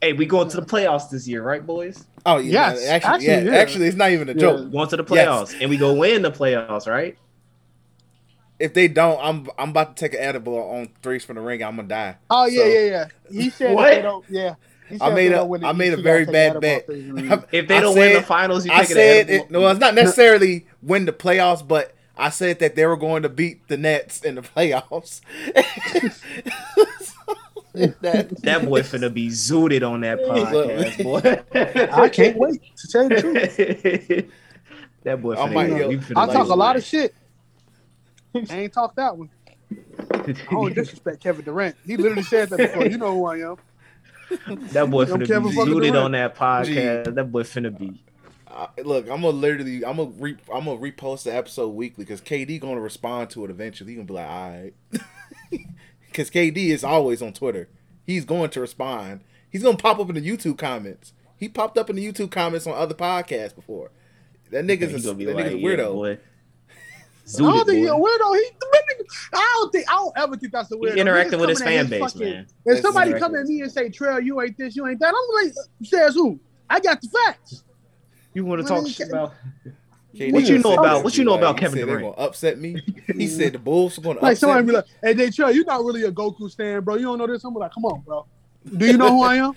[0.00, 2.04] hey, we going to the playoffs this year, right, boys?
[2.24, 3.58] Oh yeah, Yes, actually, actually, yeah, yeah.
[3.58, 4.38] actually, it's not even a Yeah.
[4.40, 4.70] joke.
[4.72, 5.26] Going to the Yes.
[5.26, 7.16] playoffs, and we go win the playoffs, right?
[8.58, 11.62] If they don't, I'm I'm about to take an edible on threes from the ring.
[11.62, 12.16] I'm gonna die.
[12.28, 13.06] Oh yeah, So- yeah, yeah.
[13.30, 13.88] He said What?
[13.94, 14.24] they don't.
[14.28, 14.54] Yeah.
[15.00, 16.84] I made they a don't win the I made a very bad bet.
[16.84, 17.44] about threes and rings.
[17.52, 19.50] If they don't win the finals, you I take said an it.
[19.50, 23.28] Well, it's not necessarily win the playoffs, but I said that they were going to
[23.28, 25.20] beat the Nets in the playoffs.
[27.74, 31.42] that, That boy finna be zooted on that podcast, boy.
[31.92, 34.30] I can't wait to tell you the truth.
[35.04, 37.14] that boy I finna, might- be- yo, finna I be talk a lot of shit.
[38.34, 39.30] I ain't talk that one.
[39.70, 41.76] I don't disrespect Kevin Durant.
[41.86, 42.86] He literally said that before.
[42.86, 43.56] You know who I am.
[44.72, 47.14] That boy Don't finna be for zooted on that podcast.
[47.14, 48.02] That boy finna be.
[48.58, 52.20] Uh, look, I'm gonna literally, I'm gonna re, I'm gonna repost the episode weekly because
[52.20, 53.90] KD gonna respond to it eventually.
[53.92, 54.74] He gonna be like, all right,
[56.10, 57.68] because KD is always on Twitter.
[58.04, 59.20] He's going to respond.
[59.48, 61.12] He's gonna pop up in the YouTube comments.
[61.36, 63.92] He popped up in the YouTube comments on other podcasts before.
[64.50, 65.92] That nigga's He a, gonna be that like, nigga's a yeah, weirdo.
[65.94, 66.18] boy.
[67.28, 68.36] I don't Zooted, think he's a weirdo.
[68.36, 68.50] He,
[69.34, 70.96] I don't think I don't ever think that's a He weirdo.
[70.96, 72.46] interacting Niggas with his coming at fan base, fucking- man.
[72.64, 75.14] If somebody come what at me and say, "Trail, you ain't this, you ain't that,"
[75.14, 75.54] I'm like,
[75.84, 76.40] "Says who?
[76.68, 77.62] I got the facts."
[78.38, 79.34] You want to talk then, shit about?
[80.14, 82.14] KD What you know about- what you know like, about Kevin said They're Durant?
[82.16, 82.80] gonna upset me.
[83.16, 84.66] He said the Bulls are gonna Like upset somebody me.
[84.70, 86.94] be like, "Hey, they Trail, you're not really a Goku stan, bro.
[86.94, 88.26] You don't know this." I'm like, "Come on, bro.
[88.76, 89.54] Do you know who I am?"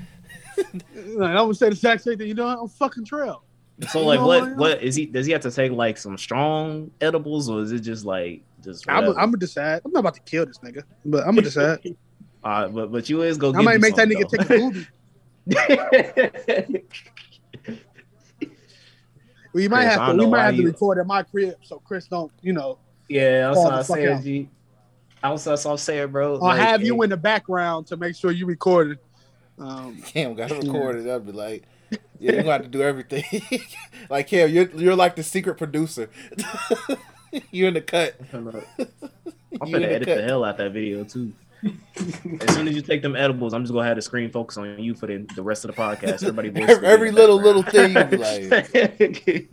[1.15, 2.27] like, I would say the exact same thing.
[2.27, 3.43] You know, I'm fucking Trail.
[3.91, 5.05] So like, No, what what is he?
[5.05, 8.89] Does he have to take like some strong edibles, or is it just like just?
[8.89, 9.09] I'm?
[9.09, 9.81] I'm gonna decide.
[9.85, 11.95] I'm not about to kill this nigga, but I'm gonna decide.
[12.43, 13.49] Uh, but but you is go.
[13.49, 14.37] I give might you make that some, nigga though.
[14.43, 14.57] take a
[16.65, 16.83] movie.
[19.53, 20.17] We might Chris, have to.
[20.17, 22.77] We might why have to you- record at my crib so Chris don't, you know,
[23.09, 24.23] yeah, that's what I'm fuck saying, out.
[24.23, 24.49] G.
[25.21, 26.35] That's what I'm saying, bro.
[26.35, 28.97] or Like, have you hey, in the background to make sure you recorded.
[29.59, 31.13] Um, Cam got to record it.
[31.13, 33.23] I'd be like, yeah, you're gonna have to do everything.
[34.09, 36.09] like Cam, you're you're like the secret producer.
[37.51, 38.15] you're in the cut.
[38.33, 38.63] I'm gonna,
[39.61, 40.17] I'm gonna edit cut.
[40.17, 41.33] the hell out that video too.
[41.63, 44.79] As soon as you take them edibles, I'm just gonna have the screen focus on
[44.79, 46.23] you for the, the rest of the podcast.
[46.23, 48.11] Everybody, Every, every little little thing, like,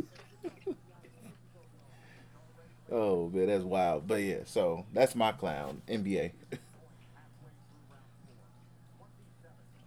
[2.91, 4.07] oh man, that's wild.
[4.07, 6.33] But yeah, so that's my clown NBA.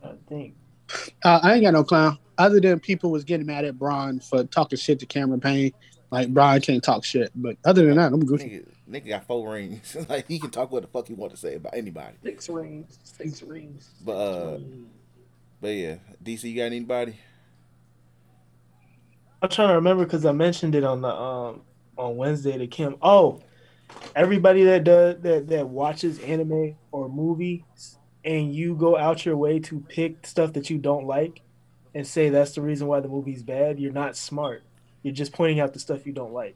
[0.04, 0.56] I think.
[1.24, 2.18] uh, I ain't got no clown.
[2.38, 5.74] Other than people was getting mad at Braun for talking shit to Cameron Payne.
[6.12, 8.66] Like Brian can't talk shit, but other than that, I'm good.
[8.92, 9.96] Nigga, nigga got four rings.
[10.10, 12.16] like he can talk what the fuck he want to say about anybody.
[12.24, 13.00] Six rings.
[13.04, 13.90] Six rings.
[14.04, 14.60] But uh,
[15.60, 17.16] but yeah, DC, you got anybody?
[19.42, 21.62] I'm trying to remember because I mentioned it on the um
[21.98, 22.96] on Wednesday to Kim.
[23.02, 23.42] Oh,
[24.16, 29.60] everybody that does that that watches anime or movies and you go out your way
[29.60, 31.42] to pick stuff that you don't like
[31.94, 34.64] and say that's the reason why the movie's bad, you're not smart.
[35.04, 36.56] You're just pointing out the stuff you don't like.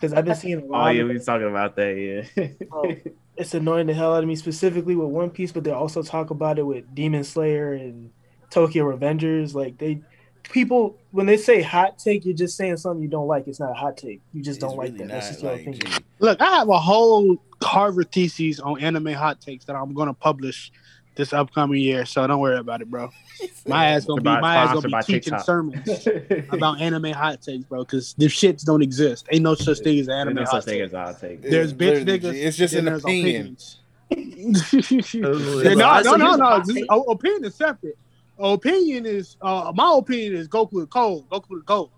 [0.00, 0.88] Because I've been seeing a Oh lot.
[0.94, 2.24] yeah, of we was talking about that.
[2.36, 2.48] Yeah.
[2.72, 2.94] Oh,
[3.36, 6.30] it's annoying the hell out of me, specifically with One Piece, but they also talk
[6.30, 8.10] about it with Demon Slayer and
[8.50, 9.54] Tokyo Revengers.
[9.54, 10.00] Like they,
[10.44, 13.46] people, when they say hot take, you're just saying something you don't like.
[13.46, 14.20] It's not a hot take.
[14.32, 15.08] You just don't It's like really that.
[15.08, 15.80] That's not, just your like, opinion.
[15.86, 16.04] gee.
[16.18, 20.72] Look, I have a whole Harvard thesis on anime hot takes that I'm gonna publish
[21.20, 22.04] this upcoming year.
[22.06, 23.10] So don't worry about it, bro.
[23.66, 25.44] My ass gonna be my ass gonna be teaching TikTok.
[25.44, 26.08] sermons
[26.50, 27.84] about anime hot takes, bro.
[27.84, 29.26] Because the shits don't exist.
[29.30, 30.82] Ain't no such thing as anime no hot such thing take.
[30.82, 31.14] as I'll.
[31.14, 32.34] There's bitch literally, niggas.
[32.34, 33.56] It's just an opinion.
[33.56, 33.76] opinions.
[35.14, 36.62] Well, no, no, no, no.
[36.64, 37.96] Just- oh, opinion is separate.
[38.38, 41.28] Opinion is uh my opinion is Goku is cold.
[41.30, 41.90] Goku is cold.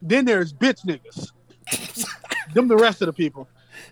[0.00, 1.32] Then there's bitch niggas.
[2.54, 3.48] Them the rest of the people.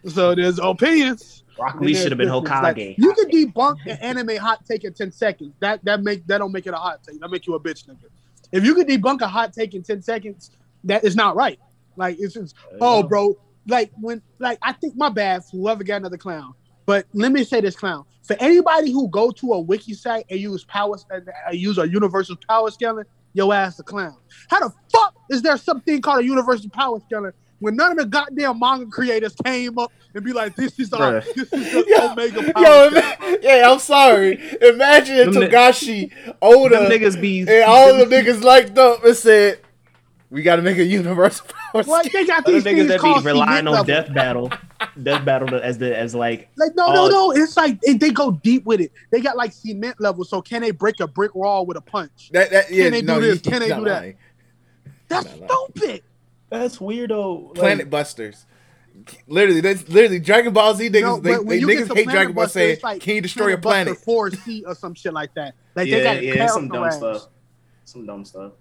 [0.06, 1.37] So there's opinions.
[1.58, 2.28] Rock Lee should have been.
[2.28, 2.62] Hokage.
[2.62, 5.54] Like, you can debunk an anime hot take in 10 seconds.
[5.60, 7.20] That that make that don't make it a hot take.
[7.20, 8.06] That make you a bitch nigga.
[8.52, 10.50] If you can debunk a hot take in 10 seconds,
[10.84, 11.58] that is not right.
[11.96, 13.36] Like it's just Oh, bro.
[13.66, 16.54] Like when, like I think my bad whoever got another clown.
[16.86, 18.06] But let me say this, clown.
[18.22, 21.86] For anybody who go to a wiki site and use power, and uh, use a
[21.86, 23.04] universal power scaling,
[23.34, 24.16] your ass a clown.
[24.48, 28.06] How the fuck is there something called a universal power scaling when none of the
[28.06, 31.34] goddamn manga creators came up and be like, "This is our, Bruh.
[31.34, 34.34] this is the Yo, omega power." Yo, yeah, I'm sorry.
[34.62, 39.04] Imagine if Them ni- Togashi, Oda, Them niggas be and all the niggas liked up
[39.04, 39.60] and said,
[40.30, 43.66] "We got to make a universal power." Like they got these niggas that be relying
[43.66, 43.84] on level.
[43.84, 44.50] death battle,
[45.02, 47.30] death battle as the as like Like no, no, no.
[47.32, 48.90] It's like they, they go deep with it.
[49.10, 50.24] They got like cement level.
[50.24, 52.30] So can they break a brick wall with a punch?
[52.32, 53.44] That, that, yeah, Can they no, do this?
[53.44, 54.00] you- Can they you're do not that?
[54.00, 54.16] lying.
[55.08, 55.54] That's Nah, nah.
[55.74, 56.02] stupid.
[56.50, 57.48] That's weirdo.
[57.48, 58.46] Like, Planet Busters.
[59.26, 61.00] Literally, that's literally Dragon Ball Z niggas.
[61.02, 63.58] No, they, they niggas hate Planet Dragon Ball Buster, saying, like "Can you destroy a
[63.58, 65.54] Planet Buster planet?" 4C or some shit like that.
[65.74, 66.96] Like yeah, they got yeah, some dumb ass.
[66.96, 67.28] stuff,
[67.84, 68.52] some dumb stuff.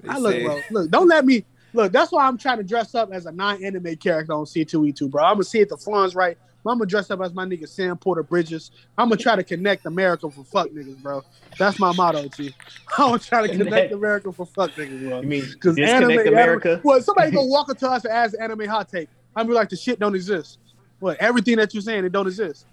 [0.00, 0.60] They I look, bro.
[0.70, 1.92] Look, don't let me look.
[1.92, 5.24] That's why I'm trying to dress up as a non-anime character on C2E2, bro.
[5.24, 6.36] I'm gonna see if the funds right.
[6.68, 8.70] I'm gonna dress up as my nigga Sam Porter Bridges.
[8.98, 11.22] I'm gonna try to connect America for fuck niggas, bro.
[11.58, 12.54] That's my motto, G.
[12.98, 13.92] I'm gonna try to connect.
[13.92, 15.20] America for fuck niggas, bro.
[15.20, 16.68] You mean Because anime, America?
[16.70, 19.08] Anime, well, somebody gonna walk up to us and ask anime hot take.
[19.34, 20.58] I'm be like, the shit don't exist.
[20.98, 21.18] What?
[21.20, 22.66] Everything that you're saying, it don't exist.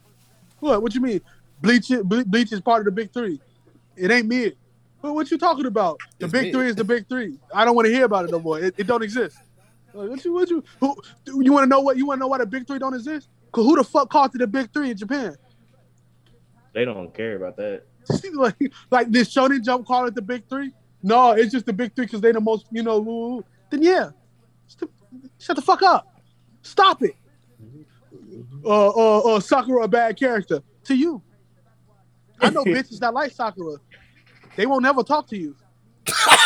[0.60, 0.82] What?
[0.82, 1.22] What you mean?
[1.62, 3.42] Bleach, it- Bleach is part of the big three.
[3.98, 4.56] It ain't mid.
[5.02, 6.00] Well, what you talking about?
[6.20, 6.54] The It's big mid.
[6.54, 7.38] three is the big three.
[7.54, 8.60] I don't want to hear about it no more.
[8.60, 9.38] It, it don't exist.
[9.94, 10.34] Like, what you?
[10.34, 10.64] What you?
[10.80, 10.96] Who?
[11.44, 11.98] You want to know what?
[11.98, 13.28] You want to know why the big three don't exist?
[13.54, 15.36] Cause who the fuck called it the big three in Japan?
[16.74, 17.84] They don't care about that.
[18.34, 18.56] like,
[18.90, 20.72] like this Shonen Jump call it the big three?
[21.04, 23.00] No, it's just the big three because they the most, you know.
[23.00, 23.46] woo, woo.
[23.70, 24.10] Then yeah,
[24.68, 24.90] St-
[25.40, 26.20] shut the fuck up.
[26.64, 27.16] Stop it.
[28.66, 31.22] Uh, uh, uh, Sakura a bad character to you.
[32.40, 33.78] I know bitches that like Sakura.
[34.56, 35.56] They won't never talk to you.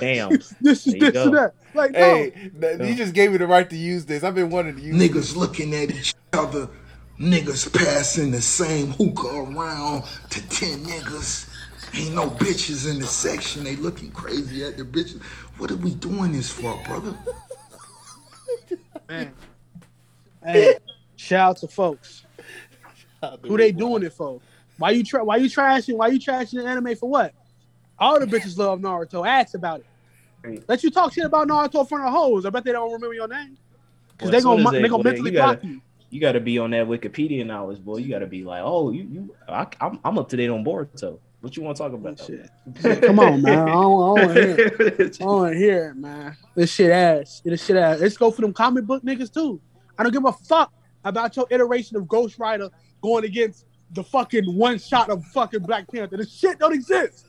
[0.00, 0.28] Damn.
[0.60, 1.24] This is this go.
[1.24, 1.54] and that.
[1.74, 1.98] Like no.
[1.98, 4.24] Hey, th- you just gave me the right to use this.
[4.24, 5.10] I've been wanting to use this.
[5.10, 6.68] Niggas looking at each other.
[7.20, 11.48] Niggas passing the same hookah around to 10 niggas.
[11.94, 13.64] Ain't no bitches in the section.
[13.64, 15.22] They looking crazy at the bitches.
[15.56, 17.16] What are we doing this for, brother?
[19.08, 19.32] Man.
[20.44, 20.76] Hey,
[21.16, 22.24] shout out to folks.
[23.42, 24.40] Who they doing it for?
[24.78, 25.96] Why you tra- why you trashing?
[25.96, 27.32] Why you trashing the anime for what?
[27.98, 29.26] All the bitches love Naruto.
[29.26, 29.80] Ask about
[30.44, 30.64] it.
[30.68, 32.46] Let you talk shit about Naruto in front of hoes.
[32.46, 33.56] I bet they don't remember your name.
[34.16, 35.80] Because they gonna they- they, gonna mentally you gotta- block you.
[36.08, 37.96] You got to be on that Wikipedia knowledge, boy.
[37.96, 40.64] You got to be like, oh, you, you, I, I'm, I'm up to date on
[40.64, 41.18] Boruto.
[41.40, 42.20] What you want to talk about?
[42.20, 42.48] Shit.
[42.80, 43.58] Shit, Come on, man.
[43.58, 45.16] I don't, wanna hear it.
[45.20, 46.36] I don't wanna hear it, man.
[46.54, 47.42] This shit ass.
[47.44, 48.00] This shit ass.
[48.00, 49.60] Let's go for them comic book niggas too.
[49.98, 50.72] I don't give a fuck
[51.04, 52.68] about your iteration of Ghost Rider
[53.02, 56.16] going against the fucking one shot of fucking Black Panther.
[56.16, 57.25] This shit don't exist.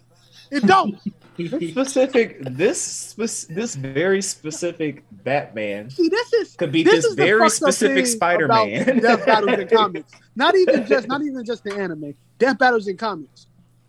[0.51, 0.99] It don't.
[1.37, 3.13] This specific, this
[3.47, 8.97] this very specific Batman See, this is could be this this very specific Spider-Man.
[8.97, 10.11] about Death battles in comics.
[10.35, 12.15] Not even just not even just the anime.
[12.39, 13.45] Death battles in comics.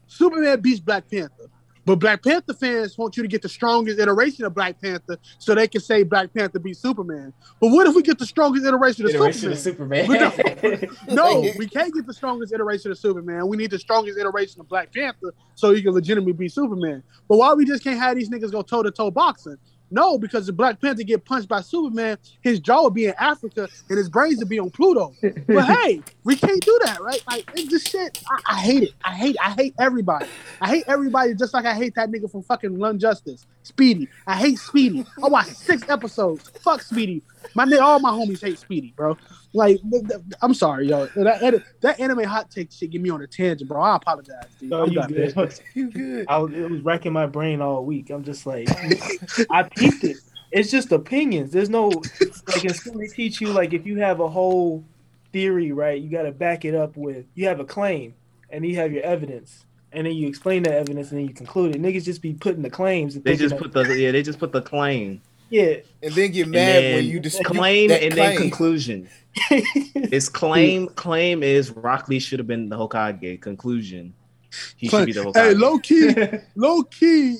[0.09, 1.49] Superman beats Black Panther.
[1.89, 5.55] But Black Panther fans want you to get the strongest iteration of Black Panther so
[5.55, 7.33] they can say Black Panther beat Superman.
[7.61, 10.23] But what if we get the strongest iteration of Iteration Superman?
[10.23, 10.91] of Superman.
[11.09, 13.49] No, we can't get the strongest iteration of Superman.
[13.49, 17.03] We need the strongest iteration of Black Panther so he can legitimately be Superman.
[17.27, 19.57] But why we just can't have these niggas go toe to toe boxing?
[19.91, 23.69] No, because the Black Panther get punched by Superman, his jaw would be in Africa
[23.89, 25.17] and his brains would be on Pluto.
[25.53, 27.23] But hey, we can't do that, right?
[27.29, 28.13] Like it's just shit.
[28.31, 28.91] I, I hate it.
[29.05, 29.37] I hate.
[29.43, 30.27] I hate everybody.
[30.61, 34.09] I hate everybody just like I hate that nigga from fucking Young Justice, Speedy.
[34.27, 35.07] I hate Speedy.
[35.23, 36.53] I watched six episodes.
[36.65, 37.23] Fuck Speedy.
[37.55, 39.17] My nigga, all my homies hate Speedy, bro.
[39.55, 41.07] Like, th- th- I'm sorry, yo.
[41.17, 43.81] That, that anime hot take shit get me on a tangent, bro.
[43.81, 44.45] I apologize.
[44.61, 44.71] Dude.
[44.71, 45.61] No, you good.
[45.75, 46.27] You good?
[46.29, 48.11] I was, it was wrecking my brain all week.
[48.11, 48.69] I'm just like,
[49.51, 50.19] I peeped it.
[50.51, 51.51] It's just opinions.
[51.51, 51.89] There's no
[52.47, 54.85] like in school they teach you like if you have a whole
[55.33, 56.01] theory, right?
[56.01, 58.15] You got to back it up with you have a claim,
[58.51, 61.75] and you have your evidence, and then you explain the evidence, and then you conclude
[61.75, 61.83] it.
[61.83, 63.15] Niggas just be putting the claims.
[63.21, 65.21] they just put the yeah, they just put the claim,
[65.51, 65.77] yeah.
[66.03, 68.51] And then get mad then when you dispute claim that and then claim.
[68.51, 69.09] conclusion.
[69.51, 70.89] It's claim.
[70.89, 73.41] Claim is Rock Lee should have been the Hokage.
[73.41, 74.15] Conclusion,
[74.77, 75.35] he should be the Hokage.
[75.37, 76.15] Hey, low key,
[76.57, 77.37] low key,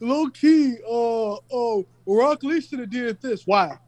[0.00, 0.76] low key.
[0.84, 3.46] Uh, oh, Rock Lee should have did this.
[3.46, 3.78] Why?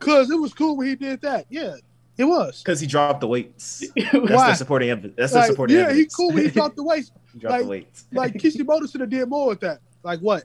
[0.00, 1.46] Cause it was cool when he did that.
[1.48, 1.76] Yeah,
[2.16, 2.62] it was.
[2.62, 3.84] because he dropped the weights.
[3.96, 4.50] That's Why?
[4.50, 5.14] the supporting evidence.
[5.16, 6.12] That's the Like, supporting yeah, evidence.
[6.12, 7.12] he cool when he dropped the weights.
[7.32, 8.04] He dropped the weights.
[8.12, 9.78] Like Kishimoto should have did more with that.
[10.02, 10.44] Like what?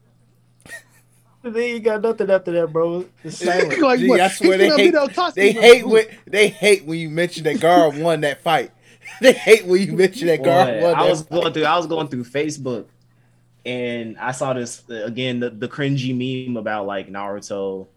[1.44, 3.06] They ain't got nothing after that, bro.
[3.24, 3.80] It's silent.
[3.80, 4.20] like Gee, what?
[4.22, 7.44] I swear they hate- beat El Tosca They hate when they hate when you mention
[7.46, 8.72] that Gaara won that fight.
[9.20, 11.30] They hate when you mention that Gaara Boy, won I was fight.
[11.42, 11.64] going through.
[11.66, 12.86] I was going through Facebook,
[13.66, 15.40] and I saw this again.
[15.40, 16.16] The, the cringy
[16.48, 17.88] meme about like Naruto,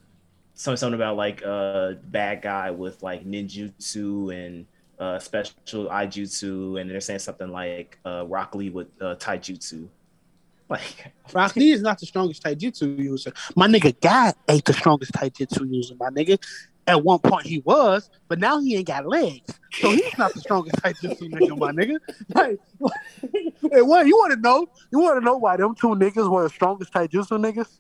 [0.54, 4.66] something something about like uh bad guy with like ninjutsu and
[4.98, 9.88] uh special aijutsu, and they're saying something like uh Rock Lee with uh, taijutsu.
[10.70, 13.32] Like Rock Lee is not the strongest taijutsu user.
[13.54, 16.42] My nigga God ain't the strongest taijutsu user, my nigga.
[16.86, 19.58] At one point he was, but now he ain't got legs.
[19.72, 21.98] So he's not the strongest taijutsu nigga, my nigga.
[22.34, 22.58] Like,
[23.72, 24.66] hey, what you wanna know?
[24.90, 27.78] You wanna know why them two niggas were the strongest taijutsu niggas?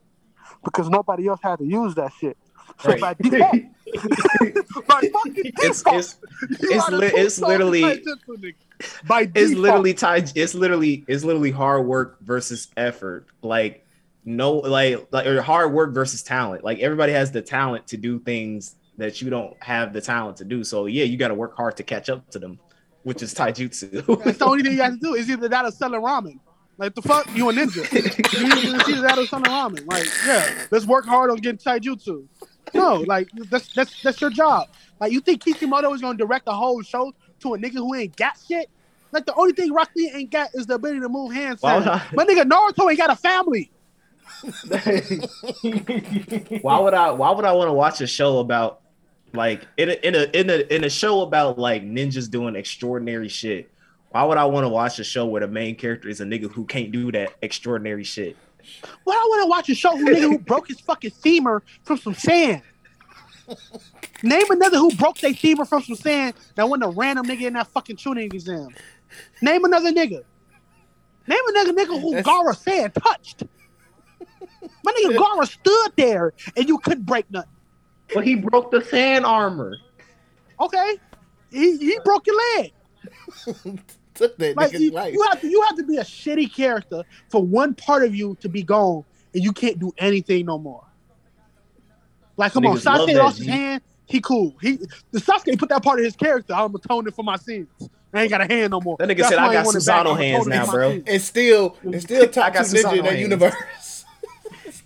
[0.62, 2.36] Because nobody else had to use that shit.
[2.82, 3.00] So Right.
[3.00, 6.18] by default, by fucking it's default, it's
[6.60, 8.02] you it's li- it's literally-
[9.06, 10.36] By it's literally tied.
[10.36, 13.26] It's literally it's literally hard work versus effort.
[13.42, 13.86] Like
[14.24, 16.64] no, like like or hard work versus talent.
[16.64, 20.44] Like everybody has the talent to do things that you don't have the talent to
[20.44, 20.64] do.
[20.64, 22.58] So yeah, you got to work hard to catch up to them,
[23.02, 23.90] which is taijutsu.
[24.24, 25.14] That's the only thing you got to do.
[25.14, 26.38] Is either that or selling ramen.
[26.76, 27.90] Like the fuck, you a ninja.
[28.40, 29.86] you either either that or selling ramen.
[29.86, 32.26] Like yeah, let's work hard on getting taijutsu.
[32.72, 34.68] No, like that's that's that's your job.
[35.00, 38.16] Like you think Kishimoto is gonna direct the whole show to a nigga who ain't
[38.16, 38.70] got shit?
[39.14, 41.62] Like the only thing Rock Lee ain't got is the ability to move hands.
[41.62, 41.86] Why would.
[41.86, 43.70] I- My nigga Naruto ain't got a family.
[46.62, 47.12] why would I?
[47.12, 48.80] Why would I want to watch a show about
[49.32, 53.28] like in a in a in a in a show about like ninjas doing extraordinary
[53.28, 53.70] shit?
[54.10, 56.50] Why would I want to watch a show where the main character is a nigga
[56.50, 58.36] who can't do that extraordinary shit?
[59.04, 61.98] Why I want to watch a show who nigga who broke his fucking femur from
[61.98, 62.62] some sand?
[64.22, 67.52] Name another who broke their femur from some sand that wasn't a random nigga in
[67.54, 68.68] that fucking Chunin exam.
[69.42, 70.22] Name another nigga.
[71.26, 73.44] Name another nigga who That's- Gaara said touched.
[74.84, 77.50] My nigga Gaara stood there and you couldn't break nothing.
[78.12, 79.76] But he broke the sand armor.
[80.60, 80.98] Okay,
[81.50, 82.72] he he broke your leg.
[84.14, 85.12] Took that Like nigga's you, life.
[85.14, 88.36] you have to you have to be a shitty character for one part of you
[88.40, 89.04] to be gone
[89.34, 90.84] and you can't do anything no more.
[92.36, 93.82] Like come on, Niggas love Sasuke lost his hand.
[94.06, 94.54] He cool.
[94.60, 94.78] He
[95.10, 96.52] the Sasuke put that part of his character.
[96.54, 97.68] I'm atoning for my sins.
[98.14, 98.96] I ain't got a hand no more.
[98.96, 100.06] That nigga That's said, "I got ain't want it back.
[100.06, 101.04] Susanoo I'm hands now, bro." sins.
[101.06, 104.04] and still, and still top got two ninja in Susanoo that universe.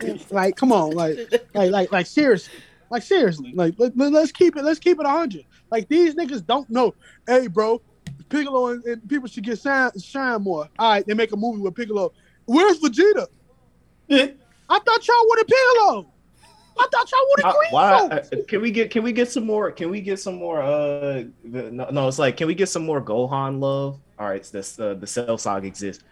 [0.31, 1.19] like come on like
[1.55, 2.53] like like like seriously
[2.91, 6.47] like seriously like let, let, us keep it let's keep it 100 like these niggas
[6.47, 6.95] don't know
[7.27, 7.81] hey bro
[8.29, 11.61] piccolo and, and people should get shine, shine more all right they make a movie
[11.61, 12.13] with piccolo
[12.47, 13.27] where's vegeta
[14.11, 16.13] i thought y'all wanted piccolo
[16.79, 18.09] i thought y'all wanted Uh, green why?
[18.09, 18.29] folks.
[18.33, 18.91] uh, Can we get?
[18.91, 19.71] Can we get some more?
[19.73, 20.63] Can we get some more?
[20.63, 23.99] Uh, no, no, it's like, can we get some more Gohan love?
[24.19, 24.79] All right, it's this.
[24.79, 26.05] Uh, the Cell Saga exists.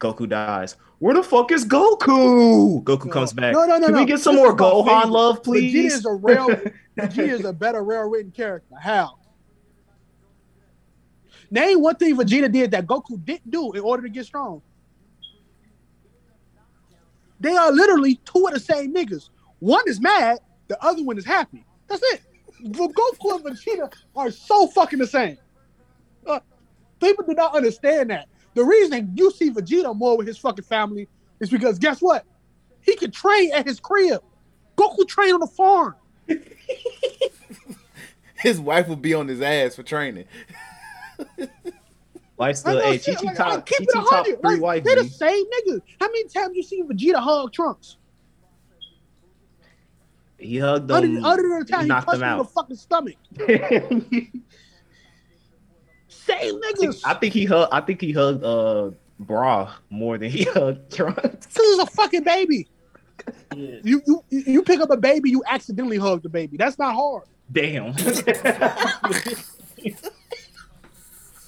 [0.00, 0.76] Goku dies.
[1.00, 2.82] Where the fuck is Goku?
[2.84, 3.52] Goku comes back.
[3.52, 5.10] no no no Can no we get some This more Gohan favorite.
[5.12, 6.48] love, vegeta is a real
[6.98, 9.18] vegeta is a better real written character how
[11.50, 14.60] name one thing vegeta did that goku didn't do in order to get strong
[17.40, 19.30] They are literally two of the same niggas.
[19.60, 21.64] One is mad, the other one is happy.
[21.88, 22.22] That's it.
[22.64, 25.38] But Goku and Vegeta are so fucking the same.
[26.26, 26.40] Uh,
[27.00, 28.28] people do not understand that.
[28.54, 31.08] The reason you see Vegeta more with his fucking family
[31.40, 32.24] is because guess what?
[32.80, 34.22] He can train at his crib.
[34.76, 35.94] Goku train on the farm.
[38.36, 40.24] His wife would be on his ass for training.
[41.38, 41.50] Life
[42.38, 44.40] I still, know hey, shit, Chi Chi like, top, like, keep it top 100.
[44.40, 44.84] three Like, wife.
[44.84, 45.80] they're the same niggas.
[46.00, 47.96] How many times you see Vegeta hug Trunks?
[50.38, 51.24] He hugged Other, them.
[51.24, 52.52] other than the time he knocked punched them him in the out.
[52.52, 53.16] fucking stomach.
[56.08, 57.00] Same niggas.
[57.04, 57.72] I think he hugged.
[57.72, 58.90] I think he hugged uh
[59.20, 61.46] Bra more than he hugged Trunks.
[61.46, 62.68] This is a fucking baby.
[63.54, 66.56] You, you you pick up a baby, you accidentally hug the baby.
[66.56, 67.24] That's not hard.
[67.50, 67.94] Damn.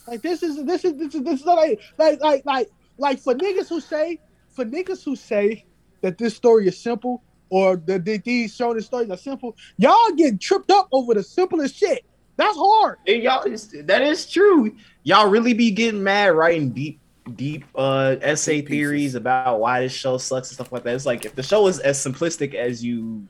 [0.07, 2.69] Like this is this is this is this is like like like like
[2.99, 4.19] like for niggas who say
[4.49, 5.65] for niggas who say
[6.01, 10.39] that this story is simple or the, that these shonen stories are simple, y'all getting
[10.39, 12.05] tripped up over the simplest shit.
[12.37, 12.97] That's hard.
[13.07, 14.75] And y'all, is- that is true.
[15.03, 16.99] Y'all really be getting mad writing deep,
[17.37, 18.79] deep uh essay Deep pieces.
[18.79, 20.95] theories about why this show sucks and stuff like that.
[20.95, 23.27] It's like if the show is as simplistic as you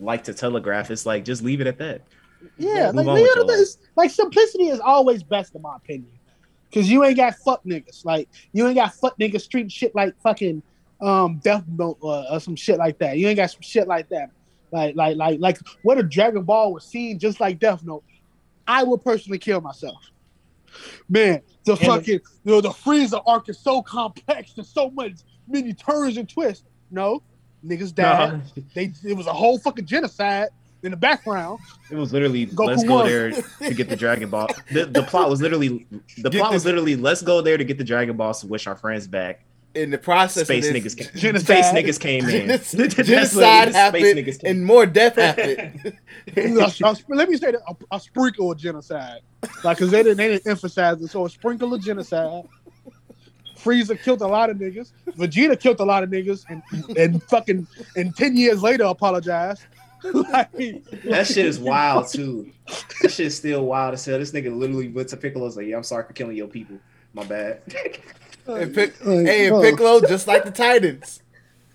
[0.00, 2.02] like to telegraph, it's like just leave it at that.
[2.56, 3.54] Yeah, Move like on you with know, your life.
[3.54, 6.10] it's- like simplicity is always best in my opinion.
[6.72, 8.04] Cause you ain't got fuck niggas.
[8.04, 10.62] Like you ain't got fuck niggas treating shit like fucking
[11.00, 13.18] um Death Note or, or some shit like that.
[13.18, 14.30] You ain't got some shit like that.
[14.72, 18.02] Like like like like what if Dragon Ball was seen just like Death Note?
[18.66, 20.10] I would personally kill myself.
[21.08, 22.14] Man, the the- fucking
[22.44, 24.52] you know, the Frieza arc is so complex.
[24.52, 25.12] There's so much
[25.46, 26.64] many turns and twists.
[26.90, 27.22] No,
[27.64, 28.32] niggas died.
[28.32, 30.48] Nah, They it was a whole fucking genocide
[30.82, 31.58] in the background.
[31.90, 33.06] it was literally Goku let's go won.
[33.06, 34.48] there to get the Dragon Ball.
[34.72, 35.86] The, the plot was literally
[36.18, 38.76] the plot was literally let's go there to get the Dragon Balls to wish our
[38.76, 39.44] friends back.
[39.74, 41.64] In the process, Space of niggas, came, Genocide.
[41.64, 42.30] space niggas came in.
[42.48, 45.92] Genocide, That's literally genocide the space happened and more death happened.
[46.36, 49.20] a- a- let me say that a, a sprinkle of genocide,
[49.64, 51.08] like because they didn't they didn't emphasize it.
[51.08, 52.44] So a sprinkle of genocide.
[53.56, 54.92] Frieza killed a lot of niggas.
[55.10, 56.62] Vegeta killed a lot of niggas, and
[56.96, 57.66] and fucking
[57.96, 59.62] and ten years later apologized.
[60.12, 60.52] like,
[61.04, 62.50] That shit is wild too.
[63.02, 64.18] That shit's still wild as hell.
[64.18, 66.78] This nigga literally went to Piccolo's like, yeah, I'm sorry for killing your people.
[67.14, 67.60] My bad.
[68.54, 69.62] And Pic- Like, hey, and.
[69.62, 71.22] Piccolo, just like the Titans.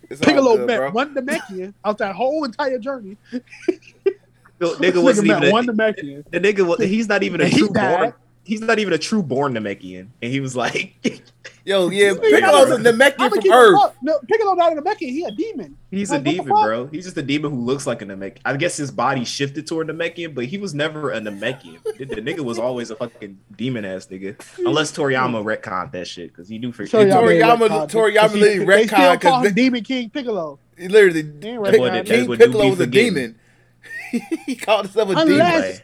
[0.10, 0.92] It's Piccolo good, met bro.
[0.92, 3.18] one Namekian out that whole entire journey.
[4.60, 6.24] The nigga wasn't met even one a, Namekian.
[6.30, 6.66] the nigga.
[6.66, 8.00] was- He's not even a he true died.
[8.00, 8.14] born.
[8.46, 10.96] He's not even a true born Namekian, and he was like,
[11.66, 13.80] Yo, yeah, Nigga, Piccolo's a I'm Namekian gonna from Earth.
[13.80, 13.96] up.
[14.02, 14.98] No, Piccolo not a Namekian.
[15.12, 15.78] He a demon.
[15.90, 16.88] he's Like, a demon, bro.
[16.88, 18.40] He's just a demon who looks like a Namekian.
[18.44, 21.82] I guess his body shifted toward Namekian, but he was never a Namekian.
[21.98, 26.34] the, the nigga was always a fucking demon ass nigga, unless Toriyama retconned that shit
[26.34, 27.92] because he do for Toriyama, Toriyama- ain't retconned.
[27.92, 30.60] Toriyama Cause literally They still retconned 'cause call him they- Demon King Piccolo.
[30.78, 31.80] He literally, ain't Pic- retconned.
[31.80, 33.14] what it- King that's Piccolo was a forgetting.
[33.14, 33.40] demon.
[34.46, 35.42] he called himself a Unless- demon.
[35.46, 35.80] Anyway,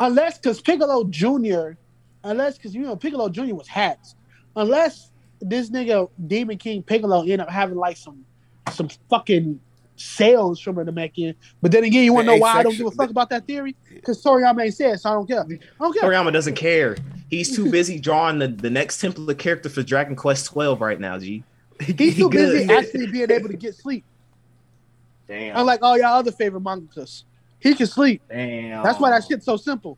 [0.00, 1.76] unless because Piccolo Junior,
[2.24, 4.14] unless because you know Piccolo Junior was hacks,
[4.56, 8.24] unless this nigga Demon King Piccolo end up having like some
[8.72, 9.60] some fucking
[9.96, 11.34] sales from a Namekian.
[11.60, 13.46] But then again, you want to know why I don't give a fuck about that
[13.46, 13.76] theory?
[13.94, 15.40] Because Toriyama ain't said, so I don't care.
[15.40, 16.08] I don't care.
[16.08, 16.96] Toriyama doesn't care.
[17.28, 21.18] He's too busy drawing the, the next template character for Dragon Quest 12 right now,
[21.18, 21.42] G.
[21.80, 22.52] He's too good.
[22.52, 24.04] busy actually being able to get sleep.
[25.28, 25.56] Damn.
[25.56, 27.24] Unlike all y'all other favorite mangakas.
[27.58, 28.22] He can sleep.
[28.28, 28.82] Damn.
[28.82, 29.96] That's why that shit's so simple.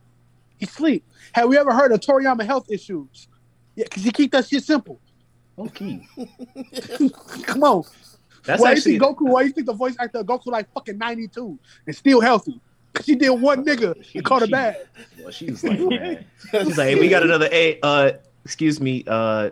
[0.64, 1.04] He sleep.
[1.32, 3.28] Have we ever heard of Toriyama health issues?
[3.74, 4.98] Yeah, because he keep that shit simple.
[5.58, 6.06] Okay.
[7.42, 7.84] Come on.
[8.44, 9.28] That's why actually you think Goku?
[9.30, 12.60] Why you think the voice actor Goku like fucking ninety two and still healthy?
[12.94, 14.86] Cause she did one nigga She- and caught her she- bad.
[15.20, 16.24] Well, she was like, man.
[16.50, 17.78] She's like, hey, we got another A.
[17.82, 18.12] Uh,
[18.44, 19.04] excuse me.
[19.06, 19.50] Uh,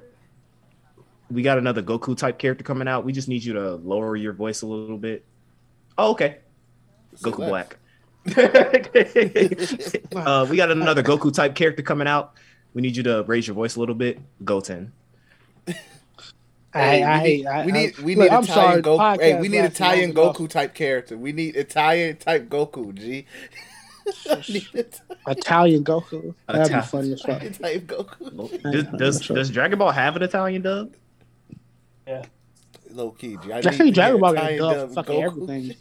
[1.30, 3.04] we got another Goku type character coming out.
[3.04, 5.24] We just need you to lower your voice a little bit.
[5.98, 6.38] Oh, okay.
[7.16, 7.76] Goku Black.
[10.14, 12.34] uh, we got another Goku type character coming out.
[12.74, 14.20] We need you to raise your voice a little bit.
[14.44, 14.92] Goten.
[16.74, 19.20] Hey, I, I, we need, I, we need, we look, need I'm Italian sorry, Goku.
[19.20, 20.14] Hey, we need Italian.
[20.14, 21.18] Goku type character.
[21.18, 22.94] We need Italian type Goku.
[22.94, 23.26] G.
[25.26, 26.34] Italian Goku.
[26.46, 26.82] That'd be Italian.
[26.84, 27.42] funny as fuck.
[27.42, 28.72] Italian type Goku.
[28.72, 30.94] Does, does, does Dragon Ball have an Italian dub?
[32.92, 33.52] Low key, G.
[33.52, 35.76] I, I need think to Dragon hear Ball got a Italian dub for fucking everything.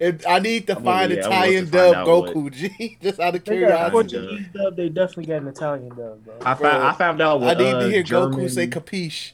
[0.00, 2.52] And I need to I'm find gonna- yeah, Italian dub find out Goku.
[2.52, 2.98] G.
[3.02, 3.90] Just out of They got curiosity.
[3.92, 4.76] Portuguese dub.
[4.76, 6.34] They definitely got an Italian dub, bro.
[6.42, 7.40] I found I found out.
[7.40, 9.32] With, I need uh, to hear German, Goku say capiche.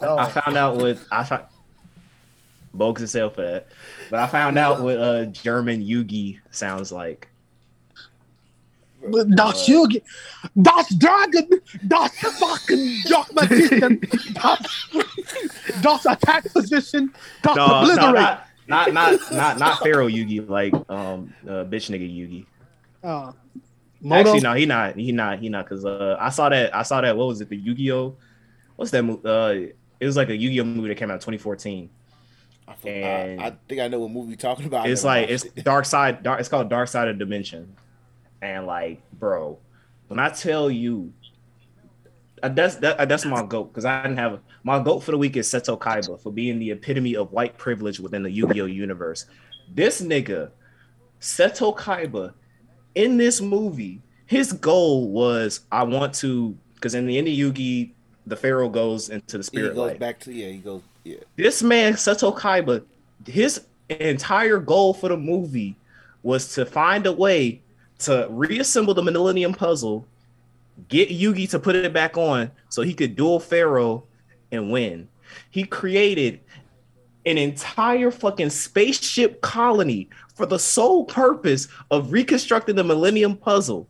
[0.02, 1.44] I found out with I found
[2.74, 3.68] bogus himself for that,
[4.10, 7.28] but I found out what uh German Yugi sounds like.
[9.34, 10.02] Das Yugi,
[10.54, 11.48] das Dragon,
[11.88, 14.00] das fucking Jock Magician,
[14.34, 14.88] das,
[15.82, 17.12] das attack position,
[17.42, 18.38] das No, no, obliterate.
[18.68, 22.46] not not not not not Pharaoh Yugi, like um uh, bitch nigga Yugi.
[23.02, 23.32] Uh,
[24.00, 24.96] Moto, Actually, no, he not.
[24.96, 25.38] He not.
[25.38, 25.68] He not.
[25.68, 26.74] Cause uh, I saw that.
[26.74, 27.16] I saw that.
[27.16, 27.48] What was it?
[27.48, 28.16] The Yu Gi Oh.
[28.76, 29.20] What's that movie?
[29.24, 31.88] Uh, it was like a Yu Gi Oh movie that came out in 2014.
[32.66, 34.88] I, forgot- And- I, I think I know what movie you're talking about.
[34.88, 35.62] It's like it's it.
[35.64, 36.22] Dark Side.
[36.24, 36.40] Dark.
[36.40, 37.76] It's called Dark Side of Dimension.
[38.42, 39.58] And like, bro,
[40.08, 41.12] when I tell you,
[42.42, 45.18] uh, that's that, uh, that's my goat because I didn't have my goat for the
[45.18, 49.26] week is Seto Kaiba for being the epitome of white privilege within the Yu-Gi-Oh universe.
[49.72, 50.50] This nigga,
[51.20, 52.34] Seto Kaiba,
[52.96, 57.92] in this movie, his goal was I want to because in the end of Yugi,
[58.26, 60.48] the Pharaoh goes into the he spirit goes life back to yeah.
[60.48, 61.18] He goes yeah.
[61.36, 62.84] this man Seto Kaiba,
[63.26, 65.76] his entire goal for the movie
[66.22, 67.60] was to find a way
[68.02, 70.06] to reassemble the Millennium Puzzle,
[70.88, 74.04] get Yugi to put it back on so he could duel Pharaoh
[74.50, 75.08] and win.
[75.50, 76.40] He created
[77.24, 83.88] an entire fucking spaceship colony for the sole purpose of reconstructing the Millennium Puzzle.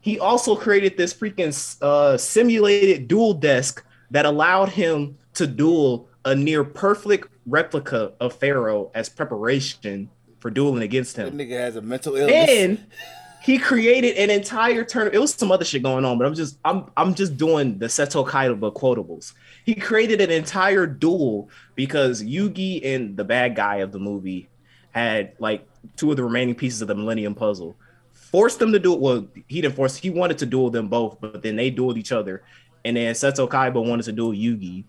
[0.00, 6.34] He also created this freaking uh, simulated duel desk that allowed him to duel a
[6.34, 10.10] near perfect replica of Pharaoh as preparation
[10.40, 11.36] for dueling against him.
[11.36, 12.46] That nigga has a mental illness.
[12.46, 12.86] Then
[13.48, 15.08] he created an entire turn.
[15.10, 17.86] It was some other shit going on, but I'm just I'm I'm just doing the
[17.86, 19.32] Seto Kaiba quotables.
[19.64, 24.50] He created an entire duel because Yugi and the bad guy of the movie
[24.90, 25.66] had like
[25.96, 27.74] two of the remaining pieces of the Millennium Puzzle.
[28.12, 29.00] Forced them to do it.
[29.00, 29.96] Well, he didn't force.
[29.96, 32.42] He wanted to duel them both, but then they dueled each other.
[32.84, 34.84] And then Seto Kaiba wanted to duel Yugi.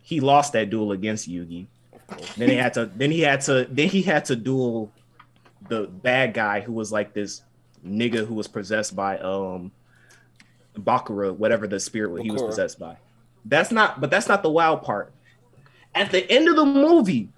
[0.00, 1.66] He lost that duel against Yugi.
[2.38, 2.86] Then he had to.
[2.86, 3.66] Then he had to.
[3.70, 4.90] Then he had to duel
[5.68, 7.42] the bad guy who was like this
[7.86, 9.72] nigga who was possessed by um
[10.76, 12.96] Bakura, whatever the spirit he was possessed by.
[13.44, 15.12] That's not, but that's not the wild part.
[15.94, 17.28] At the end of the movie,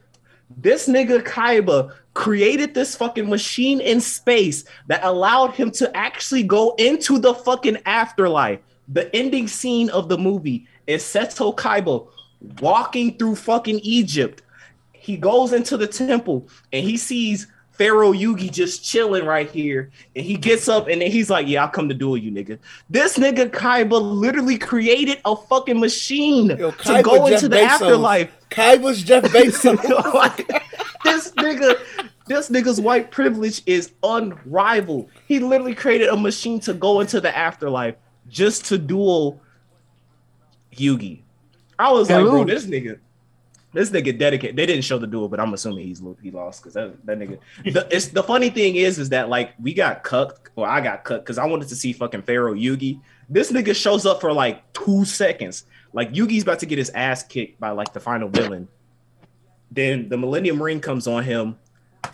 [0.56, 6.74] this nigga Kaiba created this fucking machine in space that allowed him to actually go
[6.76, 8.60] into the fucking afterlife.
[8.88, 12.06] The ending scene of the movie is Seto Kaiba
[12.60, 14.42] walking through fucking Egypt.
[14.92, 17.46] He goes into the temple and he sees
[17.82, 19.90] Pharaoh Yugi just chilling right here.
[20.14, 22.60] And he gets up and then he's like, Yeah, I'll come to duel you, nigga.
[22.88, 27.66] This nigga Kaiba literally created a fucking machine Yo, to go Jeff into the Bezos.
[27.66, 28.30] afterlife.
[28.50, 29.82] Kaiba's Jeff Bezos.
[30.14, 30.46] Like,
[31.02, 31.76] this nigga,
[32.28, 35.10] this nigga's white privilege is unrivaled.
[35.26, 37.96] He literally created a machine to go into the afterlife
[38.28, 39.40] just to duel
[40.76, 41.22] Yugi.
[41.80, 43.00] I was like, bro, this nigga,
[43.72, 44.56] this nigga dedicated.
[44.56, 47.38] They didn't show the duel, but I'm assuming he's he lost because that, that nigga.
[47.72, 51.04] The, it's the funny thing is, is that like we got cut, or I got
[51.04, 53.00] cut because I wanted to see fucking Pharaoh Yugi.
[53.28, 55.64] This nigga shows up for like two seconds.
[55.92, 58.68] Like Yugi's about to get his ass kicked by like the final villain.
[59.70, 61.56] Then the Millennium Ring comes on him.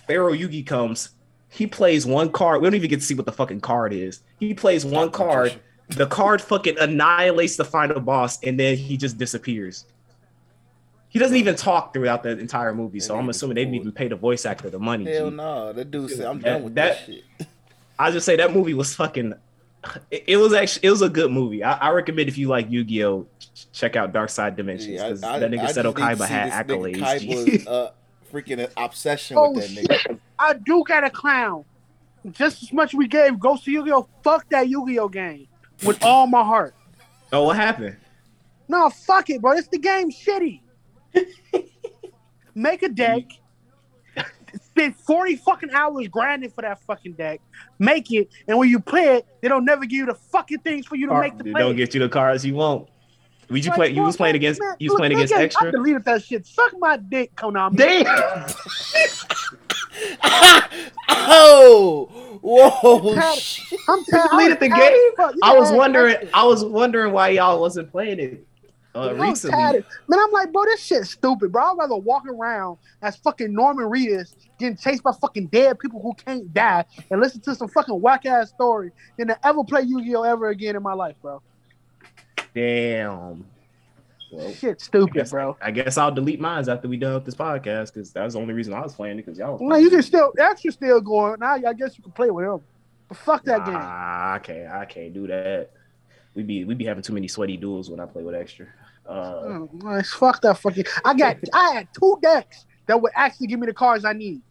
[0.06, 1.10] Pharaoh Yugi comes.
[1.48, 2.60] He plays one card.
[2.60, 4.20] We don't even get to see what the fucking card is.
[4.38, 5.60] He plays one card.
[5.88, 9.86] The card fucking annihilates the final boss, and then he just disappears.
[11.10, 14.08] He doesn't even talk throughout the entire movie, so I'm assuming they didn't even pay
[14.08, 15.04] the voice actor the money.
[15.10, 15.36] Hell G.
[15.36, 17.24] no, that dude said I'm That- done with that- that shit.
[17.98, 19.34] I just say that movie was fucking.
[20.10, 21.64] It, it was actually it was a good movie.
[21.64, 23.26] I, I recommend if you like Yu Gi Oh,
[23.72, 27.18] check out Dark Side Dimensions because I, that nigga I just Seto Kaiba had accolades.
[27.20, 27.28] G.
[27.28, 27.90] Kaiba's, uh,
[28.32, 29.98] freaking obsession Oh with that nigga.
[29.98, 30.20] shit!
[30.38, 31.64] I do got a clown.
[32.32, 34.06] Just as much we gave Ghost of Yu-Gi-Oh.
[34.22, 35.46] Fuck that Yu-Gi-Oh game
[35.86, 36.74] with all my heart.
[37.32, 37.96] Oh, what happened?
[38.68, 39.52] No, fuck it, bro.
[39.52, 40.60] It's the game shitty.
[42.54, 43.24] Make a deck.
[44.70, 47.40] Spend 40 fucking hours grinding for that fucking deck.
[47.78, 50.86] Make it, and when you play it, they don't never give you the fucking things
[50.86, 51.60] for you to make the They play.
[51.60, 52.88] don't get you the cards you want.
[53.50, 53.88] Would you Like, play?
[53.90, 54.60] You was playing against.
[54.60, 55.72] man, You was playing against nigga, I extra.
[55.72, 56.46] deleted that shit.
[56.46, 57.76] Suck my dick, Konami.
[57.76, 58.48] Damn.
[61.30, 62.08] Oh,
[62.42, 63.14] whoa!
[63.88, 64.30] I'm tired.
[64.30, 64.92] deleted the game?
[64.92, 65.34] as fuck.
[65.34, 66.16] You I was wondering.
[66.32, 68.46] I was wondering why y'all wasn't playing it
[69.02, 69.56] uh, I'm recently.
[69.56, 69.84] tired.
[70.08, 71.62] Man, I'm like, bro, this shit's stupid, bro.
[71.72, 76.14] I'd rather walk around as fucking Norman Reedus getting chased by fucking dead people who
[76.14, 80.22] can't die and listen to some fucking whack ass story than to ever play Yu-Gi-Oh
[80.22, 81.40] ever again in my life, bro.
[82.54, 83.44] Damn.
[84.30, 85.56] Well, Shit, I stupid, guess, bro.
[85.60, 88.40] I guess I'll delete mine after we done with this podcast because that was the
[88.40, 89.52] only reason I was playing it because y'all.
[89.52, 91.40] was No, you can still extra still going.
[91.40, 92.60] Now I guess you can play with him.
[93.08, 93.76] But fuck that game.
[93.76, 94.70] I can't.
[94.70, 95.70] I can't do that.
[96.34, 98.66] We be we be having too many sweaty duels when I play with extra.
[99.08, 100.12] Uh, nice.
[100.12, 100.84] Fuck that fucking.
[101.04, 101.36] I got.
[101.52, 104.42] I had two decks that would actually give me the cards I need,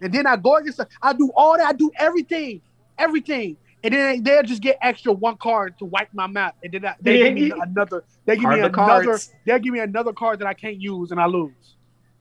[0.00, 0.78] and then I go against.
[0.78, 1.66] The, I do all that.
[1.68, 2.60] I do everything,
[2.98, 6.84] everything, and then they'll just get extra one card to wipe my map, and then
[6.86, 8.02] I, they give me another.
[8.26, 9.04] They give Heart me of the another.
[9.04, 9.32] cards.
[9.46, 11.76] They'll give me another card that I can't use, and I lose.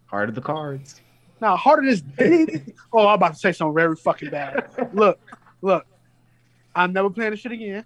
[0.06, 1.02] heart of the cards.
[1.42, 2.04] Now, harder this.
[2.94, 4.70] oh, I'm about to say something very fucking bad.
[4.94, 5.20] Look,
[5.62, 5.86] look.
[6.76, 7.86] I'm never playing this shit again.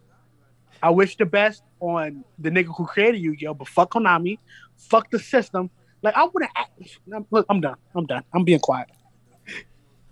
[0.83, 4.37] I wish the best on the nigga who created Yu-Gi-Oh, but fuck Konami,
[4.75, 5.69] fuck the system.
[6.01, 7.25] Like I would have.
[7.31, 7.77] Look, I'm done.
[7.95, 8.23] I'm done.
[8.33, 8.89] I'm being quiet.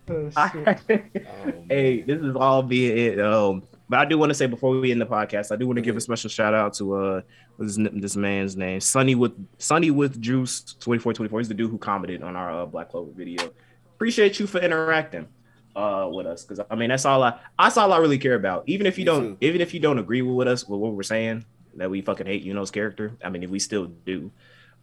[0.09, 0.79] Oh, shit.
[1.69, 3.19] hey, this is all being it.
[3.19, 5.75] Um, but I do want to say before we end the podcast, I do want
[5.75, 7.21] to give a special shout out to uh
[7.57, 11.39] what's his, this man's name, Sunny with Sunny with Juice twenty four twenty four.
[11.39, 13.51] He's the dude who commented on our uh, Black Clover video.
[13.95, 15.27] Appreciate you for interacting
[15.75, 18.63] uh with us because I mean that's all I that's all I really care about.
[18.67, 19.37] Even if you Me don't too.
[19.41, 21.45] even if you don't agree with us with what we're saying
[21.75, 23.13] that we fucking hate Yuno's character.
[23.23, 24.31] I mean if we still do,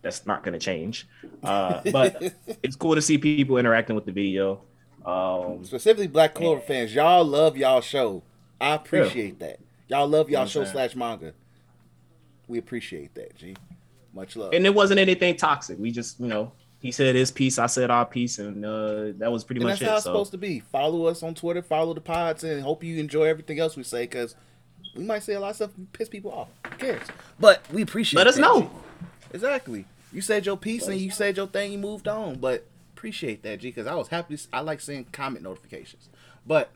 [0.03, 1.07] that's not gonna change.
[1.43, 4.63] Uh, but it's cool to see people interacting with the video.
[5.05, 8.23] Um, Specifically, Black Clover fans, y'all love y'all show.
[8.61, 9.59] I appreciate that.
[9.89, 11.33] Y'all love y'all You know show slash manga.
[12.47, 13.57] We appreciate that, G.
[14.15, 14.53] Much love.
[14.53, 15.79] and it wasn't anything toxic.
[15.79, 19.33] We just, you know, he said his piece, I said our piece, and uh, that
[19.33, 19.97] was pretty And much that's how it.
[19.97, 20.61] it's So supposed to be.
[20.61, 24.05] Follow us on Twitter, follow the pods, and hope you enjoy everything else we say
[24.05, 24.35] because
[24.95, 26.49] we might say a lot of stuff and piss people off.
[26.71, 27.07] Who cares?
[27.41, 28.25] But we appreciate it.
[28.25, 28.63] let us know.
[28.63, 28.69] G.
[29.35, 29.85] Exactly.
[30.13, 32.37] You said your piece and you said your thing, you moved on.
[32.37, 32.65] But
[32.97, 34.39] appreciate that, G, because I was happy.
[34.53, 36.09] I like seeing comment notifications.
[36.47, 36.71] But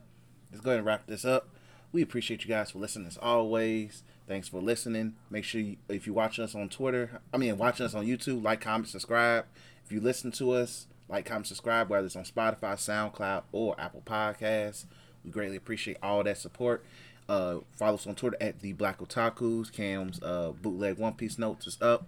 [0.50, 1.48] let's go ahead and wrap this up.
[1.92, 4.02] We appreciate you guys for listening as always.
[4.28, 5.14] Thanks for listening.
[5.30, 8.42] Make sure you, if you watch us on Twitter, I mean, watching us on YouTube,
[8.44, 9.44] like, comment, subscribe.
[9.92, 14.00] If you listen to us, like, comment, subscribe, whether it's on Spotify, SoundCloud, or Apple
[14.02, 14.86] Podcasts.
[15.22, 16.82] We greatly appreciate all that support.
[17.28, 19.70] Uh, follow us on Twitter at the Black Otakus.
[19.70, 22.06] Cam's uh, bootleg One Piece notes is up.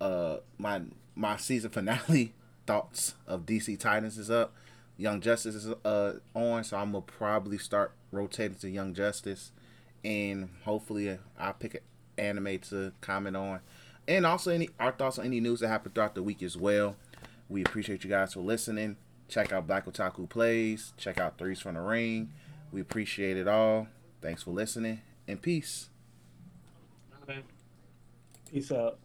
[0.00, 0.80] Uh, my
[1.14, 2.32] my season finale
[2.66, 4.54] thoughts of DC Titans is up.
[4.96, 9.52] Young Justice is uh on, so I'm gonna probably start rotating to Young Justice,
[10.02, 11.80] and hopefully uh, I'll pick an
[12.16, 13.60] anime to comment on,
[14.08, 16.96] and also any our thoughts on any news that happened throughout the week as well.
[17.50, 18.96] We appreciate you guys for listening.
[19.28, 20.92] Check out Black Otaku Plays.
[20.96, 22.32] Check out Threes from the Ring.
[22.72, 23.88] We appreciate it all.
[24.22, 25.88] Thanks for listening and peace.
[28.50, 28.98] Peace out.